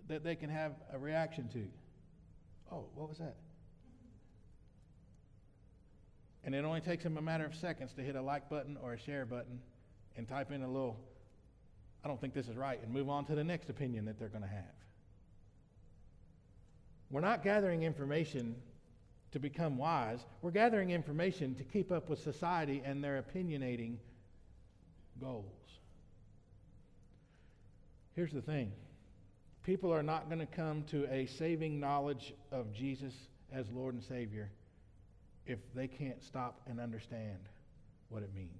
that 0.09 0.25
they 0.25 0.35
can 0.35 0.51
have 0.51 0.73
a 0.93 0.99
reaction 0.99 1.49
to. 1.49 1.67
Oh, 2.73 2.87
what 2.95 3.09
was 3.09 3.19
that? 3.19 3.37
And 6.43 6.55
it 6.55 6.65
only 6.65 6.81
takes 6.81 7.03
them 7.05 7.17
a 7.17 7.23
matter 7.23 7.45
of 7.45 7.55
seconds 7.55 7.93
to 7.95 8.03
hit 8.03 8.17
a 8.17 8.23
like 8.23 8.49
button 8.49 8.77
or 8.83 8.95
a 8.95 8.99
share 8.99 9.27
button 9.27 9.61
and 10.17 10.29
type 10.29 10.51
in 10.51 10.63
a 10.63 10.67
little, 10.67 10.97
I 12.05 12.09
don't 12.09 12.21
think 12.21 12.35
this 12.35 12.49
is 12.49 12.57
right, 12.57 12.81
and 12.83 12.93
move 12.93 13.09
on 13.09 13.25
to 13.27 13.35
the 13.35 13.45
next 13.45 13.69
opinion 13.69 14.05
that 14.07 14.19
they're 14.19 14.29
going 14.29 14.43
to 14.43 14.49
have. 14.49 14.65
We're 17.11 17.21
not 17.21 17.45
gathering 17.45 17.83
information 17.83 18.57
to 19.33 19.39
become 19.39 19.77
wise, 19.77 20.21
we're 20.41 20.51
gathering 20.51 20.91
information 20.91 21.55
to 21.57 21.65
keep 21.65 21.93
up 21.93 22.09
with 22.09 22.21
society 22.21 22.83
and 22.85 23.03
their 23.03 23.23
opinionating 23.23 23.97
goals. 25.21 25.45
Here's 28.15 28.33
the 28.33 28.41
thing 28.41 28.73
people 29.63 29.93
are 29.93 30.03
not 30.03 30.29
going 30.29 30.39
to 30.39 30.47
come 30.47 30.85
to 30.85 31.07
a 31.13 31.27
saving 31.27 31.79
knowledge 31.81 32.33
of 32.51 32.73
Jesus 32.73 33.13
as 33.53 33.67
Lord 33.71 33.95
and 33.95 34.03
Savior 34.03 34.51
if 35.45 35.59
they 35.75 35.87
can't 35.87 36.23
stop 36.23 36.61
and 36.67 36.81
understand 36.81 37.39
what 38.09 38.23
it 38.23 38.35
means. 38.35 38.51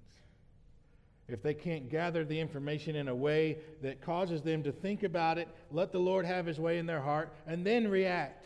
If 1.29 1.43
they 1.43 1.53
can't 1.53 1.89
gather 1.89 2.23
the 2.23 2.39
information 2.39 2.95
in 2.95 3.09
a 3.09 3.15
way 3.15 3.57
that 3.81 4.01
causes 4.01 4.41
them 4.41 4.63
to 4.63 4.71
think 4.71 5.03
about 5.03 5.37
it, 5.37 5.49
let 5.71 5.91
the 5.91 5.99
Lord 5.99 6.25
have 6.25 6.45
his 6.45 6.59
way 6.59 6.77
in 6.77 6.85
their 6.85 7.01
heart, 7.01 7.33
and 7.45 7.65
then 7.65 7.89
react 7.89 8.45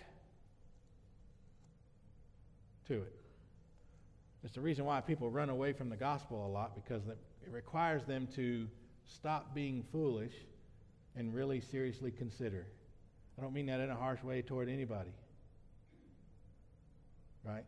to 2.88 2.96
it. 2.96 3.16
It's 4.44 4.56
the 4.56 4.62
reason 4.62 4.86
why 4.86 5.00
people 5.02 5.30
run 5.30 5.50
away 5.50 5.74
from 5.74 5.90
the 5.90 5.96
gospel 5.96 6.44
a 6.46 6.50
lot 6.50 6.76
because 6.76 7.04
it 7.08 7.52
requires 7.52 8.04
them 8.06 8.28
to 8.36 8.68
stop 9.06 9.54
being 9.54 9.86
foolish 9.92 10.34
and 11.16 11.34
really 11.34 11.62
seriously 11.62 12.10
consider. 12.10 12.66
I 13.38 13.42
don't 13.44 13.54
mean 13.54 13.68
that 13.68 13.80
in 13.80 13.92
a 13.92 13.96
harsh 13.96 14.24
way 14.24 14.42
toward 14.42 14.70
anybody. 14.70 15.14
Right? 17.44 17.66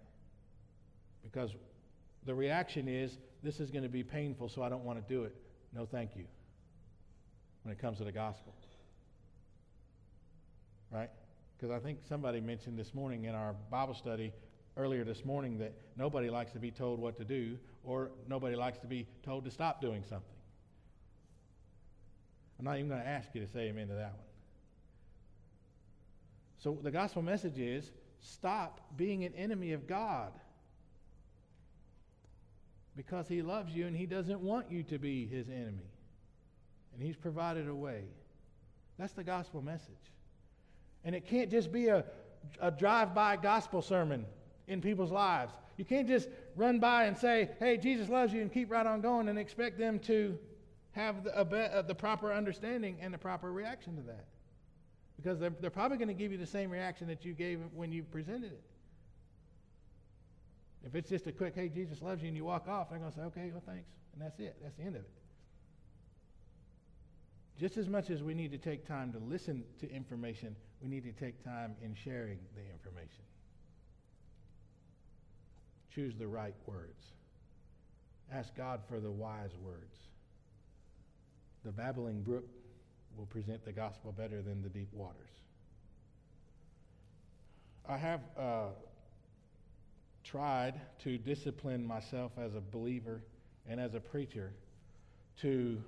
Because 1.23 1.51
the 2.25 2.33
reaction 2.33 2.87
is, 2.87 3.17
this 3.43 3.59
is 3.59 3.69
going 3.69 3.83
to 3.83 3.89
be 3.89 4.03
painful, 4.03 4.49
so 4.49 4.63
I 4.63 4.69
don't 4.69 4.85
want 4.85 5.05
to 5.05 5.13
do 5.13 5.23
it. 5.25 5.35
No, 5.75 5.85
thank 5.85 6.15
you. 6.15 6.25
When 7.63 7.73
it 7.73 7.79
comes 7.79 7.97
to 7.97 8.03
the 8.03 8.11
gospel. 8.11 8.55
Right? 10.91 11.09
Because 11.57 11.75
I 11.75 11.79
think 11.79 11.99
somebody 12.07 12.39
mentioned 12.39 12.79
this 12.79 12.93
morning 12.93 13.25
in 13.25 13.35
our 13.35 13.53
Bible 13.69 13.93
study 13.93 14.33
earlier 14.77 15.03
this 15.03 15.23
morning 15.25 15.57
that 15.59 15.73
nobody 15.97 16.29
likes 16.29 16.51
to 16.53 16.59
be 16.59 16.71
told 16.71 16.99
what 16.99 17.17
to 17.17 17.23
do 17.23 17.57
or 17.83 18.11
nobody 18.27 18.55
likes 18.55 18.79
to 18.79 18.87
be 18.87 19.07
told 19.23 19.45
to 19.45 19.51
stop 19.51 19.81
doing 19.81 20.03
something. 20.03 20.27
I'm 22.59 22.65
not 22.65 22.77
even 22.77 22.89
going 22.89 23.01
to 23.01 23.07
ask 23.07 23.29
you 23.33 23.41
to 23.41 23.47
say 23.47 23.61
amen 23.67 23.87
to 23.89 23.95
that 23.95 24.13
one. 24.13 24.27
So 26.59 26.77
the 26.81 26.91
gospel 26.91 27.21
message 27.21 27.59
is 27.59 27.91
stop 28.19 28.79
being 28.95 29.25
an 29.25 29.33
enemy 29.35 29.73
of 29.73 29.85
God 29.85 30.31
because 32.95 33.27
he 33.27 33.41
loves 33.41 33.73
you 33.73 33.87
and 33.87 33.95
he 33.95 34.05
doesn't 34.05 34.39
want 34.39 34.71
you 34.71 34.83
to 34.83 34.97
be 34.97 35.25
his 35.25 35.49
enemy. 35.49 35.89
And 36.93 37.01
he's 37.01 37.15
provided 37.15 37.67
a 37.67 37.75
way 37.75 38.03
That's 38.97 39.13
the 39.13 39.23
gospel 39.23 39.61
message. 39.61 40.11
And 41.03 41.15
it 41.15 41.25
can't 41.25 41.49
just 41.49 41.71
be 41.71 41.87
a, 41.87 42.05
a 42.61 42.71
drive 42.71 43.13
by 43.13 43.35
gospel 43.35 43.81
sermon 43.81 44.25
in 44.67 44.81
people's 44.81 45.11
lives. 45.11 45.53
You 45.77 45.85
can't 45.85 46.07
just 46.07 46.29
run 46.55 46.79
by 46.79 47.05
and 47.05 47.17
say, 47.17 47.49
hey, 47.59 47.77
Jesus 47.77 48.09
loves 48.09 48.31
you, 48.31 48.41
and 48.41 48.53
keep 48.53 48.71
right 48.71 48.85
on 48.85 49.01
going 49.01 49.27
and 49.27 49.39
expect 49.39 49.79
them 49.79 49.99
to 49.99 50.37
have 50.91 51.23
the, 51.23 51.37
a, 51.37 51.43
uh, 51.43 51.81
the 51.81 51.95
proper 51.95 52.31
understanding 52.31 52.97
and 53.01 53.13
the 53.13 53.17
proper 53.17 53.51
reaction 53.51 53.95
to 53.95 54.03
that. 54.03 54.25
Because 55.17 55.39
they're, 55.39 55.53
they're 55.59 55.69
probably 55.69 55.97
going 55.97 56.07
to 56.09 56.13
give 56.13 56.31
you 56.31 56.37
the 56.37 56.45
same 56.45 56.69
reaction 56.69 57.07
that 57.07 57.25
you 57.25 57.33
gave 57.33 57.59
when 57.73 57.91
you 57.91 58.03
presented 58.03 58.51
it. 58.51 58.63
If 60.85 60.95
it's 60.95 61.09
just 61.09 61.27
a 61.27 61.31
quick, 61.31 61.55
hey, 61.55 61.69
Jesus 61.69 62.01
loves 62.01 62.21
you, 62.21 62.27
and 62.27 62.35
you 62.35 62.45
walk 62.45 62.67
off, 62.67 62.89
they're 62.89 62.99
going 62.99 63.11
to 63.11 63.17
say, 63.17 63.23
okay, 63.23 63.49
well, 63.51 63.63
thanks. 63.65 63.89
And 64.13 64.21
that's 64.21 64.39
it. 64.39 64.57
That's 64.61 64.75
the 64.75 64.83
end 64.83 64.95
of 64.95 65.01
it. 65.01 65.09
Just 67.59 67.77
as 67.77 67.87
much 67.87 68.09
as 68.09 68.21
we 68.21 68.33
need 68.33 68.51
to 68.51 68.57
take 68.57 68.85
time 68.87 69.13
to 69.13 69.19
listen 69.19 69.63
to 69.79 69.89
information, 69.89 70.55
we 70.81 70.89
need 70.89 71.03
to 71.03 71.11
take 71.11 71.43
time 71.43 71.75
in 71.81 71.95
sharing 71.95 72.39
the 72.55 72.61
information. 72.71 73.23
Choose 75.93 76.15
the 76.17 76.27
right 76.27 76.55
words. 76.65 77.03
Ask 78.33 78.55
God 78.55 78.81
for 78.89 78.99
the 78.99 79.11
wise 79.11 79.51
words. 79.63 79.95
The 81.63 81.71
babbling 81.71 82.23
brook 82.23 82.45
will 83.15 83.27
present 83.27 83.63
the 83.63 83.71
gospel 83.71 84.11
better 84.11 84.41
than 84.41 84.61
the 84.61 84.69
deep 84.69 84.89
waters. 84.91 85.29
I 87.87 87.97
have 87.97 88.21
uh, 88.37 88.65
tried 90.23 90.79
to 91.03 91.17
discipline 91.17 91.85
myself 91.85 92.31
as 92.37 92.55
a 92.55 92.61
believer 92.61 93.21
and 93.67 93.79
as 93.79 93.93
a 93.93 93.99
preacher 93.99 94.51
to 95.41 95.81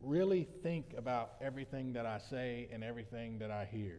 really 0.00 0.46
think 0.62 0.94
about 0.96 1.32
everything 1.40 1.92
that 1.92 2.06
I 2.06 2.18
say 2.30 2.68
and 2.72 2.84
everything 2.84 3.38
that 3.38 3.50
I 3.50 3.66
hear. 3.70 3.98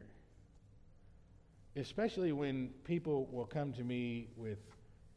Especially 1.76 2.32
when 2.32 2.70
people 2.84 3.28
will 3.32 3.46
come 3.46 3.74
to 3.74 3.84
me 3.84 4.28
with 4.36 4.60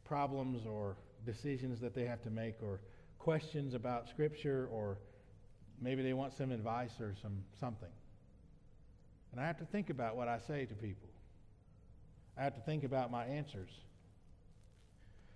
problems 0.05 0.65
or 0.65 0.95
decisions 1.25 1.79
that 1.81 1.95
they 1.95 2.05
have 2.05 2.21
to 2.23 2.29
make 2.29 2.55
or 2.61 2.79
questions 3.17 3.73
about 3.73 4.09
scripture 4.09 4.67
or 4.71 4.97
maybe 5.81 6.03
they 6.03 6.13
want 6.13 6.33
some 6.33 6.51
advice 6.51 6.99
or 6.99 7.13
some 7.21 7.43
something. 7.59 7.89
And 9.31 9.41
I 9.41 9.47
have 9.47 9.57
to 9.57 9.65
think 9.65 9.89
about 9.89 10.15
what 10.15 10.27
I 10.27 10.39
say 10.47 10.65
to 10.65 10.73
people. 10.75 11.09
I 12.37 12.43
have 12.43 12.55
to 12.55 12.61
think 12.61 12.83
about 12.83 13.11
my 13.11 13.25
answers. 13.25 13.69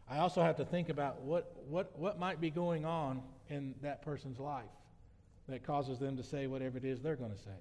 I 0.09 0.19
also 0.19 0.41
have 0.41 0.55
to 0.57 0.65
think 0.65 0.89
about 0.89 1.21
what, 1.21 1.55
what, 1.67 1.97
what 1.97 2.17
might 2.17 2.39
be 2.39 2.49
going 2.49 2.85
on 2.85 3.21
in 3.49 3.75
that 3.81 4.01
person's 4.01 4.39
life 4.39 4.63
that 5.49 5.65
causes 5.65 5.99
them 5.99 6.17
to 6.17 6.23
say 6.23 6.47
whatever 6.47 6.77
it 6.77 6.85
is 6.85 7.01
they're 7.01 7.15
going 7.15 7.31
to 7.31 7.37
say. 7.37 7.59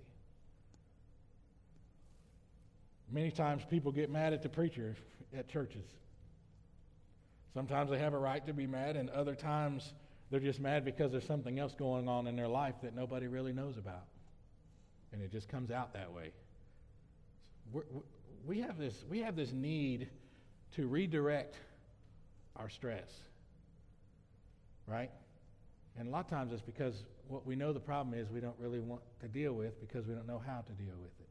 Many 3.11 3.31
times 3.31 3.63
people 3.69 3.93
get 3.93 4.11
mad 4.11 4.33
at 4.33 4.43
the 4.43 4.49
preacher 4.49 4.97
at 5.37 5.49
churches. 5.49 5.85
Sometimes 7.55 7.91
they 7.91 7.99
have 7.99 8.15
a 8.15 8.19
right 8.19 8.45
to 8.47 8.53
be 8.53 8.67
mad, 8.67 8.97
and 8.97 9.09
other 9.11 9.35
times 9.35 9.95
they're 10.31 10.41
just 10.41 10.61
mad 10.61 10.85
because 10.85 11.13
there's 11.13 11.27
something 11.27 11.59
else 11.59 11.75
going 11.75 12.09
on 12.09 12.27
in 12.27 12.37
their 12.37 12.49
life 12.49 12.75
that 12.83 12.95
nobody 12.95 13.29
really 13.29 13.53
knows 13.53 13.77
about. 13.77 14.05
And 15.13 15.23
it 15.23 15.31
just 15.31 15.49
comes 15.49 15.71
out 15.71 15.95
that 15.95 16.13
way. 16.13 16.33
We're, 17.73 17.85
we, 18.47 18.61
have 18.61 18.79
this, 18.79 19.05
we 19.11 19.21
have 19.21 19.37
this 19.37 19.53
need 19.53 20.09
to 20.77 20.87
redirect 20.87 21.57
our 22.55 22.69
stress, 22.69 23.11
right? 24.87 25.11
And 25.99 26.09
a 26.09 26.11
lot 26.11 26.25
of 26.25 26.31
times 26.31 26.53
it's 26.53 26.63
because 26.63 26.95
what 27.29 27.47
we 27.47 27.57
know 27.57 27.73
the 27.73 27.81
problem 27.81 28.19
is 28.19 28.31
we 28.31 28.41
don't 28.41 28.57
really 28.59 28.79
want 28.79 29.03
to 29.21 29.29
deal 29.29 29.53
with 29.53 29.81
because 29.81 30.07
we 30.07 30.15
don't 30.15 30.27
know 30.27 30.41
how 30.45 30.61
to 30.61 30.73
deal 30.73 30.95
with 31.01 31.11
it. 31.19 31.29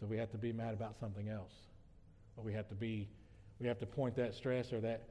So 0.00 0.06
we 0.06 0.16
have 0.18 0.30
to 0.32 0.38
be 0.38 0.52
mad 0.52 0.74
about 0.74 0.98
something 0.98 1.28
else. 1.28 1.52
Or 2.36 2.44
we 2.44 2.52
have 2.52 2.68
to 2.68 2.74
be, 2.74 3.08
we 3.60 3.66
have 3.66 3.78
to 3.78 3.86
point 3.86 4.16
that 4.16 4.34
stress 4.34 4.72
or 4.72 4.80
that 4.80 5.08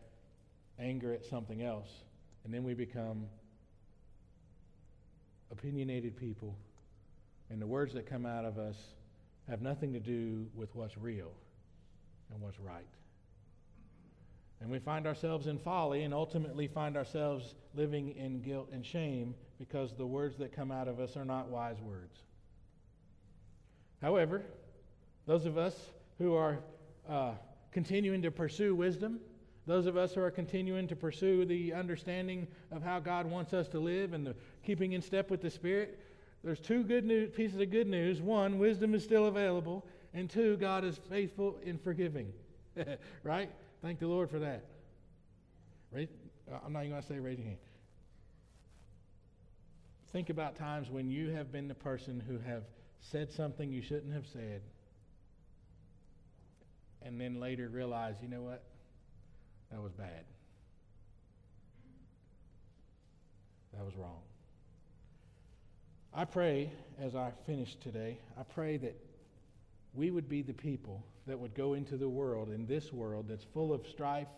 anger 0.79 1.13
at 1.13 1.25
something 1.25 1.61
else. 1.61 1.89
And 2.43 2.53
then 2.53 2.63
we 2.63 2.73
become 2.73 3.25
opinionated 5.51 6.15
people. 6.17 6.55
And 7.49 7.61
the 7.61 7.67
words 7.67 7.93
that 7.93 8.07
come 8.07 8.25
out 8.25 8.45
of 8.45 8.57
us 8.57 8.75
have 9.49 9.61
nothing 9.61 9.93
to 9.93 9.99
do 9.99 10.47
with 10.55 10.73
what's 10.75 10.97
real 10.97 11.31
and 12.31 12.41
what's 12.41 12.59
right. 12.59 12.85
And 14.61 14.71
we 14.71 14.79
find 14.79 15.05
ourselves 15.05 15.47
in 15.47 15.59
folly 15.59 16.03
and 16.03 16.13
ultimately 16.13 16.67
find 16.67 16.97
ourselves 16.97 17.55
living 17.75 18.15
in 18.15 18.41
guilt 18.41 18.69
and 18.71 18.85
shame 18.85 19.35
because 19.59 19.93
the 19.93 20.05
words 20.05 20.37
that 20.37 20.55
come 20.55 20.71
out 20.71 20.87
of 20.87 20.99
us 20.99 21.15
are 21.17 21.25
not 21.25 21.49
wise 21.49 21.79
words. 21.81 22.17
However, 24.01 24.41
those 25.25 25.45
of 25.45 25.57
us 25.57 25.75
who 26.17 26.33
are 26.35 26.59
uh, 27.07 27.33
continuing 27.71 28.21
to 28.21 28.31
pursue 28.31 28.75
wisdom, 28.75 29.19
those 29.67 29.85
of 29.85 29.97
us 29.97 30.13
who 30.13 30.21
are 30.21 30.31
continuing 30.31 30.87
to 30.87 30.95
pursue 30.95 31.45
the 31.45 31.73
understanding 31.73 32.47
of 32.71 32.83
how 32.83 32.99
God 32.99 33.25
wants 33.25 33.53
us 33.53 33.67
to 33.69 33.79
live 33.79 34.13
and 34.13 34.25
the 34.25 34.35
keeping 34.63 34.93
in 34.93 35.01
step 35.01 35.29
with 35.29 35.41
the 35.41 35.49
Spirit, 35.49 35.99
there's 36.45 36.59
two 36.59 36.83
good 36.83 37.03
news, 37.03 37.31
pieces 37.35 37.59
of 37.59 37.71
good 37.71 37.87
news. 37.87 38.21
One, 38.21 38.59
wisdom 38.59 38.93
is 38.93 39.03
still 39.03 39.25
available, 39.25 39.83
and 40.13 40.29
two, 40.29 40.57
God 40.57 40.85
is 40.85 40.99
faithful 41.09 41.57
in 41.65 41.79
forgiving. 41.79 42.31
right? 43.23 43.49
Thank 43.81 43.99
the 43.99 44.07
Lord 44.07 44.29
for 44.29 44.37
that. 44.37 44.63
Uh, 45.91 46.05
I'm 46.63 46.71
not 46.71 46.81
even 46.81 46.91
going 46.91 47.01
to 47.01 47.07
say 47.07 47.15
your 47.15 47.25
hand. 47.25 47.57
Think 50.11 50.29
about 50.29 50.55
times 50.55 50.87
when 50.91 51.09
you 51.09 51.31
have 51.31 51.51
been 51.51 51.67
the 51.67 51.73
person 51.73 52.21
who 52.27 52.37
have 52.47 52.61
said 53.01 53.31
something 53.31 53.71
you 53.71 53.81
shouldn't 53.81 54.13
have 54.13 54.27
said, 54.31 54.61
and 57.01 57.19
then 57.19 57.39
later 57.39 57.69
realize, 57.69 58.15
you 58.21 58.27
know 58.27 58.41
what? 58.41 58.63
That 59.71 59.81
was 59.81 59.93
bad. 59.93 60.25
That 63.73 63.83
was 63.83 63.95
wrong. 63.95 64.21
I 66.17 66.23
pray 66.23 66.71
as 66.97 67.13
I 67.13 67.31
finish 67.45 67.75
today, 67.75 68.17
I 68.39 68.43
pray 68.43 68.77
that 68.77 68.95
we 69.93 70.11
would 70.11 70.29
be 70.29 70.41
the 70.41 70.53
people 70.53 71.03
that 71.27 71.37
would 71.37 71.53
go 71.53 71.73
into 71.73 71.97
the 71.97 72.07
world, 72.07 72.49
in 72.51 72.65
this 72.65 72.93
world 72.93 73.25
that's 73.27 73.43
full 73.53 73.73
of 73.73 73.85
strife, 73.85 74.29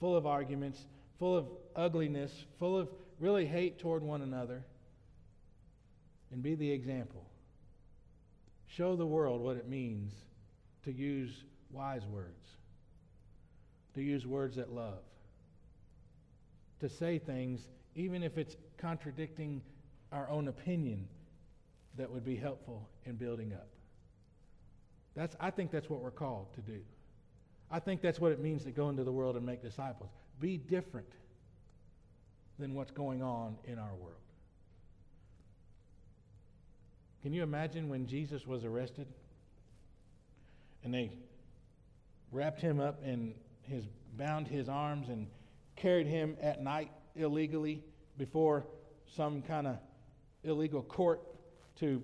full 0.00 0.16
of 0.16 0.26
arguments, 0.26 0.86
full 1.18 1.36
of 1.36 1.48
ugliness, 1.76 2.32
full 2.58 2.78
of 2.78 2.88
really 3.20 3.44
hate 3.44 3.78
toward 3.78 4.02
one 4.02 4.22
another, 4.22 4.64
and 6.32 6.42
be 6.42 6.54
the 6.54 6.70
example. 6.70 7.26
Show 8.66 8.96
the 8.96 9.06
world 9.06 9.42
what 9.42 9.58
it 9.58 9.68
means 9.68 10.14
to 10.84 10.92
use 10.92 11.44
wise 11.70 12.06
words, 12.06 12.46
to 13.94 14.00
use 14.00 14.26
words 14.26 14.56
that 14.56 14.72
love, 14.72 15.02
to 16.80 16.88
say 16.88 17.18
things, 17.18 17.60
even 17.94 18.22
if 18.22 18.38
it's 18.38 18.56
contradicting 18.78 19.60
our 20.10 20.30
own 20.30 20.48
opinion, 20.48 21.06
that 21.98 22.10
would 22.10 22.24
be 22.24 22.36
helpful 22.36 22.88
in 23.04 23.16
building 23.16 23.52
up. 23.52 23.68
That's, 25.14 25.36
I 25.40 25.50
think 25.50 25.70
that's 25.70 25.90
what 25.90 26.00
we're 26.00 26.10
called 26.10 26.54
to 26.54 26.60
do. 26.60 26.80
I 27.70 27.80
think 27.80 28.00
that's 28.00 28.20
what 28.20 28.32
it 28.32 28.40
means 28.40 28.64
to 28.64 28.70
go 28.70 28.88
into 28.88 29.04
the 29.04 29.12
world 29.12 29.36
and 29.36 29.44
make 29.44 29.60
disciples. 29.60 30.10
Be 30.40 30.56
different 30.56 31.08
than 32.58 32.74
what's 32.74 32.92
going 32.92 33.22
on 33.22 33.56
in 33.64 33.78
our 33.78 33.94
world. 33.94 34.14
Can 37.22 37.32
you 37.32 37.42
imagine 37.42 37.88
when 37.88 38.06
Jesus 38.06 38.46
was 38.46 38.64
arrested 38.64 39.06
and 40.84 40.94
they 40.94 41.10
wrapped 42.30 42.60
him 42.60 42.78
up 42.80 43.00
and 43.04 43.34
his 43.62 43.84
bound 44.16 44.46
his 44.46 44.68
arms 44.68 45.08
and 45.08 45.26
carried 45.76 46.06
him 46.06 46.36
at 46.40 46.62
night 46.62 46.90
illegally 47.16 47.82
before 48.16 48.66
some 49.16 49.42
kind 49.42 49.66
of 49.66 49.76
illegal 50.44 50.82
court 50.82 51.20
to 51.80 52.02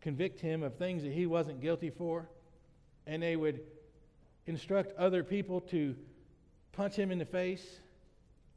convict 0.00 0.40
him 0.40 0.62
of 0.62 0.76
things 0.76 1.02
that 1.02 1.12
he 1.12 1.26
wasn't 1.26 1.60
guilty 1.60 1.90
for, 1.90 2.28
and 3.06 3.22
they 3.22 3.36
would 3.36 3.60
instruct 4.46 4.96
other 4.96 5.24
people 5.24 5.60
to 5.60 5.96
punch 6.72 6.94
him 6.94 7.10
in 7.10 7.18
the 7.18 7.24
face 7.24 7.80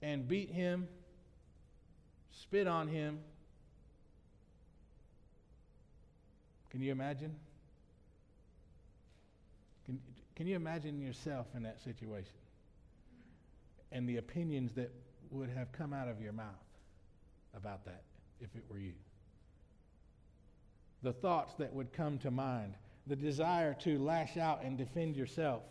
and 0.01 0.27
beat 0.27 0.51
him, 0.51 0.87
spit 2.31 2.67
on 2.67 2.87
him. 2.87 3.19
Can 6.69 6.81
you 6.81 6.91
imagine? 6.91 7.35
Can, 9.85 9.99
can 10.35 10.45
you 10.45 10.55
imagine 10.55 11.01
yourself 11.01 11.47
in 11.55 11.63
that 11.63 11.81
situation? 11.83 12.33
And 13.91 14.07
the 14.07 14.17
opinions 14.17 14.73
that 14.73 14.91
would 15.31 15.49
have 15.49 15.71
come 15.71 15.93
out 15.93 16.07
of 16.07 16.21
your 16.21 16.33
mouth 16.33 16.45
about 17.55 17.85
that 17.85 18.03
if 18.39 18.55
it 18.55 18.63
were 18.69 18.77
you 18.77 18.93
the 21.01 21.13
thoughts 21.13 21.53
that 21.55 21.73
would 21.73 21.93
come 21.93 22.17
to 22.19 22.31
mind, 22.31 22.73
the 23.07 23.15
desire 23.15 23.73
to 23.81 23.97
lash 23.97 24.37
out 24.37 24.63
and 24.63 24.77
defend 24.77 25.15
yourself 25.15 25.63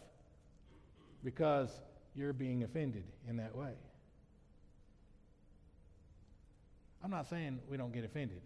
because 1.22 1.70
you're 2.14 2.33
being 2.33 2.64
offended 2.64 3.05
in 3.29 3.37
that 3.37 3.55
way. 3.55 3.72
I'm 7.05 7.11
not 7.11 7.29
saying 7.29 7.61
we 7.68 7.76
don't 7.76 7.93
get 7.93 8.05
offended 8.05 8.41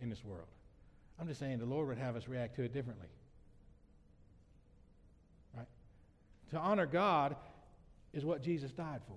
in 0.00 0.10
this 0.10 0.24
world. 0.24 0.48
I'm 1.18 1.26
just 1.26 1.40
saying 1.40 1.58
the 1.58 1.66
Lord 1.66 1.88
would 1.88 1.98
have 1.98 2.16
us 2.16 2.28
react 2.28 2.56
to 2.56 2.62
it 2.62 2.74
differently. 2.74 3.08
Right? 5.56 5.66
To 6.50 6.58
honor 6.58 6.86
God 6.86 7.36
is 8.12 8.24
what 8.24 8.42
Jesus 8.42 8.70
died 8.72 9.00
for. 9.06 9.16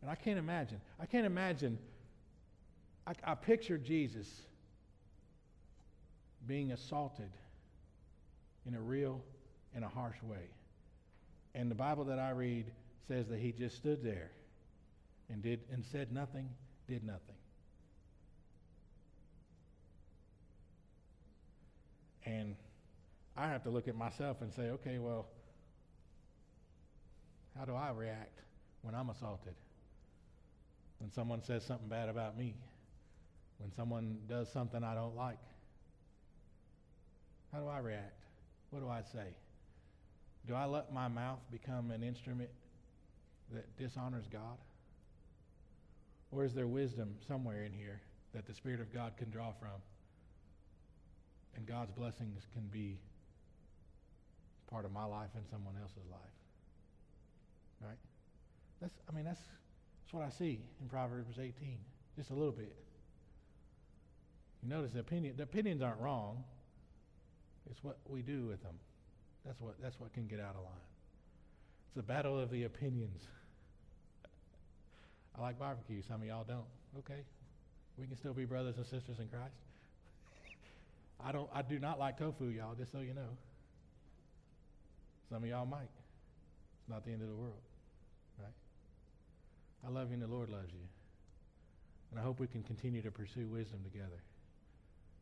And 0.00 0.10
I 0.10 0.14
can't 0.14 0.38
imagine. 0.38 0.80
I 0.98 1.06
can't 1.06 1.26
imagine. 1.26 1.78
I, 3.06 3.12
I 3.24 3.34
picture 3.34 3.76
Jesus 3.76 4.28
being 6.46 6.72
assaulted 6.72 7.30
in 8.66 8.74
a 8.74 8.80
real 8.80 9.20
and 9.74 9.84
a 9.84 9.88
harsh 9.88 10.22
way. 10.22 10.48
And 11.54 11.70
the 11.70 11.74
Bible 11.74 12.04
that 12.04 12.18
I 12.18 12.30
read 12.30 12.66
says 13.06 13.28
that 13.28 13.38
he 13.38 13.52
just 13.52 13.76
stood 13.76 14.02
there 14.02 14.30
and 15.30 15.42
did 15.42 15.60
and 15.72 15.84
said 15.84 16.12
nothing, 16.12 16.48
did 16.88 17.04
nothing. 17.04 17.36
And 22.26 22.56
I 23.36 23.48
have 23.48 23.62
to 23.64 23.70
look 23.70 23.88
at 23.88 23.96
myself 23.96 24.40
and 24.40 24.52
say, 24.52 24.70
okay, 24.70 24.98
well, 24.98 25.26
how 27.58 27.64
do 27.64 27.74
I 27.74 27.90
react 27.90 28.40
when 28.82 28.94
I'm 28.94 29.10
assaulted? 29.10 29.54
When 30.98 31.10
someone 31.12 31.42
says 31.42 31.64
something 31.64 31.88
bad 31.88 32.08
about 32.08 32.36
me? 32.36 32.54
When 33.58 33.72
someone 33.72 34.18
does 34.28 34.50
something 34.50 34.82
I 34.82 34.94
don't 34.94 35.16
like? 35.16 35.38
How 37.54 37.60
do 37.60 37.68
I 37.68 37.78
react? 37.78 38.24
What 38.70 38.80
do 38.80 38.88
I 38.88 39.02
say? 39.02 39.28
Do 40.48 40.54
I 40.54 40.64
let 40.64 40.92
my 40.92 41.06
mouth 41.06 41.38
become 41.52 41.92
an 41.92 42.02
instrument 42.02 42.50
that 43.52 43.76
dishonors 43.78 44.24
God? 44.30 44.58
Or 46.32 46.44
is 46.44 46.52
there 46.52 46.66
wisdom 46.66 47.14
somewhere 47.28 47.62
in 47.62 47.72
here 47.72 48.00
that 48.34 48.44
the 48.46 48.54
Spirit 48.54 48.80
of 48.80 48.92
God 48.92 49.12
can 49.16 49.30
draw 49.30 49.52
from? 49.52 49.80
And 51.56 51.64
God's 51.64 51.92
blessings 51.92 52.42
can 52.52 52.66
be 52.72 52.98
part 54.68 54.84
of 54.84 54.90
my 54.90 55.04
life 55.04 55.30
and 55.36 55.44
someone 55.48 55.74
else's 55.80 56.10
life. 56.10 56.20
Right? 57.80 57.98
That's 58.80 58.94
I 59.08 59.14
mean 59.14 59.24
that's 59.24 59.40
that's 60.02 60.12
what 60.12 60.24
I 60.24 60.30
see 60.30 60.58
in 60.80 60.88
Proverbs 60.88 61.38
18. 61.38 61.52
Just 62.16 62.30
a 62.30 62.34
little 62.34 62.52
bit. 62.52 62.74
You 64.62 64.68
notice 64.68 64.90
the 64.92 65.00
opinion 65.00 65.34
the 65.36 65.44
opinions 65.44 65.80
aren't 65.82 66.00
wrong. 66.00 66.42
It's 67.70 67.82
what 67.82 67.98
we 68.08 68.22
do 68.22 68.46
with 68.46 68.62
them. 68.62 68.74
That's 69.44 69.60
what 69.60 69.74
that's 69.82 69.98
what 69.98 70.12
can 70.12 70.26
get 70.26 70.40
out 70.40 70.56
of 70.56 70.62
line. 70.62 70.88
It's 71.88 71.98
a 71.98 72.02
battle 72.02 72.38
of 72.38 72.50
the 72.50 72.64
opinions. 72.64 73.22
I 75.38 75.42
like 75.42 75.58
barbecue. 75.58 76.02
Some 76.06 76.22
of 76.22 76.26
y'all 76.26 76.44
don't. 76.46 76.66
Okay. 76.98 77.22
We 77.98 78.06
can 78.06 78.16
still 78.16 78.34
be 78.34 78.44
brothers 78.44 78.76
and 78.76 78.84
sisters 78.84 79.18
in 79.20 79.28
Christ. 79.28 79.54
I 81.24 81.32
don't 81.32 81.48
I 81.54 81.62
do 81.62 81.78
not 81.78 81.98
like 81.98 82.18
tofu, 82.18 82.46
y'all, 82.46 82.74
just 82.74 82.92
so 82.92 82.98
you 83.00 83.14
know. 83.14 83.36
Some 85.30 85.42
of 85.42 85.48
y'all 85.48 85.66
might. 85.66 85.90
It's 86.80 86.88
not 86.88 87.04
the 87.04 87.12
end 87.12 87.22
of 87.22 87.28
the 87.28 87.34
world. 87.34 87.62
Right? 88.38 88.52
I 89.86 89.90
love 89.90 90.08
you 90.08 90.14
and 90.14 90.22
the 90.22 90.26
Lord 90.26 90.50
loves 90.50 90.72
you. 90.72 90.86
And 92.10 92.20
I 92.20 92.22
hope 92.22 92.40
we 92.40 92.46
can 92.46 92.62
continue 92.62 93.02
to 93.02 93.10
pursue 93.10 93.46
wisdom 93.48 93.80
together. 93.82 94.22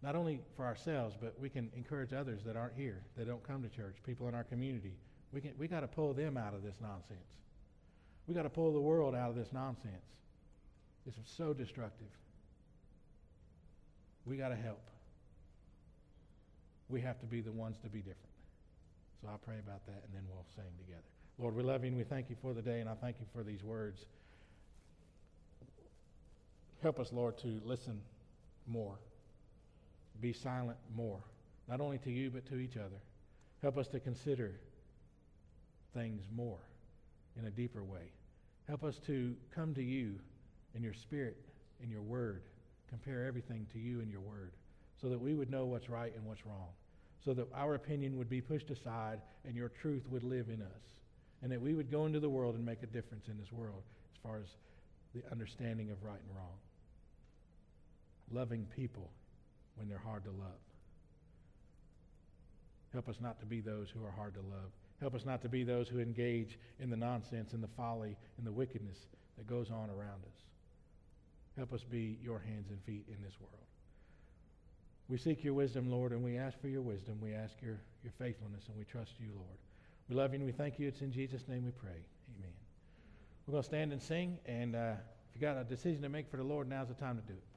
Not 0.03 0.16
only 0.16 0.40
for 0.57 0.64
ourselves, 0.64 1.16
but 1.20 1.38
we 1.38 1.48
can 1.48 1.70
encourage 1.76 2.12
others 2.12 2.40
that 2.44 2.57
aren't 2.57 2.74
here, 2.74 3.03
that 3.16 3.26
don't 3.26 3.42
come 3.46 3.62
to 3.62 3.68
church, 3.68 3.96
people 4.05 4.28
in 4.28 4.34
our 4.34 4.44
community. 4.44 4.94
We, 5.32 5.40
can, 5.40 5.53
we 5.59 5.68
got 5.68 5.80
to 5.80 5.86
pull 5.86 6.12
them 6.12 6.36
out 6.36 6.55
of 6.55 6.62
this 6.62 6.74
nonsense. 6.80 7.36
We 8.26 8.34
got 8.34 8.42
to 8.42 8.50
pull 8.50 8.72
the 8.72 8.80
world 8.80 9.14
out 9.14 9.30
of 9.30 9.36
this 9.36 9.53
nonsense. 9.53 10.05
It's 11.07 11.16
so 11.36 11.53
destructive. 11.53 12.09
We 14.24 14.36
got 14.36 14.48
to 14.48 14.57
help. 14.57 14.82
We 16.88 17.00
have 17.00 17.18
to 17.20 17.26
be 17.26 17.40
the 17.40 17.53
ones 17.53 17.78
to 17.82 17.88
be 17.88 17.98
different. 17.98 18.18
So 19.20 19.28
I'll 19.28 19.38
pray 19.38 19.59
about 19.59 19.86
that 19.86 20.03
and 20.05 20.14
then 20.14 20.22
we'll 20.28 20.44
sing 20.55 20.64
together. 20.84 21.03
Lord, 21.38 21.55
we 21.55 21.62
love 21.62 21.82
you 21.82 21.88
and 21.88 21.96
we 21.96 22.05
thank 22.05 22.28
you 22.28 22.36
for 22.42 22.53
the 22.53 22.62
day 22.62 22.80
and 22.80 22.88
I 22.88 22.94
thank 22.94 23.16
you 23.20 23.26
for 23.32 23.42
these 23.42 23.64
words. 23.64 24.05
Help 26.82 26.98
us, 26.98 27.12
Lord, 27.12 27.38
to 27.38 27.61
listen 27.64 28.00
more, 28.66 28.96
be 30.22 30.32
silent 30.32 30.78
more, 30.96 31.20
not 31.68 31.80
only 31.80 31.98
to 31.98 32.10
you 32.10 32.30
but 32.30 32.46
to 32.46 32.56
each 32.56 32.76
other. 32.76 33.02
Help 33.60 33.76
us 33.76 33.88
to 33.88 34.00
consider 34.00 34.52
things 35.92 36.22
more 36.34 36.60
in 37.38 37.46
a 37.46 37.50
deeper 37.50 37.82
way. 37.82 38.12
Help 38.68 38.84
us 38.84 38.98
to 39.06 39.34
come 39.54 39.74
to 39.74 39.82
you 39.82 40.14
in 40.74 40.82
your 40.82 40.94
spirit, 40.94 41.36
in 41.82 41.90
your 41.90 42.00
word, 42.00 42.42
compare 42.88 43.26
everything 43.26 43.66
to 43.72 43.78
you 43.78 44.00
and 44.00 44.10
your 44.10 44.20
word, 44.20 44.52
so 45.00 45.08
that 45.08 45.20
we 45.20 45.34
would 45.34 45.50
know 45.50 45.64
what's 45.64 45.88
right 45.88 46.14
and 46.14 46.24
what's 46.24 46.46
wrong, 46.46 46.68
so 47.24 47.34
that 47.34 47.46
our 47.54 47.74
opinion 47.74 48.16
would 48.16 48.30
be 48.30 48.40
pushed 48.40 48.70
aside 48.70 49.20
and 49.44 49.56
your 49.56 49.68
truth 49.68 50.04
would 50.10 50.22
live 50.22 50.48
in 50.48 50.62
us, 50.62 50.82
and 51.42 51.50
that 51.50 51.60
we 51.60 51.74
would 51.74 51.90
go 51.90 52.06
into 52.06 52.20
the 52.20 52.28
world 52.28 52.54
and 52.54 52.64
make 52.64 52.82
a 52.82 52.86
difference 52.86 53.26
in 53.28 53.36
this 53.38 53.52
world 53.52 53.82
as 54.14 54.20
far 54.22 54.38
as 54.38 54.48
the 55.14 55.22
understanding 55.30 55.90
of 55.90 56.02
right 56.02 56.20
and 56.26 56.36
wrong. 56.36 56.56
Loving 58.30 58.66
people 58.76 59.10
when 59.76 59.88
they're 59.88 59.98
hard 59.98 60.24
to 60.24 60.30
love. 60.30 60.60
Help 62.92 63.08
us 63.08 63.16
not 63.20 63.40
to 63.40 63.46
be 63.46 63.60
those 63.60 63.88
who 63.90 64.04
are 64.04 64.10
hard 64.10 64.34
to 64.34 64.40
love. 64.40 64.70
Help 65.00 65.14
us 65.14 65.24
not 65.24 65.42
to 65.42 65.48
be 65.48 65.64
those 65.64 65.88
who 65.88 65.98
engage 65.98 66.58
in 66.78 66.90
the 66.90 66.96
nonsense 66.96 67.54
and 67.54 67.62
the 67.62 67.68
folly 67.68 68.16
and 68.38 68.46
the 68.46 68.52
wickedness 68.52 68.98
that 69.36 69.46
goes 69.46 69.70
on 69.70 69.88
around 69.90 70.22
us. 70.26 70.42
Help 71.56 71.72
us 71.72 71.82
be 71.82 72.18
your 72.22 72.38
hands 72.38 72.68
and 72.70 72.80
feet 72.84 73.04
in 73.08 73.22
this 73.22 73.34
world. 73.40 73.52
We 75.08 75.18
seek 75.18 75.42
your 75.42 75.54
wisdom, 75.54 75.90
Lord, 75.90 76.12
and 76.12 76.22
we 76.22 76.38
ask 76.38 76.60
for 76.60 76.68
your 76.68 76.82
wisdom. 76.82 77.18
We 77.20 77.34
ask 77.34 77.54
your, 77.60 77.80
your 78.02 78.12
faithfulness, 78.18 78.64
and 78.68 78.76
we 78.78 78.84
trust 78.84 79.12
you, 79.18 79.28
Lord. 79.34 79.58
We 80.08 80.16
love 80.16 80.32
you 80.32 80.38
and 80.38 80.46
we 80.46 80.52
thank 80.52 80.78
you. 80.78 80.88
It's 80.88 81.00
in 81.00 81.12
Jesus' 81.12 81.48
name 81.48 81.64
we 81.64 81.70
pray. 81.72 81.90
Amen. 82.38 82.52
We're 83.46 83.52
going 83.52 83.62
to 83.62 83.68
stand 83.68 83.92
and 83.92 84.00
sing, 84.00 84.38
and 84.46 84.76
uh, 84.76 84.94
if 85.34 85.40
you 85.40 85.40
got 85.40 85.56
a 85.56 85.64
decision 85.64 86.02
to 86.02 86.08
make 86.08 86.30
for 86.30 86.36
the 86.36 86.44
Lord, 86.44 86.68
now's 86.68 86.88
the 86.88 86.94
time 86.94 87.16
to 87.16 87.22
do 87.22 87.34
it. 87.34 87.51